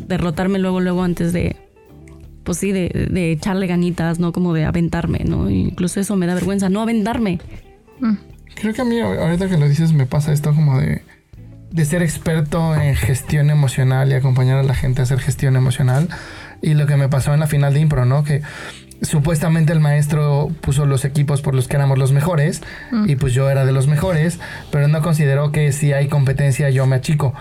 derrotarme 0.08 0.60
luego 0.60 0.80
luego 0.82 1.04
antes 1.04 1.34
de 1.34 1.56
pues 2.44 2.58
sí, 2.58 2.74
de, 2.74 3.08
de 3.10 3.32
echarle 3.32 3.68
ganitas, 3.68 4.20
¿no? 4.20 4.34
Como 4.34 4.54
de 4.54 4.66
aventarme, 4.66 5.20
¿no? 5.24 5.50
Incluso 5.50 6.02
eso 6.02 6.18
me 6.18 6.26
da 6.28 6.34
vergüenza, 6.34 6.68
no 6.68 6.82
aventarme. 6.82 7.40
Creo 8.56 8.74
que 8.74 8.82
a 8.82 8.86
mí, 8.86 9.00
ahorita 9.00 9.48
que 9.48 9.58
lo 9.58 9.68
dices, 9.70 9.94
me 9.94 10.06
pasa 10.06 10.34
esto 10.34 10.54
como 10.54 10.78
de, 10.78 11.04
de 11.72 11.86
ser 11.86 12.02
experto 12.04 12.76
en 12.76 12.96
gestión 12.96 13.50
emocional 13.50 14.12
y 14.12 14.16
acompañar 14.16 14.58
a 14.58 14.64
la 14.64 14.76
gente 14.76 15.00
a 15.00 15.04
hacer 15.04 15.20
gestión 15.20 15.56
emocional. 15.56 16.10
Y 16.62 16.74
lo 16.74 16.86
que 16.86 16.98
me 16.98 17.08
pasó 17.08 17.34
en 17.34 17.40
la 17.40 17.48
final 17.48 17.74
de 17.74 17.80
impro, 17.80 18.04
¿no? 18.04 18.26
Que 18.26 18.42
supuestamente 19.04 19.74
el 19.74 19.80
maestro 19.80 20.50
puso 20.62 20.86
los 20.86 21.06
equipos 21.06 21.42
por 21.42 21.54
los 21.54 21.68
que 21.68 21.76
éramos 21.76 21.98
los 21.98 22.12
mejores 22.12 22.62
y 23.06 23.16
pues 23.16 23.34
yo 23.34 23.50
era 23.50 23.66
de 23.66 23.72
los 23.72 23.88
mejores, 23.88 24.40
pero 24.72 24.88
no 24.88 25.02
consideró 25.02 25.52
que 25.52 25.72
si 25.72 25.94
hay 25.94 26.08
competencia 26.08 26.70
yo 26.70 26.86
me 26.86 26.96
achico 26.96 27.34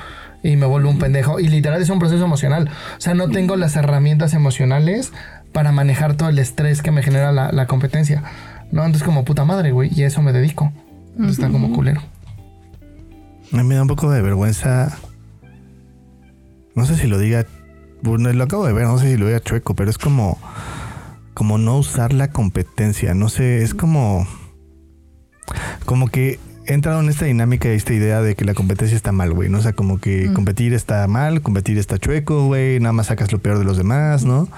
y 0.43 0.57
me 0.57 0.67
vuelvo 0.67 0.91
un 0.91 0.99
pendejo. 0.99 1.41
Y 1.41 1.49
literal 1.49 1.81
es 1.81 1.89
un 1.89 1.99
proceso 1.99 2.25
emocional. 2.25 2.69
O 2.99 3.01
sea, 3.01 3.15
no 3.15 3.29
tengo 3.29 3.57
las 3.57 3.77
herramientas 3.77 4.35
emocionales 4.35 5.13
para 5.53 5.73
manejar 5.73 6.15
todo 6.15 6.29
el 6.29 6.39
estrés 6.39 6.83
que 6.83 6.91
me 6.91 7.03
genera 7.03 7.33
la, 7.33 7.53
la 7.53 7.67
competencia. 7.67 8.23
¿No? 8.73 8.85
Entonces 8.85 9.05
como 9.05 9.25
puta 9.25 9.45
madre, 9.45 9.71
güey. 9.73 9.91
Y 9.95 10.03
a 10.03 10.07
eso 10.09 10.23
me 10.23 10.33
dedico. 10.33 10.73
Entonces 11.11 11.39
está 11.39 11.51
como 11.51 11.73
culero. 11.73 12.03
A 13.53 13.57
mí 13.57 13.63
me 13.65 13.75
da 13.75 13.83
un 13.83 13.89
poco 13.89 14.11
de 14.11 14.23
vergüenza. 14.23 14.99
No 16.75 16.87
sé 16.87 16.97
si 16.97 17.07
lo 17.07 17.19
diga. 17.19 17.47
Bueno, 18.03 18.33
lo 18.33 18.45
acabo 18.45 18.67
de 18.67 18.73
ver, 18.73 18.87
no 18.87 18.99
sé 18.99 19.11
si 19.11 19.17
lo 19.17 19.27
diga 19.27 19.41
chueco, 19.41 19.75
pero 19.75 19.91
es 19.91 19.99
como. 19.99 20.39
Como 21.35 21.59
no 21.59 21.79
usar 21.79 22.13
la 22.13 22.31
competencia. 22.31 23.15
No 23.15 23.29
sé, 23.29 23.63
es 23.63 23.75
como. 23.75 24.27
Como 25.85 26.09
que 26.09 26.39
he 26.67 26.75
entrado 26.75 27.01
en 27.01 27.09
esta 27.09 27.25
dinámica, 27.25 27.69
esta 27.69 27.93
idea 27.93 28.21
de 28.23 28.35
que 28.35 28.45
la 28.45 28.55
competencia 28.55 28.97
está 28.97 29.13
mal, 29.13 29.33
güey, 29.33 29.49
¿no? 29.49 29.59
O 29.59 29.63
sea, 29.63 29.73
como 29.73 29.99
que 29.99 30.33
competir 30.33 30.75
está 30.75 31.07
mal, 31.09 31.43
competir 31.43 31.79
está 31.79 31.99
chueco, 31.99 32.47
güey, 32.47 32.79
nada 32.81 32.93
más 32.93 33.09
sacas 33.09 33.33
lo 33.33 33.41
peor 33.41 33.59
de 33.59 33.65
los 33.65 33.77
demás, 33.77 34.25
¿no? 34.25 34.49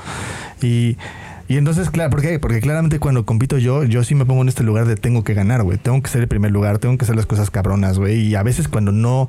Y 0.60 0.96
y 1.46 1.58
entonces, 1.58 1.90
claro, 1.90 2.10
¿por 2.10 2.22
qué? 2.22 2.38
Porque 2.38 2.60
claramente 2.60 2.98
cuando 2.98 3.26
compito 3.26 3.58
yo, 3.58 3.84
yo 3.84 4.02
sí 4.02 4.14
me 4.14 4.24
pongo 4.24 4.42
en 4.42 4.48
este 4.48 4.62
lugar 4.62 4.86
de 4.86 4.96
tengo 4.96 5.24
que 5.24 5.34
ganar, 5.34 5.62
güey. 5.62 5.76
Tengo 5.76 6.02
que 6.02 6.08
ser 6.08 6.22
el 6.22 6.28
primer 6.28 6.50
lugar, 6.52 6.78
tengo 6.78 6.96
que 6.96 7.04
hacer 7.04 7.16
las 7.16 7.26
cosas 7.26 7.50
cabronas, 7.50 7.98
güey. 7.98 8.20
Y 8.20 8.34
a 8.34 8.42
veces 8.42 8.66
cuando 8.66 8.92
no 8.92 9.28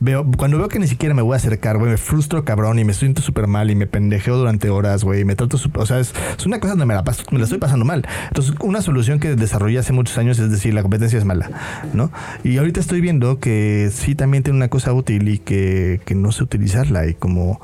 veo, 0.00 0.26
cuando 0.36 0.58
veo 0.58 0.68
que 0.68 0.80
ni 0.80 0.88
siquiera 0.88 1.14
me 1.14 1.22
voy 1.22 1.34
a 1.34 1.36
acercar, 1.36 1.78
güey, 1.78 1.92
me 1.92 1.96
frustro 1.98 2.44
cabrón 2.44 2.80
y 2.80 2.84
me 2.84 2.94
siento 2.94 3.22
súper 3.22 3.46
mal 3.46 3.70
y 3.70 3.76
me 3.76 3.86
pendejeo 3.86 4.36
durante 4.36 4.70
horas, 4.70 5.04
güey. 5.04 5.24
Me 5.24 5.36
trato, 5.36 5.56
o 5.74 5.86
sea, 5.86 6.00
es, 6.00 6.12
una 6.44 6.58
cosa 6.58 6.72
donde 6.72 6.86
me 6.86 6.94
la, 6.94 7.04
paso, 7.04 7.22
me 7.30 7.38
la 7.38 7.44
estoy 7.44 7.58
pasando 7.58 7.84
mal. 7.84 8.04
Entonces, 8.28 8.54
una 8.60 8.82
solución 8.82 9.20
que 9.20 9.36
desarrollé 9.36 9.78
hace 9.78 9.92
muchos 9.92 10.18
años 10.18 10.38
es 10.40 10.50
decir, 10.50 10.74
la 10.74 10.82
competencia 10.82 11.18
es 11.18 11.24
mala, 11.24 11.50
¿no? 11.92 12.10
Y 12.42 12.58
ahorita 12.58 12.80
estoy 12.80 13.00
viendo 13.00 13.38
que 13.38 13.90
sí 13.92 14.16
también 14.16 14.42
tiene 14.42 14.56
una 14.56 14.68
cosa 14.68 14.92
útil 14.92 15.28
y 15.28 15.38
que, 15.38 16.00
que 16.04 16.16
no 16.16 16.32
sé 16.32 16.42
utilizarla 16.42 17.06
y 17.06 17.14
como 17.14 17.60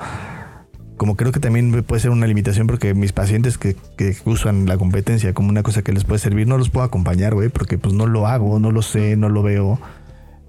como 0.98 1.16
creo 1.16 1.32
que 1.32 1.40
también 1.40 1.82
puede 1.84 2.02
ser 2.02 2.10
una 2.10 2.26
limitación 2.26 2.66
porque 2.66 2.92
mis 2.92 3.12
pacientes 3.12 3.56
que, 3.56 3.76
usan 4.24 4.66
la 4.66 4.76
competencia 4.76 5.32
como 5.32 5.48
una 5.48 5.62
cosa 5.62 5.82
que 5.82 5.92
les 5.92 6.04
puede 6.04 6.18
servir, 6.18 6.46
no 6.46 6.58
los 6.58 6.68
puedo 6.68 6.84
acompañar, 6.84 7.34
güey, 7.34 7.48
porque 7.48 7.78
pues 7.78 7.94
no 7.94 8.06
lo 8.06 8.26
hago, 8.26 8.58
no 8.58 8.70
lo 8.70 8.82
sé, 8.82 9.16
no 9.16 9.28
lo 9.30 9.42
veo. 9.42 9.80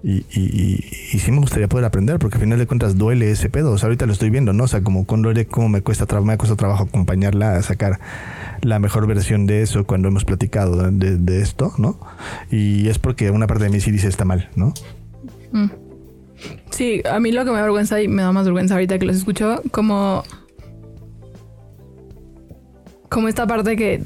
Y, 0.02 0.24
y, 0.32 0.82
y, 1.12 1.18
sí 1.18 1.30
me 1.30 1.40
gustaría 1.40 1.68
poder 1.68 1.84
aprender, 1.84 2.18
porque 2.18 2.36
al 2.36 2.42
final 2.42 2.58
de 2.58 2.66
cuentas 2.66 2.96
duele 2.96 3.30
ese 3.30 3.50
pedo. 3.50 3.72
O 3.72 3.78
sea, 3.78 3.88
ahorita 3.88 4.06
lo 4.06 4.12
estoy 4.12 4.30
viendo, 4.30 4.54
¿no? 4.54 4.64
O 4.64 4.68
sea, 4.68 4.80
como 4.80 5.04
con 5.06 5.20
duele, 5.20 5.46
cómo 5.46 5.68
me 5.68 5.82
cuesta, 5.82 6.06
me 6.22 6.38
cuesta 6.38 6.56
trabajo 6.56 6.84
acompañarla 6.84 7.56
a 7.56 7.62
sacar 7.62 8.00
la 8.62 8.78
mejor 8.78 9.06
versión 9.06 9.46
de 9.46 9.62
eso 9.62 9.84
cuando 9.84 10.08
hemos 10.08 10.24
platicado 10.24 10.90
de, 10.90 11.40
esto, 11.40 11.74
¿no? 11.76 12.00
Y 12.50 12.88
es 12.88 12.98
porque 12.98 13.30
una 13.30 13.46
parte 13.46 13.64
de 13.64 13.70
mí 13.70 13.80
sí 13.80 13.90
dice 13.90 14.08
está 14.08 14.24
mal, 14.24 14.48
¿no? 14.56 14.72
Mm. 15.52 15.70
Sí, 16.70 17.02
a 17.10 17.20
mí 17.20 17.30
lo 17.32 17.44
que 17.44 17.50
me 17.50 17.58
da 17.58 17.62
vergüenza 17.62 18.00
y 18.00 18.08
me 18.08 18.22
da 18.22 18.32
más 18.32 18.44
vergüenza 18.44 18.74
ahorita 18.74 18.98
que 18.98 19.04
los 19.04 19.16
escucho, 19.16 19.62
como 19.70 20.24
como 23.10 23.28
esta 23.28 23.46
parte 23.46 23.76
que 23.76 24.02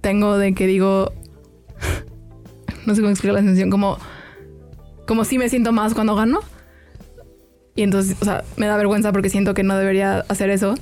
tengo 0.00 0.38
de 0.38 0.54
que 0.54 0.66
digo, 0.66 1.12
no 2.86 2.94
sé 2.94 3.02
cómo 3.02 3.10
explicar 3.10 3.34
la 3.34 3.40
sensación, 3.40 3.68
como, 3.68 3.98
como 5.06 5.24
si 5.24 5.36
me 5.36 5.50
siento 5.50 5.72
más 5.72 5.92
cuando 5.92 6.14
gano. 6.14 6.40
Y 7.76 7.82
entonces, 7.82 8.16
o 8.20 8.24
sea, 8.24 8.44
me 8.56 8.66
da 8.66 8.76
vergüenza 8.76 9.12
porque 9.12 9.28
siento 9.28 9.52
que 9.52 9.64
no 9.64 9.76
debería 9.76 10.24
hacer 10.28 10.48
eso. 10.48 10.76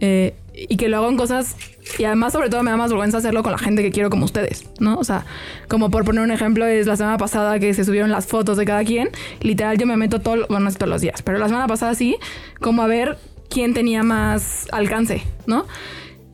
Eh, 0.00 0.34
y 0.54 0.76
que 0.76 0.88
lo 0.88 0.96
hago 0.98 1.08
en 1.08 1.16
cosas. 1.16 1.56
Y 1.98 2.04
además, 2.04 2.32
sobre 2.32 2.50
todo, 2.50 2.62
me 2.64 2.70
da 2.72 2.76
más 2.76 2.90
vergüenza 2.90 3.18
hacerlo 3.18 3.42
con 3.42 3.52
la 3.52 3.58
gente 3.58 3.82
que 3.82 3.92
quiero 3.92 4.10
como 4.10 4.24
ustedes, 4.24 4.68
¿no? 4.80 4.96
O 4.96 5.04
sea, 5.04 5.24
como 5.68 5.90
por 5.90 6.04
poner 6.04 6.22
un 6.22 6.32
ejemplo, 6.32 6.66
es 6.66 6.86
la 6.86 6.96
semana 6.96 7.16
pasada 7.16 7.58
que 7.60 7.72
se 7.74 7.84
subieron 7.84 8.10
las 8.10 8.26
fotos 8.26 8.56
de 8.56 8.64
cada 8.64 8.84
quien. 8.84 9.10
Literal, 9.40 9.78
yo 9.78 9.86
me 9.86 9.96
meto 9.96 10.20
todo, 10.20 10.46
bueno, 10.48 10.64
no 10.68 10.72
todos 10.72 10.88
los 10.88 11.00
días, 11.00 11.22
pero 11.22 11.38
la 11.38 11.46
semana 11.46 11.68
pasada 11.68 11.94
sí, 11.94 12.16
como 12.60 12.82
a 12.82 12.86
ver 12.86 13.18
quién 13.48 13.74
tenía 13.74 14.02
más 14.02 14.66
alcance, 14.72 15.22
¿no? 15.46 15.66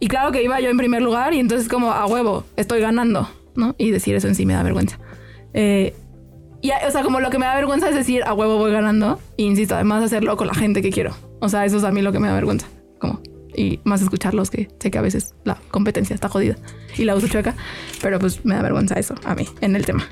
Y 0.00 0.08
claro 0.08 0.32
que 0.32 0.42
iba 0.42 0.60
yo 0.60 0.70
en 0.70 0.76
primer 0.76 1.02
lugar 1.02 1.34
y 1.34 1.40
entonces 1.40 1.68
como 1.68 1.92
a 1.92 2.06
huevo, 2.06 2.44
estoy 2.56 2.80
ganando, 2.80 3.28
¿no? 3.54 3.74
Y 3.78 3.90
decir 3.90 4.14
eso 4.14 4.28
en 4.28 4.34
sí 4.34 4.46
me 4.46 4.54
da 4.54 4.62
vergüenza. 4.62 4.98
Eh, 5.54 5.94
y, 6.60 6.70
o 6.70 6.90
sea, 6.90 7.02
como 7.02 7.20
lo 7.20 7.30
que 7.30 7.38
me 7.38 7.46
da 7.46 7.54
vergüenza 7.54 7.88
es 7.88 7.94
decir 7.94 8.22
a 8.24 8.34
huevo 8.34 8.58
voy 8.58 8.72
ganando. 8.72 9.18
E 9.36 9.42
insisto, 9.42 9.74
además 9.74 10.02
hacerlo 10.02 10.36
con 10.36 10.46
la 10.46 10.54
gente 10.54 10.82
que 10.82 10.90
quiero. 10.90 11.14
O 11.40 11.48
sea, 11.48 11.64
eso 11.64 11.76
es 11.76 11.84
a 11.84 11.90
mí 11.90 12.02
lo 12.02 12.12
que 12.12 12.18
me 12.18 12.28
da 12.28 12.34
vergüenza. 12.34 12.66
Como, 12.98 13.20
y 13.54 13.80
más 13.84 14.02
escucharlos, 14.02 14.50
que 14.50 14.68
sé 14.78 14.90
que 14.90 14.98
a 14.98 15.02
veces 15.02 15.34
la 15.44 15.58
competencia 15.70 16.14
está 16.14 16.28
jodida 16.28 16.56
y 16.96 17.04
la 17.04 17.14
uso 17.14 17.28
chueca. 17.28 17.54
Pero 18.02 18.18
pues 18.18 18.44
me 18.44 18.54
da 18.54 18.62
vergüenza 18.62 18.94
eso 18.94 19.14
a 19.24 19.34
mí 19.34 19.46
en 19.60 19.76
el 19.76 19.86
tema. 19.86 20.04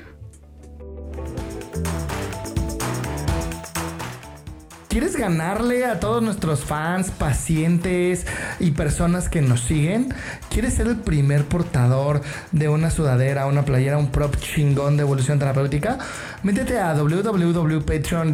¿Quieres 4.97 5.15
ganarle 5.15 5.85
a 5.85 5.99
todos 5.99 6.23
nuestros 6.23 6.61
fans, 6.65 7.11
pacientes 7.11 8.25
y 8.59 8.71
personas 8.71 9.29
que 9.29 9.43
nos 9.43 9.61
siguen? 9.61 10.11
¿Quieres 10.49 10.73
ser 10.73 10.87
el 10.87 10.95
primer 10.95 11.45
portador 11.45 12.23
de 12.51 12.67
una 12.67 12.89
sudadera, 12.89 13.45
una 13.45 13.63
playera, 13.63 13.99
un 13.99 14.09
prop 14.09 14.35
chingón 14.37 14.97
de 14.97 15.03
evolución 15.03 15.37
terapéutica? 15.37 15.99
Métete 16.41 16.79
a 16.79 16.95
www.patreon 16.95 18.31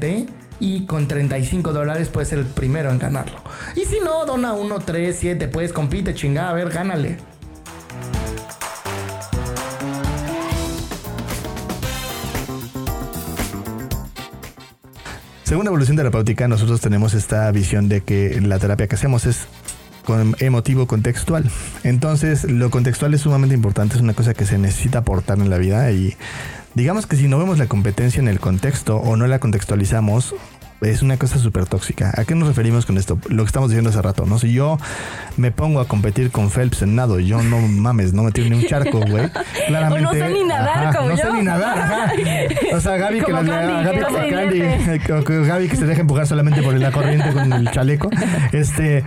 T 0.00 0.26
y 0.58 0.86
con 0.86 1.06
35 1.06 1.72
dólares 1.72 2.08
puedes 2.08 2.28
ser 2.28 2.40
el 2.40 2.46
primero 2.46 2.90
en 2.90 2.98
ganarlo. 2.98 3.38
Y 3.76 3.84
si 3.84 4.00
no, 4.00 4.26
dona 4.26 4.54
1, 4.54 4.80
3, 4.80 5.16
7, 5.16 5.46
puedes 5.46 5.72
compite, 5.72 6.14
chingada, 6.14 6.50
a 6.50 6.54
ver, 6.54 6.70
gánale. 6.70 7.35
Según 15.46 15.68
Evolución 15.68 15.96
Terapéutica, 15.96 16.48
nosotros 16.48 16.80
tenemos 16.80 17.14
esta 17.14 17.48
visión 17.52 17.88
de 17.88 18.00
que 18.00 18.40
la 18.40 18.58
terapia 18.58 18.88
que 18.88 18.96
hacemos 18.96 19.26
es 19.26 19.46
emotivo 20.40 20.88
contextual. 20.88 21.48
Entonces, 21.84 22.50
lo 22.50 22.68
contextual 22.70 23.14
es 23.14 23.20
sumamente 23.20 23.54
importante, 23.54 23.94
es 23.94 24.00
una 24.00 24.14
cosa 24.14 24.34
que 24.34 24.44
se 24.44 24.58
necesita 24.58 24.98
aportar 24.98 25.38
en 25.38 25.48
la 25.48 25.58
vida 25.58 25.88
y 25.92 26.16
digamos 26.74 27.06
que 27.06 27.14
si 27.14 27.28
no 27.28 27.38
vemos 27.38 27.58
la 27.58 27.68
competencia 27.68 28.20
en 28.20 28.26
el 28.26 28.40
contexto 28.40 28.96
o 28.96 29.16
no 29.16 29.28
la 29.28 29.38
contextualizamos, 29.38 30.34
es 30.80 31.02
una 31.02 31.16
cosa 31.16 31.38
súper 31.38 31.66
tóxica. 31.66 32.12
¿A 32.16 32.24
qué 32.24 32.34
nos 32.34 32.48
referimos 32.48 32.86
con 32.86 32.98
esto? 32.98 33.18
Lo 33.28 33.42
que 33.44 33.46
estamos 33.46 33.70
diciendo 33.70 33.90
hace 33.90 34.02
rato, 34.02 34.26
¿no? 34.26 34.38
Si 34.38 34.52
yo 34.52 34.78
me 35.36 35.50
pongo 35.50 35.80
a 35.80 35.88
competir 35.88 36.30
con 36.30 36.50
Phelps 36.50 36.82
en 36.82 36.94
nado, 36.94 37.18
yo 37.18 37.42
no 37.42 37.60
mames, 37.60 38.12
no 38.12 38.22
me 38.22 38.32
tiro 38.32 38.48
ni 38.50 38.56
un 38.56 38.66
charco, 38.66 39.00
güey. 39.00 39.30
Claramente. 39.66 40.02
No 40.02 40.12
sé 40.12 40.28
ni 40.30 40.44
nadar 40.44 40.96
como 40.96 41.08
no 41.08 41.16
yo. 41.16 41.24
No 41.24 41.30
sé 41.30 41.36
ni 41.38 41.44
nadar, 41.44 41.78
ajá. 41.78 42.12
O 42.74 42.80
sea, 42.80 42.96
Gaby 42.96 43.20
que, 43.20 43.32
la, 43.32 43.42
Gaby, 43.42 44.58
que, 45.00 45.46
Gaby 45.46 45.68
que 45.68 45.76
se 45.76 45.86
deja 45.86 46.00
empujar 46.00 46.26
solamente 46.26 46.62
por 46.62 46.74
la 46.74 46.92
corriente 46.92 47.32
con 47.32 47.52
el 47.52 47.70
chaleco. 47.70 48.10
Este 48.52 49.04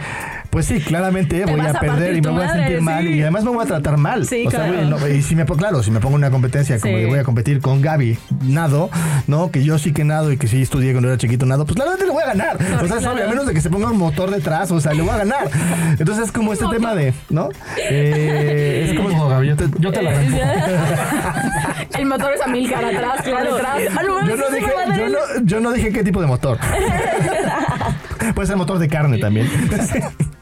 pues 0.49 0.65
sí, 0.65 0.79
claramente 0.79 1.45
voy 1.45 1.59
a, 1.59 1.73
perder 1.73 2.17
y 2.17 2.21
me 2.21 2.29
voy 2.29 2.43
a 2.43 2.53
sentir 2.53 2.81
mal 2.81 3.07
y 3.07 3.21
además 3.21 3.43
me 3.43 3.51
voy 3.51 3.63
a 3.63 3.67
tratar 3.67 3.97
mal. 3.97 4.25
Sí, 4.25 4.45
claro. 4.49 5.07
y 5.07 5.21
si 5.21 5.35
me 5.35 5.45
claro, 5.45 5.83
si 5.83 5.91
me 5.91 5.99
pongo 5.99 6.15
en 6.15 6.23
una 6.23 6.31
competencia 6.31 6.79
como 6.79 6.93
voy 7.07 7.19
a 7.19 7.23
competir 7.23 7.59
con 7.61 7.81
Gaby 7.81 8.17
nado, 8.43 8.89
¿no? 9.27 9.51
Que 9.51 9.63
yo 9.63 9.77
sí 9.77 9.93
que 9.93 10.03
nado 10.03 10.31
y 10.31 10.37
que 10.37 10.47
sí 10.47 10.61
estudié 10.61 10.91
cuando 10.91 11.09
era 11.09 11.17
chiquito 11.17 11.45
nado, 11.45 11.65
pues 11.65 11.75
claramente 11.75 12.05
le 12.05 12.11
voy 12.11 12.23
a 12.23 12.27
ganar. 12.27 12.55
o 12.55 12.87
sea, 12.87 12.97
claro. 12.97 13.25
a 13.25 13.29
menos 13.29 13.45
de 13.45 13.53
que 13.53 13.61
se 13.61 13.69
ponga 13.69 13.91
un 13.91 13.97
motor 13.97 14.31
detrás, 14.31 14.71
o 14.71 14.79
sea, 14.79 14.93
le 14.93 15.01
voy 15.01 15.11
a 15.11 15.17
ganar. 15.17 15.49
Entonces 15.97 16.25
es 16.25 16.31
como 16.31 16.53
este 16.53 16.65
tema 16.71 16.95
de, 16.95 17.13
¿no? 17.29 17.49
Eh, 17.77 18.87
es 18.89 18.97
como, 18.97 19.09
no, 19.09 19.29
Gaby, 19.29 19.47
yo 19.47 19.55
te, 19.55 19.65
yo 19.79 19.91
te 19.91 20.01
la 20.01 20.11
arranco. 20.11 20.37
El 21.97 22.05
motor 22.05 22.33
es 22.33 22.41
a 22.41 22.47
mil 22.47 22.69
cara 22.69 22.87
atrás, 22.87 23.21
claro. 23.23 23.55
atrás. 23.55 23.81
Yo 24.27 24.35
no, 24.35 24.49
dije, 24.49 24.71
yo, 24.97 25.09
no, 25.09 25.17
yo 25.43 25.59
no 25.59 25.71
dije 25.71 25.91
qué 25.91 26.03
tipo 26.03 26.21
de 26.21 26.27
motor. 26.27 26.57
Puede 28.35 28.47
ser 28.47 28.57
motor 28.57 28.79
de 28.79 28.87
carne 28.87 29.17
también. 29.17 29.49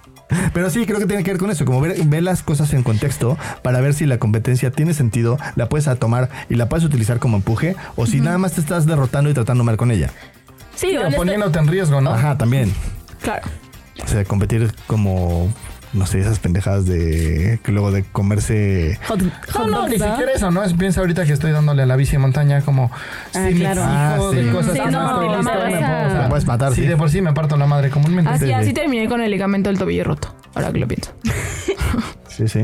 Pero 0.54 0.70
sí, 0.70 0.86
creo 0.86 1.00
que 1.00 1.06
tiene 1.06 1.24
que 1.24 1.32
ver 1.32 1.40
con 1.40 1.50
eso, 1.52 1.66
como 1.66 1.82
ver, 1.82 1.98
las 2.24 2.44
cosas 2.44 2.74
en 2.74 2.84
contexto 2.84 3.38
para 3.62 3.80
ver 3.82 3.94
si 3.94 4.06
la 4.06 4.18
competencia 4.18 4.72
tiene 4.72 4.94
sentido, 4.94 5.38
la 5.56 5.70
puedes 5.70 5.88
tomar 6.00 6.30
y 6.50 6.56
la 6.56 6.68
puedes 6.68 6.84
utilizar 6.84 7.20
como 7.20 7.38
empuje, 7.38 7.76
o 7.96 8.06
si 8.06 8.20
nada 8.20 8.38
más 8.38 8.54
te 8.54 8.62
estás 8.62 8.86
derrotando 8.86 9.30
y 9.30 9.34
tratando 9.34 9.64
mal 9.64 9.78
con 9.78 9.92
ella. 9.92 10.12
Sí, 10.76 10.96
o 10.98 11.10
poniéndote 11.16 11.60
en 11.60 11.68
riesgo, 11.68 12.02
¿no? 12.02 12.14
Ajá, 12.14 12.38
también. 12.38 12.74
Claro. 13.22 13.48
O 14.04 14.08
sea, 14.08 14.24
competir 14.26 14.72
como 14.86 15.52
no 15.98 16.06
sé, 16.06 16.20
esas 16.20 16.40
pendejadas 16.40 16.86
de 16.86 17.60
que 17.64 17.72
luego 17.72 17.92
de 17.92 18.04
comerse 18.04 19.00
hot, 19.08 19.22
no, 19.22 19.68
no, 19.68 19.88
ni 19.88 19.98
siquiera 19.98 20.32
eso, 20.34 20.52
¿no? 20.52 20.62
Piensa 20.78 21.02
ahorita 21.02 21.26
que 21.26 21.34
estoy 21.34 21.52
dándole 21.52 21.84
a 21.84 21.86
la 21.86 21.96
bici 21.96 22.14
de 22.14 22.20
montaña 22.20 22.62
como 22.62 22.92
ah, 23.34 23.50
claro. 23.56 23.82
ah, 23.84 24.20
sí. 24.32 24.38
de 24.38 24.52
cosas 24.52 24.74
sí, 24.74 24.80
no, 24.80 24.92
no, 24.92 25.44
me 26.24 26.30
puedes 26.30 26.46
matar, 26.46 26.74
sí, 26.74 26.82
de 26.82 26.98
por 26.98 27.10
sí 27.10 27.22
me 27.22 27.34
parto 27.34 27.58
la 27.58 27.66
madre 27.66 27.90
comúnmente. 27.90 28.30
Así, 28.30 28.52
así 28.52 28.74
terminé 28.74 29.08
con 29.08 29.22
el 29.22 29.32
ligamento 29.32 29.70
del 29.70 29.80
tobillo 29.80 30.04
roto, 30.04 30.36
ahora 30.54 30.72
que 30.72 30.80
lo 30.80 30.88
pienso. 30.88 31.12
Sí, 32.38 32.48
sí. 32.48 32.60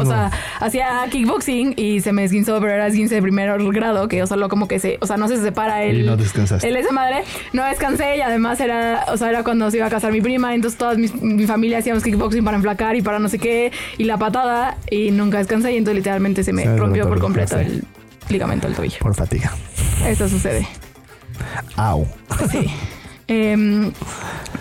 O 0.00 0.06
sea, 0.06 0.30
hacía 0.58 1.04
kickboxing 1.10 1.74
y 1.76 2.00
se 2.00 2.12
me 2.12 2.24
esguinzó, 2.24 2.58
pero 2.60 2.72
era 2.72 2.86
esguince 2.86 3.16
de 3.16 3.20
primer 3.20 3.50
grado, 3.72 4.08
que 4.08 4.22
o 4.22 4.26
solo 4.26 4.48
como 4.48 4.68
que 4.68 4.78
se, 4.78 4.96
o 5.02 5.06
sea, 5.06 5.18
no 5.18 5.28
se 5.28 5.36
separa 5.36 5.82
el... 5.82 6.00
Y 6.00 6.06
no 6.06 6.16
descansaste. 6.16 6.66
El 6.66 6.76
esa 6.76 6.92
madre. 6.92 7.24
No 7.52 7.62
descansé 7.64 8.16
y 8.16 8.20
además 8.22 8.58
era, 8.60 9.04
o 9.08 9.18
sea, 9.18 9.28
era 9.28 9.44
cuando 9.44 9.70
se 9.70 9.76
iba 9.76 9.86
a 9.86 9.90
casar 9.90 10.12
mi 10.12 10.22
prima, 10.22 10.54
entonces 10.54 10.78
toda 10.78 10.94
mi 10.94 11.46
familia 11.46 11.78
hacíamos 11.78 12.02
kickboxing 12.02 12.42
para 12.42 12.56
enflacar 12.56 12.96
y 12.96 13.02
para 13.02 13.18
no 13.18 13.28
sé 13.28 13.38
qué, 13.38 13.70
y 13.98 14.04
la 14.04 14.16
patada, 14.16 14.78
y 14.90 15.10
nunca 15.10 15.36
descansé 15.36 15.72
y 15.74 15.76
entonces 15.76 15.96
literalmente 15.96 16.42
se 16.42 16.54
me 16.54 16.64
rompió 16.78 17.06
por 17.06 17.20
completo 17.20 17.58
el 17.58 17.84
ligamento 18.30 18.66
del 18.66 18.76
tobillo. 18.76 18.98
Por 19.00 19.14
fatiga. 19.14 19.52
Eso 20.06 20.26
sucede. 20.26 20.66
Au. 21.76 22.06
Sí. 22.50 22.66
Em, 23.30 23.92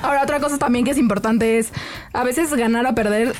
ahora, 0.03 0.23
otra 0.23 0.41
cosa 0.41 0.57
también 0.57 0.83
que 0.83 0.91
es 0.91 0.97
importante 0.97 1.57
es, 1.57 1.71
a 2.11 2.25
veces 2.25 2.53
ganar 2.53 2.85
o 2.85 2.93
perder 2.93 3.33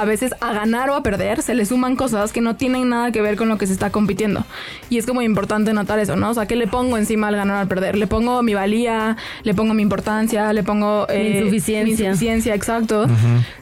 a 0.00 0.04
veces 0.04 0.34
a 0.40 0.52
ganar 0.52 0.90
o 0.90 0.94
a 0.94 1.02
perder 1.02 1.42
se 1.42 1.54
le 1.54 1.64
suman 1.66 1.96
cosas 1.96 2.32
que 2.32 2.40
no 2.40 2.56
tienen 2.56 2.88
nada 2.88 3.12
que 3.12 3.20
ver 3.22 3.36
con 3.36 3.48
lo 3.48 3.58
que 3.58 3.66
se 3.66 3.72
está 3.72 3.90
compitiendo. 3.90 4.44
Y 4.90 4.98
es 4.98 5.06
como 5.06 5.22
importante 5.22 5.72
notar 5.72 5.98
eso, 5.98 6.16
¿no? 6.16 6.30
O 6.30 6.34
sea, 6.34 6.46
¿qué 6.46 6.56
le 6.56 6.66
pongo 6.66 6.96
encima 6.98 7.28
al 7.28 7.36
ganar 7.36 7.56
o 7.56 7.60
al 7.60 7.68
perder? 7.68 7.96
Le 7.96 8.06
pongo 8.06 8.42
mi 8.42 8.54
valía, 8.54 9.16
le 9.42 9.54
pongo 9.54 9.74
mi 9.74 9.82
importancia, 9.82 10.52
le 10.52 10.62
pongo... 10.62 11.06
Mi 11.08 11.38
insuficiencia. 11.38 11.84
Mi 11.84 11.90
insuficiencia, 11.90 12.54
exacto. 12.54 13.06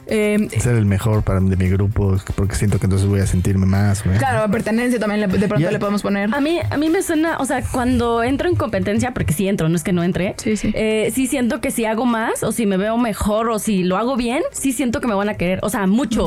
Eh, 0.07 0.47
Ser 0.59 0.75
el 0.75 0.85
mejor 0.85 1.23
para 1.23 1.39
de 1.39 1.55
mi 1.57 1.67
grupo, 1.69 2.17
porque 2.35 2.55
siento 2.55 2.79
que 2.79 2.85
entonces 2.85 3.07
voy 3.07 3.19
a 3.19 3.27
sentirme 3.27 3.65
más, 3.65 4.03
güey. 4.03 4.17
claro, 4.17 4.49
pertenencia 4.51 4.99
también 4.99 5.21
le- 5.21 5.27
de 5.27 5.47
pronto 5.47 5.69
le 5.71 5.79
podemos 5.79 6.01
poner. 6.01 6.33
A 6.33 6.41
mí, 6.41 6.59
a 6.69 6.77
mí 6.77 6.89
me 6.89 7.01
suena, 7.01 7.37
o 7.39 7.45
sea, 7.45 7.61
cuando 7.71 8.23
entro 8.23 8.47
en 8.49 8.55
competencia, 8.55 9.13
porque 9.13 9.33
sí 9.33 9.47
entro, 9.47 9.67
no 9.69 9.75
es 9.75 9.83
que 9.83 9.93
no 9.93 10.03
entre, 10.03 10.35
Sí, 10.37 10.55
sí. 10.57 10.71
eh, 10.75 11.11
sí 11.13 11.27
siento 11.27 11.59
que 11.61 11.71
si 11.71 11.85
hago 11.85 12.05
más 12.05 12.43
o 12.43 12.51
si 12.51 12.65
me 12.65 12.77
veo 12.77 12.97
mejor 12.97 13.49
o 13.49 13.59
si 13.59 13.83
lo 13.83 13.97
hago 13.97 14.15
bien, 14.15 14.43
sí 14.51 14.71
siento 14.71 15.01
que 15.01 15.07
me 15.07 15.13
van 15.15 15.29
a 15.29 15.33
querer, 15.35 15.59
o 15.63 15.69
sea, 15.69 15.85
mucho. 15.87 16.24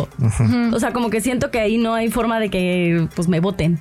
O 0.72 0.78
sea, 0.78 0.92
como 0.92 1.10
que 1.10 1.20
siento 1.20 1.50
que 1.50 1.60
ahí 1.60 1.78
no 1.78 1.94
hay 1.94 2.10
forma 2.10 2.38
de 2.40 2.50
que 2.50 3.08
pues 3.14 3.28
me 3.28 3.40
voten, 3.40 3.80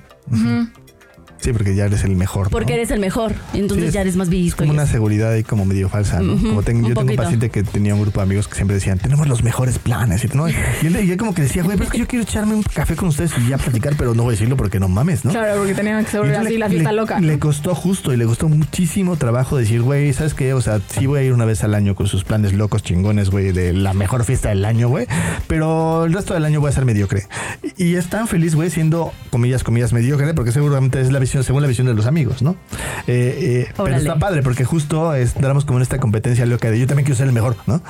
Sí, 1.40 1.52
porque 1.52 1.74
ya 1.74 1.86
eres 1.86 2.04
el 2.04 2.16
mejor. 2.16 2.44
¿no? 2.46 2.50
porque 2.50 2.74
eres 2.74 2.90
el 2.90 3.00
mejor, 3.00 3.34
entonces 3.54 3.78
Sí, 3.84 3.88
es- 3.88 3.94
ya 3.94 4.00
eres 4.02 4.16
más 4.16 4.26
Es 4.28 4.30
visto. 4.30 4.56
como 4.58 4.72
y 4.72 4.74
una 4.74 4.82
eso. 4.84 4.92
seguridad 4.92 5.32
ahí 5.32 5.42
como 5.44 5.64
medio 5.64 5.88
falsa, 5.88 6.18
como 6.18 6.62
tengo, 6.62 6.80
un 6.80 6.88
yo 6.88 6.88
tengo 6.94 7.00
un 7.00 7.06
poquito. 7.06 7.22
paciente 7.22 7.50
que 7.50 7.62
tenía 7.62 7.94
un 7.94 8.00
grupo 8.02 8.20
de 8.20 8.24
amigos 8.24 8.48
que 8.48 8.54
siempre 8.56 8.74
decían, 8.74 8.98
tenemos 8.98 9.28
los 9.28 9.42
mejores 9.42 9.78
planes. 9.78 10.24
Y, 10.24 10.28
¿no? 10.36 10.48
y 10.48 10.54
él, 10.82 10.96
y 11.04 11.10
él 11.12 11.16
como 11.16 11.34
que 11.34 11.42
decía, 11.42 11.62
güey, 11.62 11.76
pero 11.76 11.86
es 11.86 11.92
que 11.92 11.98
yo 11.98 12.06
quiero 12.06 12.22
echarme 12.24 12.54
un 12.54 12.62
café 12.62 12.96
con 12.96 13.08
ustedes 13.08 13.32
y 13.38 13.48
ya 13.48 13.58
platicar, 13.58 13.94
pero 13.96 14.14
no 14.14 14.22
voy 14.24 14.32
a 14.32 14.34
decirlo 14.34 14.56
porque 14.56 14.80
no 14.80 14.88
mames, 14.88 15.24
¿no? 15.24 15.30
Claro, 15.30 15.58
porque 15.58 15.74
tenían 15.74 16.04
que 16.04 16.10
ser 16.10 16.20
así 16.36 16.58
la 16.58 16.68
fiesta 16.68 16.90
le- 16.92 16.96
loca. 16.96 17.20
Le 17.20 17.38
costó 17.38 17.74
justo 17.74 18.12
y 18.12 18.16
le 18.16 18.24
costó 18.26 18.48
muchísimo 18.48 19.16
trabajo 19.16 19.56
decir, 19.56 19.82
güey, 19.82 20.12
¿sabes 20.12 20.34
qué? 20.34 20.54
O 20.54 20.60
sea, 20.60 20.80
sí 20.88 21.06
voy 21.06 21.20
a 21.20 21.22
ir 21.22 21.32
una 21.32 21.44
vez 21.44 21.62
al 21.64 21.74
año 21.74 21.94
con 21.94 22.06
sus 22.08 22.24
planes 22.24 22.52
locos 22.52 22.82
chingones, 22.82 23.30
güey, 23.30 23.52
de 23.52 23.72
la 23.72 23.94
mejor 23.94 24.24
fiesta 24.24 24.48
del 24.50 24.64
año, 24.64 24.88
güey. 24.88 25.06
Pero 25.46 26.04
el 26.04 26.12
resto 26.12 26.34
del 26.34 26.44
año 26.44 26.60
voy 26.60 26.70
a 26.70 26.72
ser 26.72 26.84
mediocre. 26.84 27.26
Y 27.76 27.94
es 27.94 28.08
tan 28.08 28.28
feliz, 28.28 28.54
güey, 28.54 28.70
siendo, 28.70 29.12
comillas, 29.30 29.62
comillas, 29.64 29.92
mediocre, 29.92 30.34
porque 30.34 30.52
seguramente 30.52 31.00
es 31.00 31.12
la 31.12 31.18
visión, 31.28 31.44
según 31.44 31.62
la 31.62 31.68
visión 31.68 31.86
de 31.86 31.94
los 31.94 32.06
amigos, 32.06 32.42
¿no? 32.42 32.56
Eh, 33.06 33.66
eh, 33.68 33.72
pero 33.76 33.94
está 33.96 34.18
padre, 34.18 34.42
porque 34.42 34.64
justo 34.64 35.14
entramos 35.14 35.64
como 35.64 35.78
en 35.78 35.82
esta 35.82 35.98
competencia 35.98 36.46
loca 36.46 36.70
de 36.70 36.78
yo 36.78 36.86
también 36.86 37.04
quiero 37.04 37.16
ser 37.16 37.26
el 37.26 37.32
mejor, 37.32 37.56
¿no? 37.66 37.82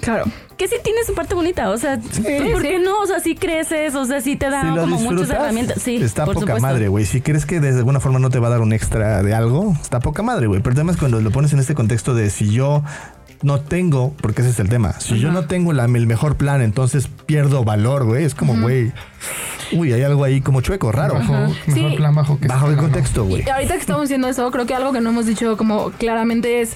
Claro. 0.00 0.24
Que 0.56 0.66
sí 0.66 0.74
tiene 0.82 0.98
su 1.06 1.14
parte 1.14 1.34
bonita, 1.34 1.70
o 1.70 1.78
sea, 1.78 1.96
¿por 1.96 2.62
qué 2.62 2.80
no? 2.84 3.00
O 3.00 3.06
sea, 3.06 3.20
sí 3.20 3.36
creces, 3.36 3.94
o 3.94 4.04
sea, 4.04 4.20
sí 4.20 4.34
te 4.36 4.50
da 4.50 4.62
Si 4.62 4.68
como 4.68 4.98
muchas 4.98 5.30
herramientas. 5.30 5.80
Sí, 5.80 5.96
está 5.96 6.24
por 6.24 6.34
poca 6.34 6.46
supuesto. 6.46 6.62
madre, 6.62 6.88
güey. 6.88 7.04
Si 7.04 7.20
crees 7.20 7.46
que 7.46 7.60
de 7.60 7.68
alguna 7.68 8.00
forma 8.00 8.18
no 8.18 8.28
te 8.28 8.40
va 8.40 8.48
a 8.48 8.50
dar 8.50 8.60
un 8.60 8.72
extra 8.72 9.22
de 9.22 9.32
algo, 9.32 9.76
está 9.80 10.00
poca 10.00 10.22
madre, 10.22 10.48
güey. 10.48 10.60
Pero 10.60 10.74
además 10.74 10.96
cuando 10.96 11.20
lo 11.20 11.30
pones 11.30 11.52
en 11.52 11.60
este 11.60 11.74
contexto 11.74 12.14
de 12.14 12.30
si 12.30 12.50
yo 12.50 12.82
no 13.42 13.60
tengo, 13.60 14.14
porque 14.20 14.42
ese 14.42 14.50
es 14.50 14.60
el 14.60 14.68
tema, 14.68 14.92
si 15.00 15.18
yo 15.18 15.32
no 15.32 15.44
tengo 15.46 15.72
la- 15.72 15.84
el 15.84 16.06
mejor 16.06 16.36
plan, 16.36 16.62
entonces 16.62 17.08
pierdo 17.26 17.64
valor, 17.64 18.04
güey. 18.04 18.24
Es 18.24 18.34
como, 18.34 18.54
güey, 18.60 18.92
uy, 19.72 19.92
hay 19.92 20.02
algo 20.02 20.24
ahí 20.24 20.40
como 20.40 20.60
chueco, 20.60 20.92
raro. 20.92 21.14
Bajo, 21.14 21.32
mejor 21.32 21.56
Sí. 21.74 21.94
plan 21.96 22.14
bajo 22.14 22.38
que 22.38 22.46
Bajo 22.48 22.68
el 22.68 22.76
contexto, 22.76 23.24
güey. 23.24 23.42
Y 23.46 23.48
ahorita 23.50 23.74
que 23.74 23.80
estamos 23.80 24.02
diciendo 24.02 24.28
eso, 24.28 24.50
creo 24.50 24.66
que 24.66 24.74
algo 24.74 24.92
que 24.92 25.00
no 25.00 25.10
hemos 25.10 25.26
dicho 25.26 25.56
como 25.56 25.90
claramente 25.92 26.60
es 26.60 26.74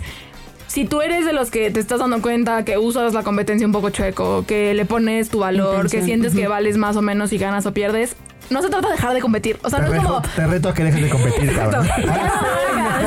si 0.67 0.85
tú 0.85 1.01
eres 1.01 1.25
de 1.25 1.33
los 1.33 1.51
que 1.51 1.71
te 1.71 1.79
estás 1.81 2.01
dando 2.01 2.21
cuenta 2.21 2.65
que 2.65 2.77
usas 2.77 3.15
la 3.15 3.23
competencia 3.23 3.67
un 3.67 3.73
poco 3.73 3.91
chueco, 3.91 4.45
que 4.47 4.75
le 4.75 4.85
pones 4.85 5.29
tu 5.31 5.39
valor, 5.39 5.89
que 5.89 6.03
sientes 6.03 6.35
que 6.35 6.49
vales 6.49 6.77
más 6.77 6.97
o 6.97 7.03
menos 7.03 7.31
si 7.31 7.39
ganas 7.39 7.65
o 7.67 7.73
pierdes, 7.73 8.17
no 8.51 8.61
se 8.63 8.69
trata 8.69 8.89
de 8.89 8.95
dejar 8.95 9.15
de 9.15 9.21
competir. 9.21 9.59
O 9.63 9.71
sea, 9.71 9.79
Te 9.79 9.87
no 9.87 9.93
es 9.95 9.99
reto, 10.03 10.09
como. 10.15 10.23
te 10.35 10.47
reto 10.47 10.69
a 10.69 10.75
que 10.75 10.85
dejes 10.85 11.03
de 11.03 11.09
competir, 11.09 11.53
cabrón. 11.57 11.87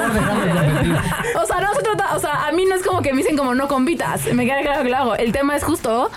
De 0.14 0.20
competir. 0.22 0.98
O 1.42 1.46
sea, 1.46 1.60
no 1.62 1.74
se 1.74 1.82
trata, 1.82 2.16
o 2.16 2.20
sea, 2.20 2.48
a 2.48 2.52
mí 2.52 2.66
no 2.66 2.76
es 2.76 2.84
como 2.84 3.02
que 3.02 3.12
me 3.14 3.22
dicen 3.22 3.38
como 3.38 3.54
no 3.56 3.68
compitas, 3.68 4.26
me 4.34 4.46
queda 4.46 4.62
claro 4.62 4.84
que 4.84 4.90
lo 4.90 4.98
hago. 4.98 5.16
El 5.16 5.32
tema 5.32 5.56
es 5.56 5.64
justo 5.64 6.10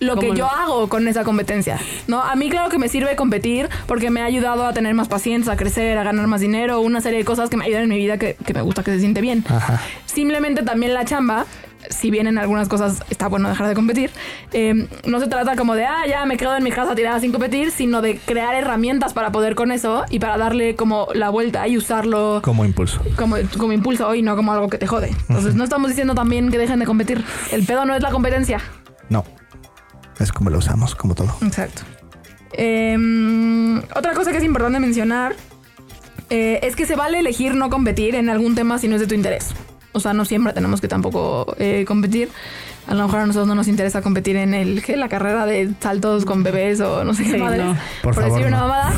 lo 0.00 0.16
que 0.16 0.26
¿Cómo 0.26 0.38
yo 0.38 0.46
hago 0.46 0.88
con 0.88 1.08
esa 1.08 1.24
competencia, 1.24 1.78
¿no? 2.06 2.22
A 2.22 2.34
mí 2.36 2.50
claro 2.50 2.68
que 2.68 2.78
me 2.78 2.88
sirve 2.88 3.16
competir 3.16 3.68
porque 3.86 4.10
me 4.10 4.20
ha 4.20 4.26
ayudado 4.26 4.66
a 4.66 4.72
tener 4.72 4.94
más 4.94 5.08
paciencia, 5.08 5.52
a 5.52 5.56
crecer, 5.56 5.96
a 5.96 6.02
ganar 6.02 6.26
más 6.26 6.40
dinero, 6.40 6.80
una 6.80 7.00
serie 7.00 7.20
de 7.20 7.24
cosas 7.24 7.48
que 7.48 7.56
me 7.56 7.64
ayudan 7.64 7.84
en 7.84 7.88
mi 7.88 7.96
vida 7.96 8.18
que, 8.18 8.36
que 8.44 8.52
me 8.52 8.60
gusta, 8.60 8.82
que 8.82 8.90
se 8.90 9.00
siente 9.00 9.20
bien. 9.20 9.44
Ajá. 9.48 9.80
Simplemente 10.04 10.62
también 10.62 10.92
la 10.92 11.04
chamba, 11.04 11.46
si 11.90 12.10
bien 12.10 12.26
en 12.26 12.38
algunas 12.38 12.68
cosas 12.68 13.02
está 13.10 13.28
bueno 13.28 13.48
dejar 13.48 13.68
de 13.68 13.74
competir, 13.74 14.10
eh, 14.52 14.88
no 15.06 15.20
se 15.20 15.26
trata 15.26 15.56
como 15.56 15.74
de, 15.74 15.84
ah, 15.84 16.06
ya 16.08 16.24
me 16.26 16.36
quedo 16.36 16.56
en 16.56 16.62
mi 16.64 16.70
casa 16.70 16.94
tirada 16.94 17.20
sin 17.20 17.32
competir, 17.32 17.70
sino 17.70 18.02
de 18.02 18.18
crear 18.18 18.54
herramientas 18.54 19.12
para 19.12 19.32
poder 19.32 19.54
con 19.54 19.72
eso 19.72 20.04
y 20.10 20.18
para 20.18 20.36
darle 20.38 20.76
como 20.76 21.08
la 21.14 21.30
vuelta 21.30 21.66
y 21.68 21.76
usarlo 21.76 22.40
Como 22.42 22.64
impulso. 22.64 23.00
como, 23.16 23.36
como 23.58 23.72
impulso 23.72 24.14
y 24.14 24.22
no 24.22 24.36
como 24.36 24.52
algo 24.52 24.68
que 24.68 24.78
te 24.78 24.86
jode. 24.86 25.10
Entonces 25.28 25.54
no 25.54 25.64
estamos 25.64 25.88
diciendo 25.88 26.14
también 26.14 26.50
que 26.50 26.58
dejen 26.58 26.78
de 26.78 26.86
competir. 26.86 27.24
El 27.52 27.64
pedo 27.64 27.84
no 27.84 27.94
es 27.94 28.02
la 28.02 28.10
competencia. 28.10 28.60
No. 29.08 29.24
Es 30.18 30.32
como 30.32 30.50
lo 30.50 30.58
usamos, 30.58 30.94
como 30.94 31.14
todo. 31.14 31.34
Exacto. 31.42 31.82
Em, 32.52 33.78
otra 33.94 34.14
cosa 34.14 34.32
que 34.32 34.38
es 34.38 34.44
importante 34.44 34.80
mencionar 34.80 35.34
eh, 36.30 36.60
es 36.62 36.74
que 36.74 36.86
se 36.86 36.96
vale 36.96 37.18
elegir 37.18 37.54
no 37.54 37.68
competir 37.70 38.14
en 38.14 38.30
algún 38.30 38.54
tema 38.54 38.78
si 38.78 38.88
no 38.88 38.94
es 38.96 39.00
de 39.00 39.06
tu 39.06 39.14
interés. 39.14 39.54
O 39.96 40.00
sea, 40.00 40.12
no 40.12 40.26
siempre 40.26 40.52
tenemos 40.52 40.82
que 40.82 40.88
tampoco 40.88 41.56
eh, 41.58 41.84
competir. 41.88 42.28
A 42.88 42.94
lo 42.94 43.02
mejor 43.04 43.20
a 43.20 43.26
nosotros 43.26 43.48
no 43.48 43.54
nos 43.56 43.66
interesa 43.68 44.00
competir 44.00 44.36
en 44.36 44.54
el 44.54 44.82
¿qué? 44.82 44.96
la 44.96 45.08
carrera 45.08 45.44
de 45.44 45.70
saltos 45.80 46.24
con 46.24 46.42
bebés 46.44 46.80
o 46.80 47.02
no 47.04 47.14
sé 47.14 47.24
qué 47.24 47.32
Sí, 47.32 47.38
madres, 47.38 47.64
no. 47.64 47.72
Por 48.02 48.14
por, 48.14 48.22
favor, 48.22 48.30
decir 48.38 48.46
una 48.46 48.58
no. 48.58 48.68
mamada. 48.68 48.92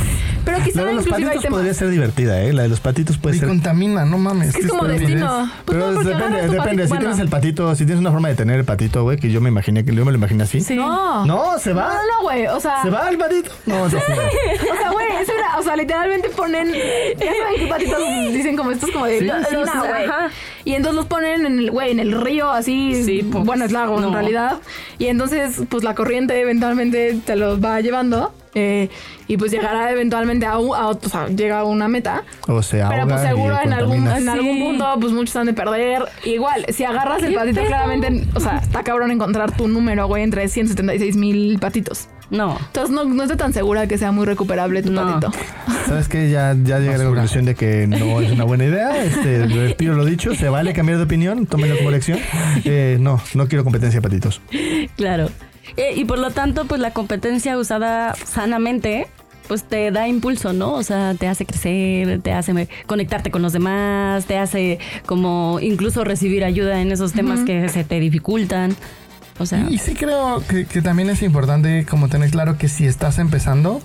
Pero 0.44 0.64
quizá 0.64 0.80
La 0.82 0.86
de 0.88 0.94
los 0.94 1.04
inclusive 1.06 1.28
hay 1.30 1.36
patitos 1.36 1.54
podría 1.56 1.74
ser 1.74 1.88
divertida, 1.90 2.40
¿eh? 2.42 2.52
La 2.52 2.62
de 2.62 2.68
los 2.68 2.80
patitos 2.80 3.18
puede 3.18 3.36
Y 3.36 3.38
ser 3.38 3.48
contamina, 3.48 4.04
no 4.04 4.18
mames. 4.18 4.54
Es 4.54 4.66
como 4.66 4.82
Qué 4.84 4.92
destino. 4.92 5.50
Pues 5.64 5.78
Pero 5.78 5.92
no, 5.92 6.02
depende, 6.02 6.48
depende. 6.48 6.82
Si 6.84 6.88
bueno. 6.88 7.00
tienes 7.00 7.18
el 7.18 7.28
patito, 7.28 7.74
si 7.74 7.84
tienes 7.84 8.00
una 8.00 8.10
forma 8.12 8.28
de 8.28 8.34
tener 8.34 8.58
el 8.58 8.64
patito, 8.64 9.02
güey, 9.02 9.18
que 9.18 9.30
yo 9.30 9.40
me 9.40 9.48
imaginé 9.48 9.84
que 9.84 9.94
yo 9.94 10.04
me 10.04 10.10
lo 10.12 10.18
imaginé 10.18 10.44
así. 10.44 10.60
Sí. 10.60 10.74
No. 10.76 11.24
No, 11.26 11.58
se 11.58 11.70
No, 11.70 11.76
va. 11.80 11.88
no, 11.88 11.94
no, 11.94 12.22
güey. 12.22 12.46
O 12.46 12.60
sea. 12.60 12.82
Se 12.82 12.90
va 12.90 13.08
el 13.10 13.18
patito. 13.18 13.50
No, 13.66 13.84
no, 13.84 13.90
sí. 13.90 13.96
O 14.72 14.76
sea, 14.80 14.90
güey, 14.90 15.06
eso 15.20 15.32
era, 15.32 15.58
o 15.58 15.62
sea, 15.62 15.76
literalmente 15.76 16.28
ponen, 16.30 16.68
ya 16.68 17.26
saben 17.26 17.54
qué 17.58 17.66
patitos 17.68 17.98
dicen 18.32 18.56
como 18.56 18.70
estos 18.70 18.90
como 18.90 19.06
de 19.06 19.18
Sí, 19.20 19.26
sí. 19.50 19.56
Y 20.64 20.74
entonces 20.74 20.96
los 20.96 21.06
ponen 21.06 21.46
en 21.46 21.58
el, 21.58 21.70
güey, 21.70 21.90
en 21.90 22.00
el 22.00 22.12
río 22.20 22.50
así, 22.50 23.02
Sí, 23.04 23.22
pues, 23.30 23.44
bueno, 23.44 23.64
es 23.64 23.72
lago 23.78 24.02
en 24.02 24.12
realidad. 24.12 24.58
Y 24.98 25.06
entonces, 25.06 25.60
pues 25.68 25.84
la 25.84 25.94
corriente 25.94 26.40
eventualmente 26.40 27.18
te 27.24 27.36
los 27.36 27.62
va 27.62 27.80
llevando. 27.80 28.32
eh, 28.54 28.88
y 29.28 29.36
pues 29.36 29.52
llegará 29.52 29.92
eventualmente 29.92 30.46
a, 30.46 30.58
un- 30.58 30.74
a 30.74 30.88
o 30.88 30.98
sea, 31.08 31.28
llega 31.28 31.60
a 31.60 31.64
una 31.64 31.86
meta. 31.86 32.24
O 32.48 32.60
se 32.62 32.80
ahoga 32.82 32.96
Pero 32.96 33.08
pues 33.08 33.20
seguro 33.20 33.56
en 33.62 33.72
algún, 33.72 34.06
en 34.08 34.28
algún 34.28 34.54
Sí. 34.56 34.60
punto, 34.62 34.96
pues 35.00 35.12
muchos 35.12 35.36
han 35.36 35.46
de 35.46 35.52
perder. 35.52 36.02
Igual, 36.24 36.64
si 36.70 36.82
agarras 36.82 37.22
el 37.22 37.28
¿Qué 37.30 37.34
patito, 37.36 37.56
pedo? 37.60 37.66
claramente, 37.68 38.26
o 38.34 38.40
sea, 38.40 38.56
está 38.58 38.82
cabrón 38.82 39.10
encontrar 39.12 39.54
tu 39.56 39.68
número, 39.68 40.06
güey, 40.08 40.22
entre 40.24 40.48
176 40.48 41.14
mil 41.16 41.58
patitos. 41.60 42.08
No. 42.30 42.58
Entonces 42.60 42.94
no, 42.94 43.04
no 43.04 43.22
estoy 43.22 43.38
tan 43.38 43.52
segura 43.52 43.86
que 43.86 43.96
sea 43.98 44.12
muy 44.12 44.26
recuperable 44.26 44.82
tu 44.82 44.92
No. 44.92 45.20
patito. 45.20 45.32
¿Sabes 45.86 46.08
qué? 46.08 46.30
Ya, 46.30 46.54
ya 46.62 46.78
llegué 46.78 46.94
a 46.94 46.98
la 46.98 47.04
conclusión 47.04 47.44
de 47.46 47.54
que 47.54 47.86
no 47.86 48.20
es 48.20 48.30
una 48.32 48.44
buena 48.44 48.64
idea. 48.64 49.02
Este, 49.02 49.46
retiro 49.46 49.94
lo 49.94 50.04
dicho. 50.04 50.34
Se 50.34 50.48
vale 50.48 50.72
cambiar 50.74 50.98
de 50.98 51.04
opinión. 51.04 51.46
Tómenlo 51.46 51.76
como 51.78 51.90
lección. 51.90 52.18
Eh, 52.64 52.98
no, 53.00 53.20
no 53.34 53.48
quiero 53.48 53.64
competencia 53.64 54.00
de 54.00 54.02
patitos. 54.08 54.40
Claro. 54.96 55.30
Eh, 55.76 55.94
y 55.96 56.04
por 56.04 56.18
lo 56.18 56.30
tanto, 56.30 56.66
pues 56.66 56.80
la 56.80 56.92
competencia 56.92 57.56
usada 57.56 58.14
sanamente, 58.14 59.06
pues 59.46 59.64
te 59.64 59.90
da 59.90 60.08
impulso, 60.08 60.52
¿no? 60.52 60.74
O 60.74 60.82
sea, 60.82 61.14
te 61.14 61.28
hace 61.28 61.46
crecer, 61.46 62.20
te 62.20 62.32
hace 62.32 62.68
conectarte 62.86 63.30
con 63.30 63.40
los 63.42 63.52
demás, 63.54 64.26
te 64.26 64.36
hace 64.38 64.78
como 65.06 65.58
incluso 65.62 66.04
recibir 66.04 66.44
ayuda 66.44 66.80
en 66.82 66.92
esos 66.92 67.12
temas 67.12 67.40
que 67.40 67.68
se 67.70 67.84
te 67.84 68.00
dificultan. 68.00 68.76
O 69.38 69.46
sea, 69.46 69.66
Y 69.70 69.78
sí 69.78 69.94
creo 69.94 70.42
que, 70.46 70.66
que 70.66 70.82
también 70.82 71.10
es 71.10 71.22
importante 71.22 71.86
como 71.86 72.08
tener 72.08 72.30
claro 72.30 72.58
que 72.58 72.68
si 72.68 72.86
estás 72.86 73.18
empezando, 73.18 73.80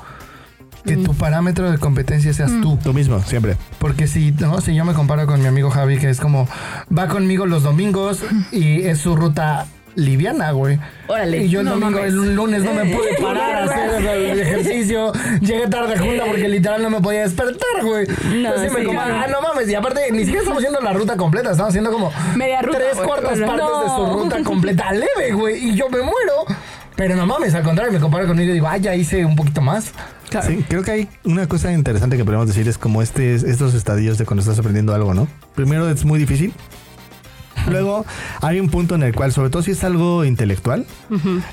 que 0.85 0.97
tu 0.97 1.13
parámetro 1.13 1.71
de 1.71 1.77
competencia 1.77 2.33
seas 2.33 2.51
tú. 2.61 2.77
Tú 2.83 2.93
mismo, 2.93 3.21
siempre. 3.21 3.57
Porque 3.79 4.07
si, 4.07 4.31
no, 4.31 4.59
si 4.61 4.75
yo 4.75 4.83
me 4.85 4.93
comparo 4.93 5.25
con 5.27 5.39
mi 5.41 5.47
amigo 5.47 5.69
Javi, 5.69 5.97
que 5.97 6.09
es 6.09 6.19
como, 6.19 6.47
va 6.95 7.07
conmigo 7.07 7.45
los 7.45 7.63
domingos 7.63 8.19
y 8.51 8.81
es 8.81 8.99
su 8.99 9.15
ruta 9.15 9.67
liviana, 9.95 10.51
güey. 10.51 10.79
Órale. 11.07 11.43
Y 11.43 11.49
yo 11.49 11.59
el 11.59 11.65
No 11.65 11.71
domingo, 11.71 11.91
mames. 11.99 12.13
el 12.13 12.35
lunes 12.35 12.63
no 12.63 12.73
me 12.73 12.85
pude 12.85 13.15
parar 13.21 13.55
a 13.55 13.63
hacer 13.65 14.05
el 14.05 14.39
ejercicio. 14.39 15.11
Llegué 15.41 15.67
tarde 15.67 15.97
junta 15.97 16.25
porque 16.25 16.47
literal 16.49 16.81
no 16.81 16.89
me 16.89 17.01
podía 17.01 17.21
despertar, 17.21 17.83
güey. 17.83 18.05
No, 18.07 18.33
Entonces 18.49 18.71
me 18.73 18.79
sí, 18.81 18.85
comparo, 18.85 19.13
claro. 19.15 19.25
ah, 19.27 19.31
no 19.31 19.41
mames. 19.47 19.69
Y 19.69 19.75
aparte, 19.75 20.01
ni 20.11 20.19
siquiera 20.19 20.39
estamos 20.39 20.59
haciendo 20.63 20.79
la 20.81 20.93
ruta 20.93 21.15
completa, 21.17 21.51
estamos 21.51 21.69
haciendo 21.69 21.91
como 21.91 22.11
Media 22.35 22.61
ruta, 22.61 22.77
tres 22.79 22.95
güey. 22.95 23.07
cuartas 23.07 23.39
Bueno, 23.39 23.47
partes 23.47 23.79
de 23.81 23.87
su 23.95 24.03
no. 24.07 24.13
ruta 24.23 24.43
completa 24.43 24.91
leve, 24.91 25.33
güey. 25.33 25.69
Y 25.69 25.75
yo 25.75 25.89
me 25.89 25.97
muero. 25.99 26.45
Pero 26.95 27.15
no 27.15 27.25
mames, 27.25 27.55
al 27.55 27.63
contrario, 27.63 27.91
me 27.91 27.99
comparo 27.99 28.27
conmigo 28.27 28.51
y 28.51 28.53
digo, 28.53 28.67
ah, 28.67 28.77
ya 28.77 28.93
hice 28.95 29.25
un 29.25 29.35
poquito 29.35 29.61
más. 29.61 29.91
Claro. 30.29 30.47
Sí, 30.47 30.63
creo 30.69 30.83
que 30.83 30.91
hay 30.91 31.09
una 31.23 31.47
cosa 31.47 31.71
interesante 31.71 32.17
que 32.17 32.23
podemos 32.25 32.45
decir 32.47 32.67
es 32.67 32.77
como 32.77 33.01
este, 33.01 33.33
estos 33.33 33.73
estadios 33.73 34.19
de 34.19 34.25
cuando 34.25 34.41
estás 34.41 34.59
aprendiendo 34.59 34.93
algo, 34.93 35.13
¿no? 35.15 35.27
Primero 35.55 35.89
es 35.89 36.05
muy 36.05 36.19
difícil. 36.19 36.53
Luego 37.69 38.05
hay 38.41 38.59
un 38.59 38.69
punto 38.69 38.95
en 38.95 39.03
el 39.03 39.13
cual, 39.13 39.31
sobre 39.31 39.49
todo 39.49 39.63
si 39.63 39.71
es 39.71 39.83
algo 39.83 40.25
intelectual, 40.25 40.85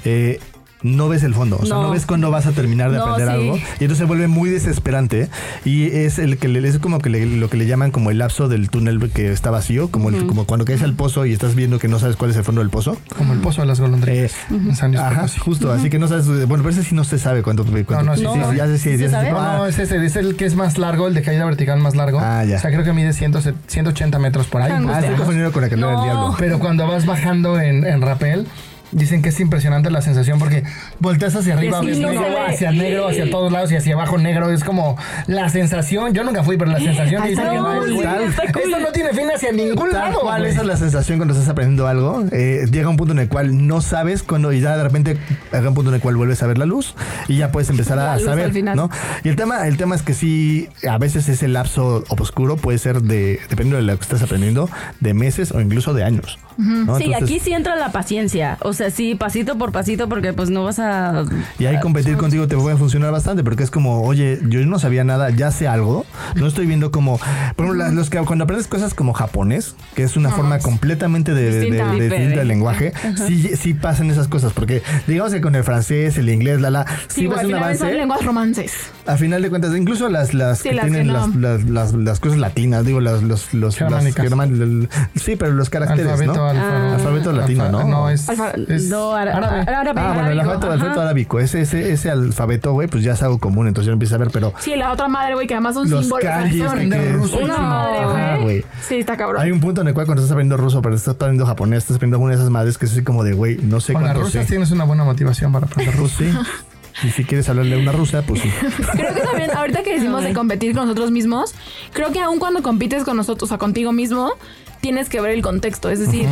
eh, 0.04 0.40
no 0.82 1.08
ves 1.08 1.22
el 1.22 1.34
fondo, 1.34 1.58
o 1.60 1.66
sea, 1.66 1.76
no, 1.76 1.82
No. 1.84 1.90
ves 1.90 2.06
cuándo 2.06 2.30
vas 2.30 2.46
a 2.46 2.52
terminar 2.52 2.90
de 2.90 2.98
No, 2.98 3.04
aprender 3.04 3.28
sí. 3.28 3.32
algo 3.34 3.56
y 3.56 3.60
entonces 3.84 3.98
se 3.98 4.04
vuelve 4.04 4.28
muy 4.28 4.48
desesperante 4.50 5.28
y 5.64 5.84
es 5.86 6.18
el 6.18 6.38
que 6.38 6.48
le, 6.48 6.66
es 6.66 6.78
como 6.78 6.98
que 7.00 7.10
le- 7.10 7.26
lo 7.26 7.50
que 7.50 7.56
le 7.56 7.66
llaman 7.66 7.90
como 7.90 8.10
el 8.10 8.18
lapso 8.18 8.48
del 8.48 8.70
túnel 8.70 9.10
que 9.12 9.30
está 9.32 9.50
vacío, 9.50 9.90
como 9.90 10.08
el- 10.08 10.26
como 10.26 10.46
cuando 10.46 10.64
caes 10.64 10.82
al 10.82 10.94
pozo 10.94 11.26
y 11.26 11.32
estás 11.32 11.54
viendo 11.54 11.78
que 11.78 11.88
no 11.88 11.98
sabes 11.98 12.16
cuál 12.16 12.30
es 12.30 12.36
el 12.36 12.44
fondo 12.44 12.60
del 12.60 12.70
pozo. 12.70 12.96
Como 13.16 13.32
el 13.32 13.40
pozo 13.40 13.60
de 13.62 13.66
las 13.66 13.80
golondrinas. 13.80 14.32
Eh, 14.50 14.74
San 14.74 14.90
Luis 14.92 15.00
Ajá, 15.02 15.26
justo, 15.38 15.72
así 15.72 15.90
que 15.90 15.98
no 15.98 16.08
sabes, 16.08 16.26
bueno, 16.26 16.62
pero 16.64 16.70
ese 16.70 16.82
sí 16.84 16.94
no 16.94 17.04
se 17.04 17.18
sabe 17.18 17.42
cuánto, 17.42 17.64
cuánto 17.64 18.02
no, 18.04 18.16
sí, 18.16 18.22
sí, 18.22 18.40
sí. 18.50 18.56
ya 18.56 18.66
sé 18.66 18.78
¿Sí 18.78 18.96
se 18.96 18.98
ya 19.10 19.20
sé-? 19.20 19.30
No, 19.32 19.58
no, 19.58 19.66
es 19.66 19.78
ese, 19.78 20.04
es 20.04 20.16
el 20.16 20.36
que 20.36 20.44
es 20.46 20.54
más 20.54 20.78
largo, 20.78 21.08
el 21.08 21.14
de 21.14 21.22
caída 21.22 21.44
vertical 21.44 21.78
más 21.80 21.94
largo. 21.96 22.20
Ah, 22.22 22.44
ya. 22.44 22.56
O 22.56 22.60
sea, 22.60 22.70
creo 22.70 22.84
que 22.84 22.92
mide 22.92 23.12
100, 23.12 23.34
180 23.66 24.18
metros 24.18 24.46
por 24.46 24.62
ahí. 24.62 24.72
ah, 24.72 24.98
estoy 25.00 25.14
confundido 25.16 25.52
con 25.52 25.62
la 25.62 25.68
que 25.68 25.76
no 25.76 25.90
No. 25.92 26.02
diablo. 26.04 26.34
Pero 26.38 26.58
cuando 26.58 26.86
vas 26.86 27.04
bajando 27.06 27.60
en, 27.60 27.84
en 27.86 28.00
rapel, 28.02 28.46
dicen 28.92 29.22
que 29.22 29.30
es 29.30 29.40
impresionante 29.40 29.90
la 29.90 30.02
sensación 30.02 30.38
porque 30.38 30.64
volteas 30.98 31.34
hacia 31.36 31.54
arriba, 31.54 31.80
Sí, 31.80 31.86
ves 31.86 31.98
no 31.98 32.10
negro, 32.10 32.46
hacia 32.46 32.72
negro, 32.72 33.08
hacia 33.08 33.30
todos 33.30 33.52
lados 33.52 33.72
y 33.72 33.76
hacia 33.76 33.94
abajo 33.94 34.18
negro. 34.18 34.50
Es 34.50 34.64
como 34.64 34.96
la 35.26 35.48
sensación. 35.48 36.12
Yo 36.12 36.24
nunca 36.24 36.42
fui, 36.44 36.56
pero 36.56 36.70
la 36.70 36.80
sensación 36.80 37.22
que 37.22 37.34
no, 37.34 37.78
cool. 37.78 38.04
Esto 38.04 38.78
no 38.80 38.92
tiene 38.92 39.10
fin 39.12 39.28
hacia 39.34 39.52
ningún 39.52 39.90
Tal 39.90 40.10
lado. 40.10 40.20
cual, 40.20 40.44
esa 40.46 40.60
es 40.60 40.66
la 40.66 40.76
sensación 40.76 41.18
cuando 41.18 41.34
estás 41.34 41.48
aprendiendo 41.48 41.86
algo. 41.86 42.24
Eh, 42.32 42.66
llega 42.70 42.88
un 42.88 42.96
punto 42.96 43.12
en 43.12 43.20
el 43.20 43.28
cual 43.28 43.66
no 43.66 43.80
sabes 43.80 44.22
cuando 44.22 44.52
y 44.52 44.60
ya 44.60 44.76
de 44.76 44.82
repente 44.82 45.16
llega 45.52 45.68
un 45.68 45.74
punto 45.74 45.90
en 45.90 45.96
el 45.96 46.00
cual 46.00 46.16
vuelves 46.16 46.42
a 46.42 46.46
ver 46.46 46.58
la 46.58 46.66
luz 46.66 46.94
y 47.28 47.36
ya 47.36 47.52
puedes 47.52 47.70
empezar 47.70 47.98
a 47.98 48.18
saber, 48.18 48.46
al 48.46 48.52
final. 48.52 48.76
¿no? 48.76 48.90
Y 49.24 49.28
el 49.28 49.36
tema, 49.36 49.66
el 49.66 49.76
tema 49.76 49.94
es 49.94 50.02
que 50.02 50.14
sí, 50.14 50.68
a 50.88 50.98
veces 50.98 51.28
ese 51.28 51.48
lapso 51.48 52.04
oscuro 52.08 52.56
puede 52.56 52.78
ser 52.78 53.02
de, 53.02 53.40
dependiendo 53.48 53.76
de 53.76 53.82
lo 53.82 53.96
que 53.96 54.02
estás 54.02 54.22
aprendiendo, 54.22 54.68
de 55.00 55.14
meses 55.14 55.52
o 55.52 55.60
incluso 55.60 55.94
de 55.94 56.04
años. 56.04 56.38
¿No? 56.60 56.96
Sí, 56.98 57.04
Entonces, 57.04 57.22
aquí 57.22 57.40
sí 57.40 57.52
entra 57.52 57.76
la 57.76 57.92
paciencia. 57.92 58.58
O 58.62 58.72
sea, 58.72 58.90
sí, 58.90 59.14
pasito 59.14 59.56
por 59.58 59.72
pasito, 59.72 60.08
porque 60.08 60.32
pues 60.32 60.50
no 60.50 60.64
vas 60.64 60.78
a. 60.78 61.24
Y 61.58 61.66
ahí 61.66 61.78
competir 61.80 62.16
contigo 62.16 62.46
te 62.48 62.56
puede 62.56 62.76
funcionar 62.76 63.12
bastante, 63.12 63.42
porque 63.44 63.62
es 63.62 63.70
como, 63.70 64.02
oye, 64.02 64.38
yo 64.48 64.64
no 64.66 64.78
sabía 64.78 65.04
nada, 65.04 65.30
ya 65.30 65.50
sé 65.50 65.68
algo. 65.68 66.04
No 66.34 66.46
estoy 66.46 66.66
viendo 66.66 66.90
como, 66.90 67.18
por 67.56 67.66
ejemplo, 67.66 67.74
las- 67.74 67.92
los 67.94 68.10
que 68.10 68.18
cuando 68.20 68.44
aprendes 68.44 68.66
cosas 68.66 68.94
como 68.94 69.12
japonés, 69.12 69.74
que 69.94 70.02
es 70.02 70.16
una 70.16 70.30
forma 70.30 70.58
completamente 70.58 71.34
de, 71.34 71.42
de- 71.42 71.50
de- 71.50 71.60
Distinta. 71.60 71.92
de- 71.92 72.08
distinta 72.08 72.38
del 72.40 72.48
lenguaje, 72.48 72.92
sí, 73.26 73.50
sí 73.56 73.74
pasan 73.74 74.10
esas 74.10 74.28
cosas, 74.28 74.52
porque 74.52 74.82
digamos 75.06 75.32
que 75.32 75.40
con 75.40 75.54
el 75.54 75.64
francés, 75.64 76.16
el 76.18 76.28
inglés, 76.28 76.60
la 76.60 76.70
la, 76.70 76.86
sí, 77.08 77.22
Sí, 77.22 77.26
al 77.26 77.32
un 77.32 77.36
final 77.38 77.48
son 77.50 77.62
avance. 77.86 77.92
lenguas 77.94 78.24
romances. 78.24 78.72
A 79.06 79.16
final 79.16 79.42
de 79.42 79.50
cuentas, 79.50 79.74
incluso 79.76 80.08
las, 80.08 80.34
las 80.34 80.58
Sí, 80.58 80.68
que 80.70 80.74
las 80.74 80.84
tienen 80.86 81.06
que 81.06 81.12
no. 81.12 81.26
las, 81.26 81.34
las, 81.36 81.64
las, 81.64 81.92
las 81.94 82.20
cosas 82.20 82.38
latinas, 82.38 82.84
digo, 82.84 83.00
las, 83.00 83.22
los, 83.22 83.52
los, 83.54 83.62
las 83.62 83.76
Germánicas. 83.76 84.24
germán- 84.24 84.88
sí, 85.16 85.36
pero 85.36 85.52
los 85.52 85.70
caracteres, 85.70 86.06
Alfabeto, 86.12 86.34
¿no? 86.34 86.49
Alfa- 86.50 86.94
Alfabeto 86.94 87.32
latino, 87.32 87.64
alfa- 87.64 87.72
¿no? 87.82 87.88
No, 87.88 88.10
es, 88.10 88.28
Alfa- 88.28 88.52
es 88.68 88.84
No, 88.88 89.12
árabe. 89.14 89.60
árabe. 89.66 90.00
Ah, 90.00 90.12
bueno, 90.14 90.30
el 90.30 90.40
alfabeto, 90.40 90.66
el 90.66 90.72
alfabeto 90.72 91.00
ajá. 91.00 91.02
arábico, 91.02 91.40
ese, 91.40 91.60
ese, 91.62 91.92
ese 91.92 92.10
alfabeto, 92.10 92.72
güey, 92.72 92.88
pues 92.88 93.02
ya 93.04 93.12
es 93.12 93.22
algo 93.22 93.38
común, 93.38 93.66
entonces 93.68 93.86
yo 93.86 93.92
empiezo 93.92 94.14
a 94.14 94.18
ver, 94.18 94.30
pero 94.32 94.52
Sí, 94.58 94.74
la 94.76 94.92
otra 94.92 95.08
madre, 95.08 95.34
güey, 95.34 95.46
que 95.46 95.54
además 95.54 95.74
son 95.74 95.88
los 95.90 96.00
símbolos. 96.02 96.24
son 96.30 96.78
que- 96.78 96.88
que- 96.90 97.12
ruso 97.12 97.38
Una 97.38 97.58
madre, 97.58 97.98
Ajá, 97.98 98.36
güey. 98.38 98.64
Sí, 98.86 98.96
está 98.96 99.16
cabrón. 99.16 99.42
Hay 99.42 99.50
un 99.50 99.60
punto 99.60 99.80
en 99.80 99.88
el 99.88 99.94
cual 99.94 100.06
cuando 100.06 100.22
estás 100.22 100.32
aprendiendo 100.32 100.62
ruso, 100.62 100.82
pero 100.82 100.94
estás 100.94 101.14
aprendiendo 101.14 101.46
japonés, 101.46 101.78
estás 101.78 101.96
aprendiendo 101.96 102.16
alguna 102.16 102.32
de 102.34 102.38
esas 102.40 102.50
madres 102.50 102.78
que 102.78 102.86
es 102.86 102.92
así 102.92 103.02
como 103.02 103.24
de, 103.24 103.32
güey, 103.32 103.56
no 103.58 103.80
sé 103.80 103.92
cuánto 103.92 104.20
rusas 104.20 104.44
sé. 104.44 104.48
tienes 104.50 104.70
una 104.70 104.84
buena 104.84 105.04
motivación 105.04 105.52
para 105.52 105.66
aprender 105.66 105.94
Pues 105.96 106.18
ruso. 106.18 106.18
sí. 106.18 106.32
Y 107.02 107.08
si 107.10 107.24
quieres 107.24 107.48
hablarle 107.48 107.76
a 107.76 107.78
una 107.78 107.92
rusa, 107.92 108.20
pues 108.26 108.42
sí. 108.42 108.50
Creo 108.92 109.14
que 109.14 109.20
también, 109.22 109.50
ahorita 109.56 109.82
que 109.84 109.94
decimos 109.94 110.22
de 110.22 110.34
competir 110.34 110.74
con 110.74 110.82
nosotros 110.84 111.10
mismos, 111.12 111.54
creo 111.94 112.12
que 112.12 112.20
aun 112.20 112.38
cuando 112.38 112.62
compites 112.62 113.04
con 113.04 113.16
nosotros, 113.16 113.44
o 113.44 113.46
sea, 113.48 113.58
contigo 113.58 113.92
mismo, 113.92 114.32
tienes 114.80 115.08
que 115.08 115.20
ver 115.20 115.32
el 115.32 115.42
contexto. 115.42 115.90
Es 115.90 115.98
decir, 116.00 116.26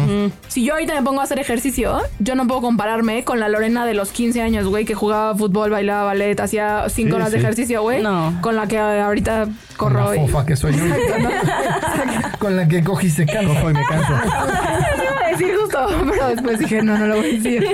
si 0.49 0.64
yo 0.64 0.74
ahorita 0.74 0.94
me 0.94 1.03
pongo 1.03 1.20
a 1.20 1.24
hacer 1.24 1.38
ejercicio, 1.38 1.99
yo 2.18 2.34
no 2.34 2.46
puedo 2.46 2.61
compararme 2.61 3.24
con 3.24 3.40
la 3.40 3.49
Lorena 3.49 3.86
de 3.86 3.94
los 3.94 4.11
15 4.11 4.40
años, 4.42 4.66
güey, 4.66 4.84
que 4.84 4.94
jugaba 4.94 5.34
fútbol, 5.34 5.70
bailaba 5.70 6.05
ballet, 6.05 6.38
hacía 6.40 6.84
5 6.88 7.09
Sí, 7.09 7.12
horas 7.14 7.32
de 7.32 7.38
ejercicio, 7.38 7.82
güey. 7.82 8.03
No. 8.03 8.38
Con 8.40 8.57
la 8.57 8.66
que 8.66 8.78
ahorita 8.78 9.49
corro. 9.79 10.11
la 10.11 10.16
y- 10.16 10.20
fofa 10.20 10.45
que 10.45 10.57
soy 10.57 10.74
yo. 10.76 10.85
Con 12.39 12.57
la 12.57 12.68
que 12.68 12.85
coge 12.85 13.07
y 13.07 13.11
se 13.11 13.24
cansa. 13.26 13.49
Cojo 13.55 13.70
y 13.70 13.74
me 13.74 13.85
canso. 13.87 14.12
iba 14.12 15.26
a 15.26 15.31
decir 15.31 15.55
justo, 15.61 15.87
pero 16.11 16.29
después 16.29 16.59
dije, 16.59 16.83
no, 16.83 16.99
no 16.99 17.07
lo 17.07 17.16
voy 17.16 17.31
a 17.31 17.33
decir. 17.33 17.64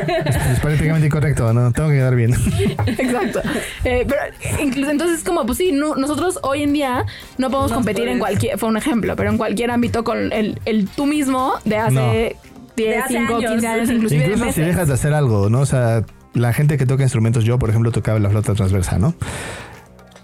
Es 0.53 0.61
políticamente 0.61 1.07
incorrecto, 1.07 1.53
no, 1.53 1.73
tengo 1.73 1.89
que 1.89 1.97
quedar 1.97 2.15
bien. 2.15 2.35
Exacto. 2.87 3.41
Eh, 3.85 4.07
pero 4.09 4.21
incluso 4.63 4.91
entonces 4.91 5.25
como 5.25 5.45
pues 5.47 5.59
sí, 5.59 5.73
no- 5.73 5.97
nosotros 5.97 6.39
hoy 6.43 6.63
en 6.63 6.73
día 6.73 7.05
no 7.39 7.51
podemos 7.51 7.73
competir 7.73 8.09
en 8.09 8.19
cualquier, 8.19 8.59
fue 8.59 8.69
un 8.69 8.77
ejemplo, 8.77 9.17
pero 9.17 9.31
en 9.31 9.37
cualquier 9.39 9.71
ámbito 9.71 10.05
con 10.05 10.33
el, 10.33 10.61
el 10.65 10.89
tú 10.89 11.07
mismo 11.07 11.55
de 11.65 11.77
hace 11.79 11.95
No. 11.95 12.51
10, 12.77 12.89
De 12.91 12.97
hace 12.99 13.15
5, 13.19 13.37
años. 13.37 13.51
15 13.53 13.67
años, 13.69 13.91
inclusive 13.91 14.25
de 14.25 14.33
Incluso 14.33 14.53
si 14.53 14.61
dejas 14.63 14.89
de 14.89 14.95
hacer 14.95 15.15
algo, 15.15 15.49
¿no? 15.49 15.61
O 15.61 15.67
sea, 15.67 16.03
la 16.33 16.53
gente 16.53 16.77
que 16.77 16.87
toca 16.87 17.05
instrumentos, 17.05 17.45
yo, 17.45 17.57
por 17.59 17.71
ejemplo, 17.71 17.93
tocaba 17.93 18.19
la 18.19 18.29
flauta 18.31 18.55
transversa, 18.55 18.99
¿no? 18.99 19.15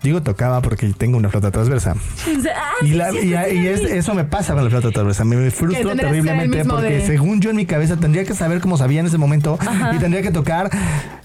Digo 0.02 0.22
tocaba 0.22 0.62
porque 0.62 0.88
tengo 0.96 1.18
una 1.18 1.28
flauta 1.28 1.50
transversa. 1.50 1.94
Ah, 2.54 2.72
Y, 2.82 2.92
la- 2.94 3.12
y- 3.12 3.34
y 3.58 3.66
es- 3.66 3.80
eso 3.82 4.14
me 4.14 4.24
pasa 4.24 4.54
con 4.54 4.64
la 4.64 4.70
flauta 4.70 4.90
transversa. 4.90 5.24
Me, 5.24 5.36
me 5.36 5.50
frustro 5.50 5.94
terriblemente 5.94 6.64
porque 6.64 6.88
de- 6.98 7.06
según 7.06 7.40
yo 7.42 7.50
en 7.50 7.56
mi 7.56 7.66
cabeza 7.66 7.96
tendría 7.98 8.24
que 8.24 8.34
saber 8.34 8.60
cómo 8.60 8.78
sabía 8.78 9.00
en 9.00 9.06
ese 9.06 9.18
momento 9.18 9.58
y 9.94 9.98
tendría 9.98 10.22
que 10.22 10.30
tocar 10.30 10.70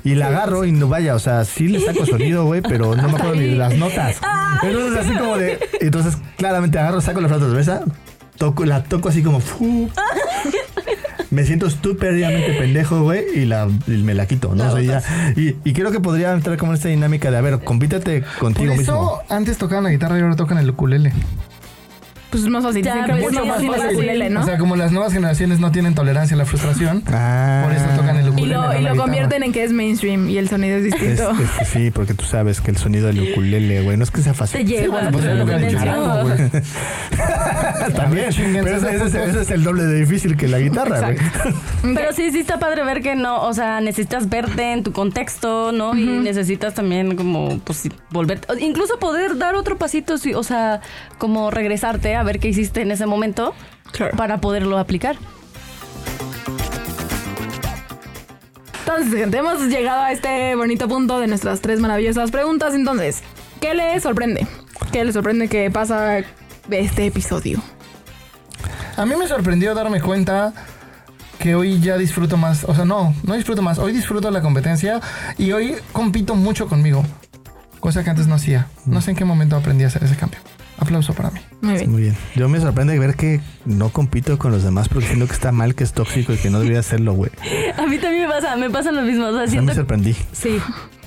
y 0.04 0.16
la 0.16 0.28
agarro 0.28 0.66
y 0.66 0.72
no 0.74 0.88
vaya, 0.90 1.16
o 1.16 1.20
sea, 1.20 1.46
sí 1.46 1.68
le 1.70 1.80
saco 1.80 2.06
sonido, 2.06 2.46
güey, 2.46 2.62
pero 2.62 2.96
no 2.96 3.04
me 3.08 3.16
acuerdo 3.18 3.36
ni 3.36 3.48
de 3.48 3.56
las 3.56 3.74
notas. 3.76 4.18
Entonces 4.64 5.06
así 5.06 5.18
como 5.18 5.38
de, 5.38 5.58
entonces 5.80 6.18
claramente 6.38 6.78
agarro, 6.78 7.00
saco 7.00 7.22
la 7.22 7.28
flauta 7.30 7.46
transversa, 7.46 7.82
toco, 8.38 8.66
la 8.66 8.84
toco 8.84 9.08
así 9.10 9.24
como 9.24 9.40
fu. 9.40 9.90
Me 11.32 11.44
siento 11.44 11.66
estúpidamente 11.68 12.54
pendejo, 12.54 13.02
güey, 13.02 13.24
y, 13.36 13.46
la, 13.46 13.68
y 13.88 13.92
me 14.04 14.14
la 14.14 14.28
quito, 14.28 14.54
¿no? 14.56 14.72
O 14.72 14.72
sea, 14.78 14.82
ya- 14.82 15.34
y, 15.36 15.56
y 15.64 15.74
creo 15.74 15.92
que 15.92 16.00
podría 16.00 16.32
entrar 16.34 16.58
como 16.58 16.72
en 16.72 16.78
esta 16.78 16.90
dinámica 16.90 17.32
de, 17.32 17.38
a 17.38 17.42
ver, 17.42 17.60
compítete 17.64 18.22
Por 18.22 18.40
contigo 18.40 18.74
eso 18.74 18.80
mismo. 18.80 19.20
antes 19.30 19.58
tocaban 19.58 19.84
la 19.86 19.90
guitarra 19.90 20.18
y 20.18 20.22
ahora 20.22 20.36
tocan 20.36 20.58
el 20.60 20.70
ukulele. 20.70 21.12
Pues 22.36 22.44
es 22.44 22.50
más 22.50 22.64
fácil. 22.64 22.84
Ya, 22.84 23.06
pues, 23.08 23.22
mucho 23.22 23.42
sí, 23.44 23.48
más 23.48 23.60
sí, 23.62 23.68
fácil 23.68 23.82
sí. 23.82 23.88
el 23.88 23.96
ukulele, 23.96 24.30
¿no? 24.30 24.42
O 24.42 24.44
sea, 24.44 24.58
como 24.58 24.76
las 24.76 24.92
nuevas 24.92 25.14
generaciones 25.14 25.62
no 25.62 25.72
tienen 25.72 25.96
tolerancia 25.96 26.36
a 26.36 26.38
la 26.38 26.46
frustración, 26.46 27.02
Ah. 27.08 27.62
por 27.64 27.72
eso 27.74 27.86
tocan 27.96 28.18
el 28.18 28.26
y 28.26 28.30
ukulele. 28.30 28.54
lo, 28.56 28.78
y 28.78 28.82
lo 28.84 28.96
convierten 28.98 29.44
en 29.44 29.54
que 29.54 29.64
es 29.64 29.72
mainstream 29.72 30.30
y 30.30 30.38
el 30.38 30.50
sonido 30.50 30.76
es 30.78 30.86
Es, 30.86 30.92
distinto. 30.92 31.32
es 31.32 31.50
que 31.60 31.66
sí, 31.66 31.92
porque 31.92 32.14
tú 32.14 32.26
sabes 32.26 32.60
que 32.60 32.72
el 32.72 32.78
sonido 32.78 33.08
del 33.08 33.32
ukulele, 33.32 33.84
güey, 33.84 33.96
no 33.96 34.04
es 34.04 34.12
que 34.12 34.22
sea 34.22 34.34
Te 34.34 34.38
fácil. 34.40 34.68
lleva 34.68 34.96
bueno, 34.96 35.12
pues 35.14 35.26
a 35.26 35.32
es 35.32 35.38
lo 35.38 35.46
que 35.46 35.54
otra 35.56 35.68
ha 35.68 35.70
dicho 35.70 35.80
dimensión. 35.80 36.06
Charango, 36.06 36.24
güey. 36.60 37.94
También, 37.96 38.30
pero 38.64 38.78
ese, 39.06 39.42
es 39.42 39.52
el 39.52 39.64
doble 39.64 39.84
de 39.84 40.00
difícil 40.02 40.36
que 40.36 40.48
la 40.48 40.60
guitarra, 40.60 41.00
güey. 41.02 41.18
Pero 41.96 42.12
sí, 42.14 42.32
sí 42.32 42.40
está 42.40 42.60
padre 42.60 42.84
ver 42.84 43.02
que 43.02 43.16
no, 43.16 43.44
o 43.44 43.54
sea, 43.54 43.80
necesitas 43.82 44.28
verte 44.30 44.74
en 44.74 44.84
tu 44.84 44.92
contexto, 44.92 45.72
¿no? 45.72 45.96
Y 45.96 46.06
necesitas 46.06 46.74
también 46.74 47.16
como, 47.16 47.60
pues, 47.60 47.88
volver, 48.12 48.42
incluso 48.60 48.98
poder 49.00 49.38
dar 49.38 49.56
otro 49.56 49.78
pasito, 49.78 50.18
sí, 50.18 50.34
o 50.34 50.44
sea, 50.44 50.82
como 51.18 51.52
regresarte 51.52 52.16
a 52.16 52.24
ver 52.26 52.40
qué 52.40 52.50
hiciste 52.50 52.82
en 52.82 52.92
ese 52.92 53.06
momento 53.06 53.54
Claro. 53.92 54.18
para 54.18 54.42
poderlo 54.42 54.78
aplicar. 54.78 55.16
Entonces, 58.80 59.14
gente, 59.20 59.38
hemos 59.38 59.62
llegado 59.68 60.02
a 60.04 60.12
este 60.12 60.56
bonito 60.56 60.88
punto 60.88 61.20
de 61.20 61.28
nuestras 61.28 61.60
tres 61.62 61.80
maravillosas 61.80 62.32
preguntas. 62.32 62.74
Entonces, 62.74 63.22
¿qué 63.60 63.74
les 63.74 64.04
sorprende? 64.04 64.48
¿Qué 64.92 65.04
les 65.04 65.14
sorprende 65.14 65.48
que 65.48 65.70
pasa 65.72 66.06
de 66.68 66.80
este 66.80 67.06
episodio? 67.08 67.62
A 68.96 69.06
mí 69.06 69.16
me 69.18 69.28
sorprendió 69.28 69.74
darme 69.74 70.00
cuenta 70.02 70.54
que 71.40 71.56
hoy 71.56 71.80
ya 71.82 71.98
disfruto 71.98 72.38
más. 72.38 72.64
O 72.64 72.76
sea, 72.76 72.86
no, 72.86 73.14
no 73.24 73.34
disfruto 73.34 73.62
más. 73.62 73.80
Hoy 73.80 73.92
disfruto 73.92 74.32
la 74.32 74.42
competencia 74.42 75.02
y 75.38 75.52
hoy 75.52 75.76
compito 75.92 76.36
mucho 76.36 76.68
conmigo. 76.68 77.04
Cosa 77.80 78.04
que 78.04 78.10
antes 78.10 78.28
no 78.28 78.36
hacía. 78.36 78.68
No 78.86 79.02
sé 79.02 79.12
en 79.12 79.18
qué 79.18 79.26
momento 79.26 79.56
aprendí 79.58 79.84
a 79.84 79.88
hacer 79.88 80.04
ese 80.04 80.16
cambio. 80.16 80.40
Aplauso 80.78 81.14
para 81.14 81.32
mí. 81.32 81.40
Muy 81.62 81.74
bien. 81.76 81.92
Muy 81.92 82.02
bien. 82.02 82.18
Yo 82.36 82.50
me 82.50 82.60
sorprende 82.60 82.98
ver 83.00 83.16
que 83.16 83.40
no 83.66 83.90
compito 83.90 84.38
con 84.38 84.52
los 84.52 84.64
demás 84.64 84.90
porque 84.90 85.08
siento 85.08 85.28
que 85.28 85.34
está 85.34 85.52
mal, 85.52 85.74
que 85.76 85.84
es 85.84 85.94
tóxico 85.94 86.34
y 86.34 86.38
que 86.38 86.50
no 86.50 86.60
debería 86.60 86.80
hacerlo, 86.80 87.14
güey. 87.14 87.32
A 87.78 87.86
mí 87.88 87.98
también 87.98 88.24
me 88.24 88.30
pasa, 88.30 88.56
me 88.56 88.70
pasa 88.70 88.92
lo 88.92 89.02
mismo, 89.02 89.26
o 89.26 89.32
sea, 89.32 89.36
O 89.36 89.40
sea, 89.44 89.48
siento 89.48 89.68
me 89.72 89.76
sorprendí. 89.76 90.16
Sí. 90.34 90.60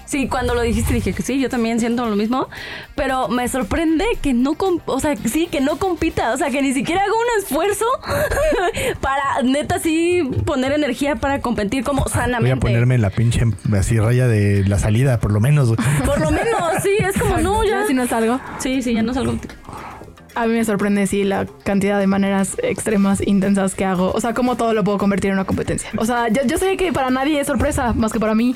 Sí, 0.09 0.27
cuando 0.27 0.55
lo 0.55 0.63
dijiste 0.63 0.95
dije 0.95 1.13
que 1.13 1.23
sí, 1.23 1.39
yo 1.39 1.51
también 1.51 1.81
siento 1.81 2.07
lo 2.09 2.17
mismo, 2.17 2.49
pero 2.95 3.29
me 3.29 3.47
sorprende 3.47 4.07
que 4.23 4.33
no, 4.33 4.55
com- 4.55 4.81
o 4.87 5.01
sea, 5.01 5.15
sí, 5.17 5.49
que 5.53 5.61
no 5.61 5.77
compita, 5.79 6.33
o 6.33 6.39
sea, 6.39 6.49
que 6.49 6.63
ni 6.63 6.73
siquiera 6.73 7.03
hago 7.03 7.13
un 7.15 7.43
esfuerzo 7.43 7.85
para 9.03 9.43
neta 9.45 9.79
sí 9.79 10.23
poner 10.47 10.73
energía 10.73 11.17
para 11.17 11.41
competir 11.41 11.85
como 11.85 12.05
Voy 12.05 12.13
sanamente. 12.13 12.53
a 12.57 12.61
ponerme 12.61 12.95
en 12.95 13.03
la 13.03 13.11
pinche 13.11 13.43
así 13.79 13.99
raya 13.99 14.27
de 14.27 14.65
la 14.67 14.79
salida, 14.79 15.21
por 15.21 15.31
lo 15.33 15.41
menos. 15.41 15.75
Por 16.05 16.21
lo 16.21 16.31
menos, 16.31 16.59
sí, 16.83 16.91
es 17.01 17.19
como 17.21 17.37
no, 17.39 17.63
ya. 17.65 17.87
si 17.87 17.93
no 17.95 18.03
es 18.05 18.13
algo. 18.13 18.41
Sí, 18.59 18.81
sí, 18.83 18.95
ya 18.95 19.03
no 19.03 19.13
salgo. 19.13 19.35
A 20.35 20.47
mí 20.47 20.53
me 20.55 20.65
sorprende, 20.65 21.07
sí, 21.07 21.25
la 21.25 21.47
cantidad 21.65 21.99
de 21.99 22.07
maneras 22.07 22.57
extremas, 22.63 23.21
intensas 23.27 23.75
que 23.75 23.85
hago. 23.85 24.13
O 24.13 24.21
sea, 24.21 24.35
cómo 24.35 24.57
todo 24.57 24.73
lo 24.73 24.85
puedo 24.85 24.99
convertir 24.99 25.31
en 25.31 25.35
una 25.35 25.45
competencia. 25.45 25.91
O 25.99 26.05
sea, 26.05 26.29
yo, 26.29 26.43
yo 26.47 26.59
sé 26.59 26.77
que 26.77 26.93
para 26.93 27.11
nadie 27.11 27.41
es 27.41 27.47
sorpresa, 27.47 27.93
más 27.95 28.13
que 28.13 28.21
para 28.21 28.35
mí, 28.35 28.55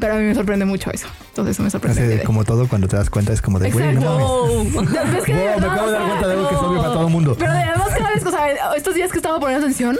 pero 0.00 0.14
a 0.14 0.16
mí 0.16 0.24
me 0.24 0.34
sorprende 0.34 0.64
mucho 0.66 0.90
eso. 0.90 1.06
Entonces, 1.28 1.56
eso 1.56 1.62
me 1.62 1.70
sorprende. 1.70 2.16
Así 2.16 2.24
como 2.26 2.44
todo, 2.44 2.68
cuando 2.68 2.88
te 2.88 2.96
das 2.96 3.08
cuenta 3.10 3.32
es 3.32 3.40
como 3.40 3.58
de, 3.58 3.70
güey, 3.70 3.94
no 3.94 4.00
mames. 4.02 4.74
Exacto. 4.90 5.18
Es 5.18 5.24
que 5.24 5.34
de 5.34 5.38
Wow, 5.40 5.48
me 5.48 5.60
verdad, 5.60 5.70
acabo 5.72 5.86
de 5.86 5.92
dar 5.92 6.02
o 6.02 6.04
sea, 6.04 6.08
cuenta 6.10 6.26
de 6.28 6.32
algo 6.34 6.48
que 6.48 6.54
es 6.54 6.60
obvio 6.60 6.78
para 6.82 6.92
todo 6.92 7.06
el 7.06 7.12
mundo. 7.12 7.36
Pero 7.38 7.50
además 7.52 7.88
cada 7.96 8.10
vez, 8.10 8.26
o 8.26 8.30
sea, 8.30 8.74
estos 8.76 8.94
días 8.94 9.10
que 9.10 9.18
estaba 9.18 9.40
poniendo 9.40 9.64
atención, 9.64 9.98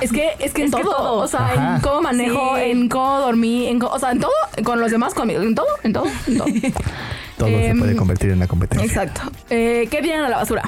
Es 0.00 0.10
que, 0.10 0.30
es 0.38 0.52
que 0.52 0.62
en 0.62 0.68
Es 0.68 0.74
que 0.74 0.82
todo, 0.82 0.96
todo. 0.96 1.14
o 1.18 1.26
sea, 1.28 1.46
Ajá. 1.46 1.76
en 1.76 1.80
cómo 1.82 2.02
manejo, 2.02 2.56
Sí. 2.56 2.62
en 2.70 2.88
cómo 2.88 3.18
dormí, 3.20 3.66
en 3.68 3.78
cómo- 3.78 3.92
o 3.92 3.98
sea, 3.98 4.12
en 4.12 4.20
todo, 4.20 4.32
con 4.64 4.80
los 4.80 4.90
demás, 4.90 5.12
conmigo, 5.14 5.42
en 5.42 5.54
todo, 5.54 5.66
en 5.82 5.92
todo, 5.92 6.06
en 6.26 6.38
todo. 6.38 6.46
Todo 7.46 7.58
se 7.58 7.66
Em, 7.68 7.78
puede 7.78 7.96
convertir 7.96 8.30
en 8.30 8.36
una 8.36 8.46
competencia. 8.48 8.86
Exacto. 8.86 9.22
Eh, 9.50 9.88
¿Qué 9.90 10.02
tiran 10.02 10.24
a 10.24 10.28
la 10.28 10.36
basura? 10.36 10.62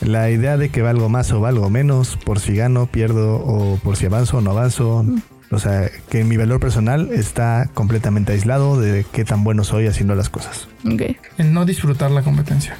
La 0.00 0.30
idea 0.30 0.56
de 0.56 0.68
que 0.70 0.82
valgo 0.82 1.08
más 1.08 1.30
o 1.32 1.40
valgo 1.40 1.70
menos, 1.70 2.16
por 2.16 2.40
si 2.40 2.56
gano, 2.56 2.86
pierdo, 2.86 3.36
o 3.36 3.76
por 3.76 3.96
si 3.96 4.06
avanzo 4.06 4.38
o 4.38 4.40
no 4.40 4.50
avanzo. 4.50 5.04
O 5.52 5.58
sea, 5.58 5.90
que 6.08 6.24
mi 6.24 6.36
valor 6.36 6.58
personal 6.60 7.10
está 7.12 7.68
completamente 7.74 8.32
aislado 8.32 8.80
de 8.80 9.04
qué 9.12 9.24
tan 9.24 9.44
bueno 9.44 9.64
soy 9.64 9.86
haciendo 9.86 10.14
las 10.14 10.28
cosas. 10.28 10.66
Ok. 10.90 11.02
El 11.38 11.52
no 11.52 11.64
disfrutar 11.66 12.10
la 12.10 12.22
competencia. 12.22 12.76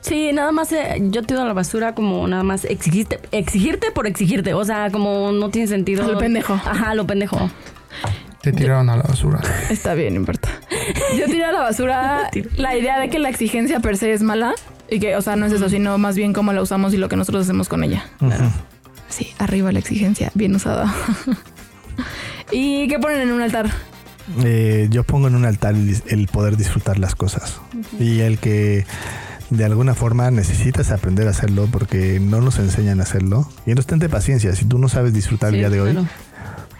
Sí, 0.00 0.32
nada 0.32 0.50
más 0.50 0.72
eh, 0.72 0.96
yo 1.10 1.22
tiro 1.22 1.42
a 1.42 1.44
la 1.44 1.52
basura 1.52 1.94
como 1.94 2.26
nada 2.26 2.42
más 2.42 2.64
exigirte, 2.64 3.20
exigirte 3.30 3.90
por 3.92 4.06
exigirte. 4.06 4.54
O 4.54 4.64
sea, 4.64 4.90
como 4.90 5.30
no 5.32 5.50
tiene 5.50 5.68
sentido. 5.68 6.10
Lo 6.10 6.18
pendejo. 6.18 6.54
Ajá, 6.54 6.94
lo 6.94 7.06
pendejo. 7.06 7.50
Te 8.42 8.52
tiraron 8.52 8.88
a 8.88 8.96
la 8.96 9.02
basura. 9.02 9.40
Está 9.68 9.94
bien, 9.94 10.14
no 10.14 10.20
importa. 10.20 10.48
Yo 11.18 11.26
tiro 11.26 11.46
a 11.46 11.52
la 11.52 11.60
basura 11.60 12.30
la 12.56 12.76
idea 12.76 13.00
de 13.00 13.10
que 13.10 13.18
la 13.18 13.28
exigencia 13.28 13.80
per 13.80 13.96
se 13.96 14.12
es 14.12 14.22
mala 14.22 14.54
y 14.90 15.00
que, 15.00 15.16
o 15.16 15.22
sea, 15.22 15.36
no 15.36 15.46
es 15.46 15.52
eso, 15.52 15.68
sino 15.68 15.98
más 15.98 16.16
bien 16.16 16.32
cómo 16.32 16.52
la 16.52 16.62
usamos 16.62 16.94
y 16.94 16.96
lo 16.96 17.08
que 17.08 17.16
nosotros 17.16 17.44
hacemos 17.44 17.68
con 17.68 17.84
ella. 17.84 18.06
Sí, 19.08 19.32
arriba 19.38 19.72
la 19.72 19.78
exigencia, 19.78 20.30
bien 20.34 20.54
usada. 20.54 20.94
¿Y 22.52 22.88
qué 22.88 22.98
ponen 22.98 23.20
en 23.20 23.32
un 23.32 23.42
altar? 23.42 23.70
Eh, 24.44 24.88
yo 24.90 25.04
pongo 25.04 25.28
en 25.28 25.34
un 25.34 25.44
altar 25.44 25.74
el, 25.74 26.28
poder 26.28 26.56
disfrutar 26.56 26.98
las 26.98 27.14
cosas. 27.14 27.60
Y 27.98 28.20
el 28.20 28.38
que 28.38 28.86
de 29.50 29.64
alguna 29.64 29.94
forma 29.94 30.30
necesitas 30.30 30.90
aprender 30.90 31.26
a 31.26 31.30
hacerlo 31.30 31.68
porque 31.70 32.20
no 32.20 32.40
nos 32.40 32.58
enseñan 32.58 33.00
a 33.00 33.04
hacerlo. 33.04 33.48
Y 33.66 33.74
no 33.74 33.82
tente 33.82 34.08
paciencia. 34.08 34.54
Si 34.54 34.64
tú 34.64 34.78
no 34.78 34.88
sabes 34.88 35.12
disfrutar 35.12 35.50
el 35.50 35.60
día 35.60 35.70
de 35.70 35.80
hoy, 35.80 35.92
claro. 35.92 36.08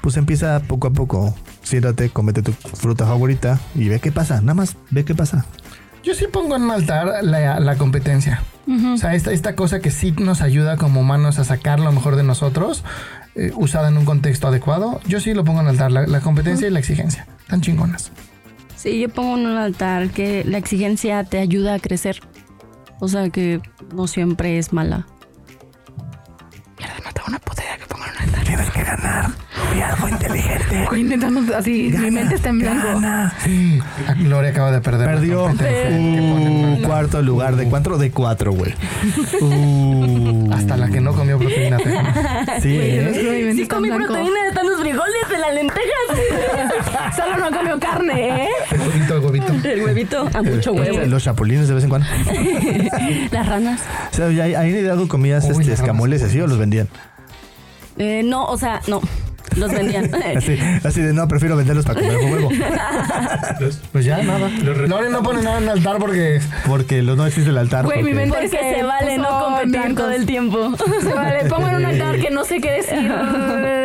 Pues 0.09 0.17
empieza 0.17 0.59
poco 0.61 0.89
a 0.89 0.91
poco. 0.91 1.35
Siéntate, 1.63 2.09
comete 2.09 2.41
tu 2.41 2.53
fruta 2.53 3.05
favorita 3.05 3.61
y 3.75 3.91
ve 3.91 4.01
qué 4.01 4.11
pasa. 4.11 4.41
Nada 4.41 4.55
más 4.55 4.75
ve 4.89 5.05
qué 5.05 5.15
pasa. 5.15 5.45
Yo 6.03 6.15
sí 6.15 6.25
pongo 6.33 6.57
en 6.57 6.63
un 6.63 6.71
altar 6.71 7.23
la, 7.23 7.61
la 7.61 7.77
competencia. 7.77 8.43
O 8.67 8.97
sea, 8.97 9.15
esta, 9.15 9.33
esta 9.33 9.55
cosa 9.55 9.81
que 9.81 9.91
sí 9.91 10.13
nos 10.13 10.41
ayuda 10.41 10.79
como 10.79 11.01
humanos 11.01 11.39
a 11.39 11.45
sacar 11.45 11.79
lo 11.79 11.93
mejor 11.93 12.17
de 12.17 12.23
nosotros, 12.23 12.85
eh, 13.35 13.53
usada 13.55 13.89
en 13.89 13.99
un 13.99 14.07
contexto 14.07 14.49
adecuado, 14.49 14.99
yo 15.07 15.21
sí 15.21 15.35
lo 15.35 15.45
pongo 15.45 15.61
en 15.61 15.67
altar, 15.67 15.93
la, 15.93 16.07
la 16.07 16.21
competencia 16.21 16.67
y 16.69 16.71
la 16.71 16.79
exigencia. 16.79 17.27
Tan 17.47 17.61
chingonas. 17.61 18.11
Sí, 18.77 18.99
yo 18.99 19.11
pongo 19.11 19.37
en 19.37 19.45
un 19.45 19.59
altar 19.59 20.09
que 20.09 20.43
la 20.43 20.57
exigencia 20.57 21.23
te 21.25 21.39
ayuda 21.39 21.75
a 21.75 21.81
crecer. 21.81 22.21
O 22.99 23.09
sea, 23.09 23.29
que 23.29 23.61
no 23.95 24.07
siempre 24.07 24.57
es 24.57 24.73
mala. 24.73 25.07
Mierda, 26.79 26.95
no 27.05 27.13
tengo 27.13 27.29
una 27.29 27.39
puta 27.41 27.63
idea 27.63 27.77
que 27.77 27.85
pongan 27.85 28.09
en 28.09 28.17
un 28.17 28.23
altar. 28.23 28.45
Tienes 28.45 28.71
que 28.71 28.83
ganar. 28.83 29.48
Y 29.79 29.81
algo 29.81 30.09
inteligente. 30.09 30.83
Estoy 30.83 31.01
intentando 31.01 31.57
así, 31.57 31.93
mi 31.97 32.11
mente 32.11 32.35
está 32.35 32.49
en 32.49 32.59
blanco. 32.59 32.87
Gana. 32.89 33.33
A 34.09 34.14
Gloria 34.14 34.51
acaba 34.51 34.72
de 34.72 34.81
perder. 34.81 35.07
Perdió 35.07 35.49
en 35.51 36.05
un 36.05 36.83
cuarto 36.83 37.22
lugar 37.22 37.55
de 37.57 37.66
cuatro 37.66 37.97
de 37.99 38.11
cuatro, 38.11 38.53
güey. 38.53 38.74
Uh. 39.41 40.53
Hasta 40.53 40.76
la 40.76 40.89
que 40.89 41.01
no 41.01 41.12
comió 41.14 41.39
proteína. 41.39 41.79
Sí, 42.61 42.74
Güey, 42.74 42.99
¿eh? 42.99 43.53
Sí 43.55 43.61
en 43.62 43.68
comí 43.68 43.89
blanco. 43.89 44.07
proteína, 44.07 44.49
están 44.49 44.66
los 44.66 44.81
frijoles 44.81 45.29
de 45.31 45.39
las 45.39 45.55
lentejas. 45.55 47.14
Solo 47.16 47.37
no 47.39 47.57
comió 47.57 47.79
carne, 47.79 48.45
¿eh? 48.45 48.49
El 48.72 48.81
huevito, 48.81 49.14
el 49.16 49.20
huevito. 49.24 49.68
El 49.68 49.83
huevito, 49.85 50.29
a 50.35 50.43
mucho 50.43 50.72
huevo. 50.72 50.99
Los 51.07 51.22
chapulines 51.24 51.68
de 51.68 51.74
vez 51.74 51.85
en 51.85 51.91
cuando. 51.91 52.09
Las 53.31 53.47
ranas. 53.47 53.81
O 54.12 54.16
sea, 54.16 54.31
¿ya- 54.31 54.59
¿ahí 54.61 54.72
de 54.72 54.91
algo 54.91 55.07
comías 55.09 55.45
Uy, 55.45 55.61
este, 55.62 55.72
escamoles 55.74 56.22
así 56.22 56.41
o 56.41 56.47
los 56.47 56.59
vendían? 56.59 56.89
Eh, 57.99 58.22
no, 58.24 58.45
o 58.47 58.59
sea, 58.59 58.81
no. 58.89 59.01
Los 59.57 59.73
vendían. 59.73 60.11
Así, 60.37 60.59
así 60.85 61.01
de 61.01 61.13
no, 61.13 61.27
prefiero 61.29 61.57
venderlos 61.57 61.85
para 61.85 62.01
comer 62.01 62.19
con 62.19 62.33
huevo. 62.33 62.51
Pues 63.93 64.05
ya, 64.05 64.23
nada. 64.23 64.51
Gloria 64.63 65.11
no 65.11 65.23
pone 65.23 65.43
nada 65.43 65.59
en 65.59 65.69
altar 65.69 65.99
porque 65.99 66.41
Porque 66.67 67.03
lo, 67.03 67.17
no 67.17 67.27
existe 67.27 67.51
el 67.51 67.59
altar. 67.59 67.85
Güey, 67.85 68.03
mi 68.03 68.13
mente 68.15 68.31
Porque 68.37 68.49
se 68.49 68.59
se 68.77 68.83
vale 68.83 69.17
puso 69.17 69.31
no 69.31 69.45
competir 69.45 69.95
todo 69.95 70.11
el 70.11 70.27
tiempo. 70.27 70.75
Se 71.03 71.13
vale, 71.15 71.45
pongo 71.49 71.69
en 71.69 71.77
un 71.77 71.85
altar 71.87 72.19
que 72.19 72.31
no 72.31 72.45
sé 72.45 72.61
qué 72.61 72.73
decir 72.73 72.99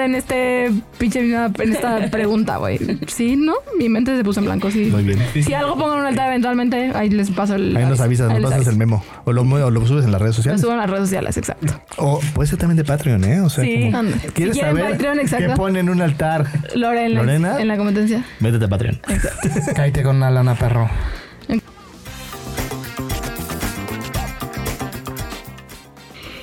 en 0.04 0.16
este 0.16 0.72
pinche 0.98 1.20
en 1.22 1.74
esta 1.74 2.08
pregunta, 2.12 2.58
güey. 2.58 2.80
Sí, 3.08 3.36
¿no? 3.36 3.54
Mi 3.78 3.90
mente 3.90 4.16
se 4.16 4.24
puso 4.24 4.40
en 4.40 4.46
blanco, 4.46 4.70
sí. 4.72 4.86
Muy 4.92 5.04
bien. 5.04 5.20
Si 5.34 5.54
algo 5.54 5.76
pongo 5.76 5.94
en 5.94 6.00
un 6.02 6.06
altar 6.08 6.28
eventualmente, 6.30 6.92
ahí 6.96 7.10
les 7.10 7.30
paso 7.32 7.56
el 7.56 7.76
Ahí 7.76 7.86
nos 7.86 8.00
avisas, 8.00 8.32
nos 8.32 8.52
pasas 8.52 8.68
el 8.68 8.78
memo. 8.78 9.04
O 9.26 9.32
lo, 9.32 9.42
o 9.42 9.72
lo 9.72 9.88
subes 9.88 10.06
en 10.06 10.12
las 10.12 10.22
redes 10.22 10.36
Lo 10.36 10.38
sociales. 10.38 10.62
subo 10.62 10.72
en 10.72 10.78
las 10.78 10.90
redes 10.90 11.04
sociales, 11.06 11.38
exacto. 11.38 11.74
O 11.98 12.20
puede 12.34 12.48
ser 12.50 12.60
también 12.60 12.78
de 12.78 12.84
Patreon, 12.84 13.24
¿eh? 13.24 13.42
O 13.42 13.50
sea, 13.50 13.64
Sí. 13.64 13.90
como. 13.92 14.10
¿quieres 14.34 14.56
Si 14.56 14.60
quieren 14.62 14.78
saber 14.78 14.92
Patreon, 14.92 15.20
exacto. 15.20 15.53
Pone 15.56 15.80
en 15.80 15.90
un 15.90 16.02
altar? 16.02 16.46
Lore 16.76 17.06
en 17.06 17.16
la, 17.16 17.22
¿Lorena? 17.22 17.60
en 17.60 17.68
la 17.68 17.78
competencia. 17.78 18.26
Métete 18.40 18.66
a 18.66 18.68
Patreon. 18.68 19.00
cállate 19.76 20.04
con 20.04 20.18
una 20.18 20.32
lana, 20.32 20.56
perro. 20.56 20.90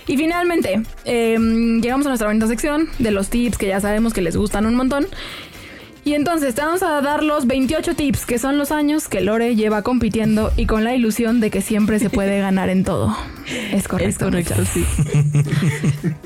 Y 0.06 0.16
finalmente, 0.16 0.82
eh, 1.04 1.38
llegamos 1.80 2.04
a 2.06 2.08
nuestra 2.08 2.26
bonita 2.26 2.48
sección 2.48 2.88
de 2.98 3.12
los 3.12 3.28
tips 3.28 3.56
que 3.56 3.68
ya 3.68 3.78
sabemos 3.80 4.12
que 4.12 4.20
les 4.22 4.36
gustan 4.36 4.66
un 4.66 4.74
montón. 4.74 5.06
Y 6.04 6.14
entonces 6.14 6.54
te 6.56 6.62
vamos 6.62 6.82
a 6.82 7.00
dar 7.00 7.22
los 7.22 7.46
28 7.46 7.94
tips, 7.94 8.26
que 8.26 8.38
son 8.40 8.58
los 8.58 8.72
años 8.72 9.06
que 9.06 9.20
Lore 9.20 9.54
lleva 9.54 9.82
compitiendo 9.82 10.50
y 10.56 10.66
con 10.66 10.82
la 10.82 10.96
ilusión 10.96 11.38
de 11.38 11.50
que 11.50 11.60
siempre 11.60 12.00
se 12.00 12.10
puede 12.10 12.40
ganar 12.40 12.70
en 12.70 12.82
todo. 12.82 13.16
Es 13.72 13.86
correcto. 13.86 14.08
Es 14.08 14.18
correcto, 14.18 14.54
muchachos. 14.56 14.68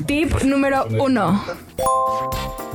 Tip 0.07 0.33
número 0.45 0.87
uno. 0.99 1.45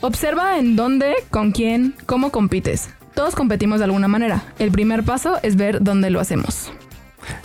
Observa 0.00 0.58
en 0.58 0.76
dónde, 0.76 1.14
con 1.30 1.50
quién, 1.50 1.94
cómo 2.06 2.30
compites. 2.30 2.90
Todos 3.14 3.34
competimos 3.34 3.78
de 3.78 3.84
alguna 3.84 4.06
manera. 4.06 4.44
El 4.60 4.70
primer 4.70 5.02
paso 5.02 5.40
es 5.42 5.56
ver 5.56 5.82
dónde 5.82 6.10
lo 6.10 6.20
hacemos. 6.20 6.72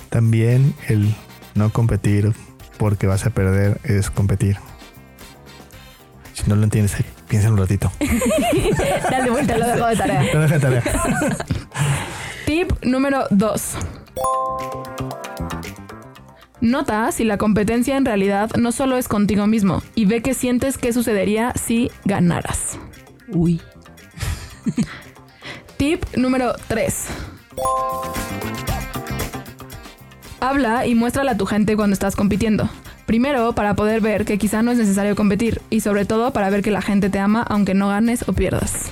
También 0.10 0.76
el 0.88 1.16
no 1.56 1.72
competir 1.72 2.32
porque 2.78 3.08
vas 3.08 3.26
a 3.26 3.32
perder 3.32 3.80
es 3.84 4.12
competir. 4.12 4.58
Si 6.34 6.44
no 6.48 6.56
lo 6.56 6.64
entiendes, 6.64 6.96
piensa 7.28 7.50
un 7.50 7.58
ratito. 7.58 7.92
Dale 9.10 9.32
vuelta, 9.32 9.58
lo 9.58 9.66
dejo 9.66 9.88
de 9.88 9.96
tarea. 9.96 10.32
Te 10.32 10.38
dejo 10.38 10.54
de 10.54 10.60
tarea. 10.60 10.84
Tip 12.46 12.72
número 12.84 13.26
2. 13.32 13.78
Nota 16.64 17.12
si 17.12 17.26
la 17.26 17.38
competencia 17.38 17.98
en 17.98 18.06
realidad 18.06 18.50
no 18.58 18.72
solo 18.72 18.96
es 18.96 19.10
contigo 19.10 19.48
mismo 19.48 19.84
y 19.96 20.06
ve 20.06 20.22
qué 20.22 20.34
sientes 20.34 20.78
que 20.78 20.94
sucedería 20.94 21.52
si 21.62 21.92
ganaras. 22.06 22.80
Uy. 23.28 23.60
Tip 25.78 26.06
número 26.16 26.54
3. 26.70 27.08
Habla 30.40 30.88
y 30.88 30.96
muéstrale 30.96 31.32
a 31.32 31.38
tu 31.38 31.46
gente 31.46 31.76
cuando 31.76 31.96
estás 31.96 32.16
compitiendo. 32.16 32.70
Primero, 33.08 33.52
para 33.52 33.74
poder 33.74 34.00
ver 34.00 34.24
que 34.24 34.38
quizá 34.38 34.62
no 34.62 34.72
es 34.72 34.78
necesario 34.78 35.18
competir 35.18 35.62
y 35.70 35.82
sobre 35.82 36.06
todo 36.06 36.32
para 36.32 36.50
ver 36.50 36.62
que 36.62 36.72
la 36.72 36.82
gente 36.82 37.10
te 37.10 37.20
ama 37.20 37.42
aunque 37.42 37.74
no 37.74 37.90
ganes 37.90 38.24
o 38.30 38.32
pierdas. 38.32 38.90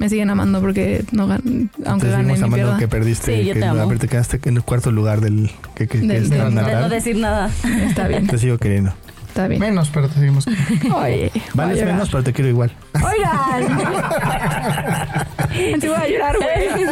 Me 0.00 0.08
siguen 0.08 0.30
amando 0.30 0.60
porque 0.60 1.04
no 1.12 1.26
gan 1.28 1.70
aunque 1.86 2.06
Te 2.06 2.12
ganen 2.12 2.36
amando 2.36 2.56
pierda. 2.56 2.78
que 2.78 2.88
perdiste. 2.88 3.36
Sí, 3.36 3.44
yo 3.46 3.52
que, 3.54 3.60
te 3.60 3.66
amo. 3.66 3.82
A 3.82 3.86
ver, 3.86 3.98
te 3.98 4.08
quedaste 4.08 4.40
en 4.44 4.56
el 4.56 4.62
cuarto 4.62 4.90
lugar 4.90 5.20
del 5.20 5.50
que, 5.74 5.86
que, 5.86 6.00
que 6.00 6.06
Del- 6.06 6.22
es 6.24 6.30
del- 6.30 6.54
De 6.54 6.74
no 6.74 6.88
decir 6.88 7.16
nada. 7.18 7.50
Está 7.86 8.08
bien, 8.08 8.26
Te 8.26 8.38
sigo 8.38 8.56
queriendo. 8.58 8.92
está 9.28 9.46
bien. 9.46 9.60
Menos, 9.60 9.90
pero 9.92 10.08
te 10.08 10.14
seguimos. 10.14 10.46
Oye, 10.48 11.30
voy 11.34 11.42
a 11.42 11.54
Vales 11.54 11.84
menos, 11.84 12.08
pero 12.10 12.24
te 12.24 12.32
quiero 12.32 12.48
igual. 12.48 12.72
Oigan. 12.94 13.78
sí 15.80 15.86
voy 15.86 15.96
a 15.96 16.08
llorar, 16.08 16.36
güey. 16.36 16.48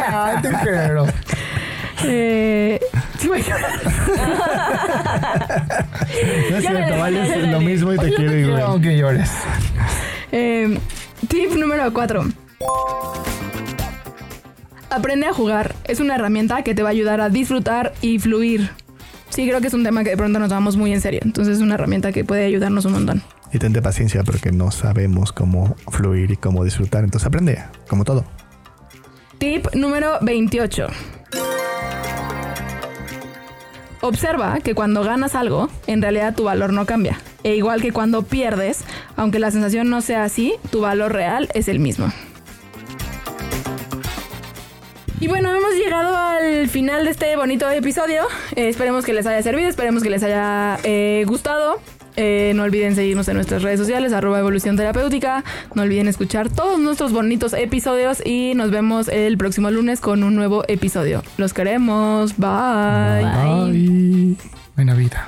Ay, 0.07 0.41
te 0.43 0.49
quiero. 0.63 1.05
Eh, 2.05 2.79
sí 3.19 3.27
voy 3.27 3.41
a 3.41 3.43
llorar. 3.43 3.79
No 6.51 6.57
es 6.57 6.65
cierto, 6.65 6.97
vales 6.99 7.47
lo 7.51 7.61
mismo 7.61 7.93
y 7.93 7.97
te 7.97 8.13
quiero 8.13 8.35
igual. 8.37 8.61
Aunque 8.61 8.97
llores. 8.97 9.29
Eh, 10.31 10.77
tip 11.27 11.51
número 11.55 11.91
4. 11.93 12.23
Aprende 14.89 15.27
a 15.27 15.33
jugar. 15.33 15.75
Es 15.85 15.99
una 15.99 16.15
herramienta 16.15 16.63
que 16.63 16.73
te 16.73 16.81
va 16.81 16.89
a 16.89 16.91
ayudar 16.91 17.21
a 17.21 17.29
disfrutar 17.29 17.93
y 18.01 18.19
fluir. 18.19 18.71
Sí, 19.29 19.47
creo 19.47 19.61
que 19.61 19.67
es 19.67 19.73
un 19.73 19.83
tema 19.83 20.03
que 20.03 20.09
de 20.11 20.17
pronto 20.17 20.39
nos 20.39 20.49
tomamos 20.49 20.75
muy 20.75 20.91
en 20.91 21.01
serio. 21.01 21.19
Entonces 21.23 21.57
es 21.57 21.63
una 21.63 21.75
herramienta 21.75 22.11
que 22.11 22.25
puede 22.25 22.45
ayudarnos 22.45 22.85
un 22.85 22.93
montón. 22.93 23.21
Y 23.53 23.59
tente 23.59 23.81
paciencia 23.81 24.23
porque 24.23 24.51
no 24.51 24.71
sabemos 24.71 25.31
cómo 25.31 25.75
fluir 25.89 26.31
y 26.31 26.37
cómo 26.37 26.63
disfrutar. 26.63 27.03
Entonces 27.03 27.27
aprende, 27.27 27.63
como 27.87 28.03
todo. 28.03 28.25
Tip 29.37 29.67
número 29.75 30.17
28. 30.21 30.87
Observa 34.01 34.59
que 34.61 34.75
cuando 34.75 35.03
ganas 35.03 35.35
algo, 35.35 35.69
en 35.87 36.01
realidad 36.01 36.33
tu 36.35 36.45
valor 36.45 36.73
no 36.73 36.85
cambia. 36.85 37.19
E 37.43 37.55
igual 37.55 37.81
que 37.81 37.91
cuando 37.91 38.23
pierdes, 38.23 38.83
aunque 39.15 39.39
la 39.39 39.51
sensación 39.51 39.89
no 39.89 40.01
sea 40.01 40.23
así, 40.23 40.55
tu 40.71 40.81
valor 40.81 41.13
real 41.13 41.49
es 41.53 41.67
el 41.67 41.79
mismo. 41.79 42.11
Y 45.21 45.27
bueno, 45.27 45.53
hemos 45.53 45.73
llegado 45.73 46.15
al 46.15 46.69
final 46.69 47.03
de 47.03 47.11
este 47.11 47.35
bonito 47.35 47.69
episodio. 47.69 48.23
Eh, 48.55 48.69
esperemos 48.69 49.03
que 49.03 49.13
les 49.13 49.25
haya 49.25 49.43
servido, 49.43 49.67
esperemos 49.67 50.01
que 50.01 50.09
les 50.09 50.23
haya 50.23 50.77
eh, 50.83 51.25
gustado. 51.27 51.81
Eh, 52.15 52.53
no 52.55 52.63
olviden 52.63 52.95
seguirnos 52.95 53.27
en 53.27 53.35
nuestras 53.35 53.61
redes 53.61 53.79
sociales, 53.79 54.13
arroba 54.13 54.39
evolución 54.39 54.77
terapéutica. 54.77 55.43
No 55.75 55.81
olviden 55.81 56.07
escuchar 56.07 56.49
todos 56.49 56.79
nuestros 56.79 57.11
bonitos 57.11 57.53
episodios 57.53 58.25
y 58.25 58.53
nos 58.55 58.71
vemos 58.71 59.09
el 59.09 59.37
próximo 59.37 59.69
lunes 59.71 59.99
con 59.99 60.23
un 60.23 60.35
nuevo 60.35 60.63
episodio. 60.69 61.21
Los 61.37 61.53
queremos. 61.53 62.37
Bye. 62.37 63.25
Bye. 63.25 64.35
Buena 64.75 64.95
vida. 64.95 65.27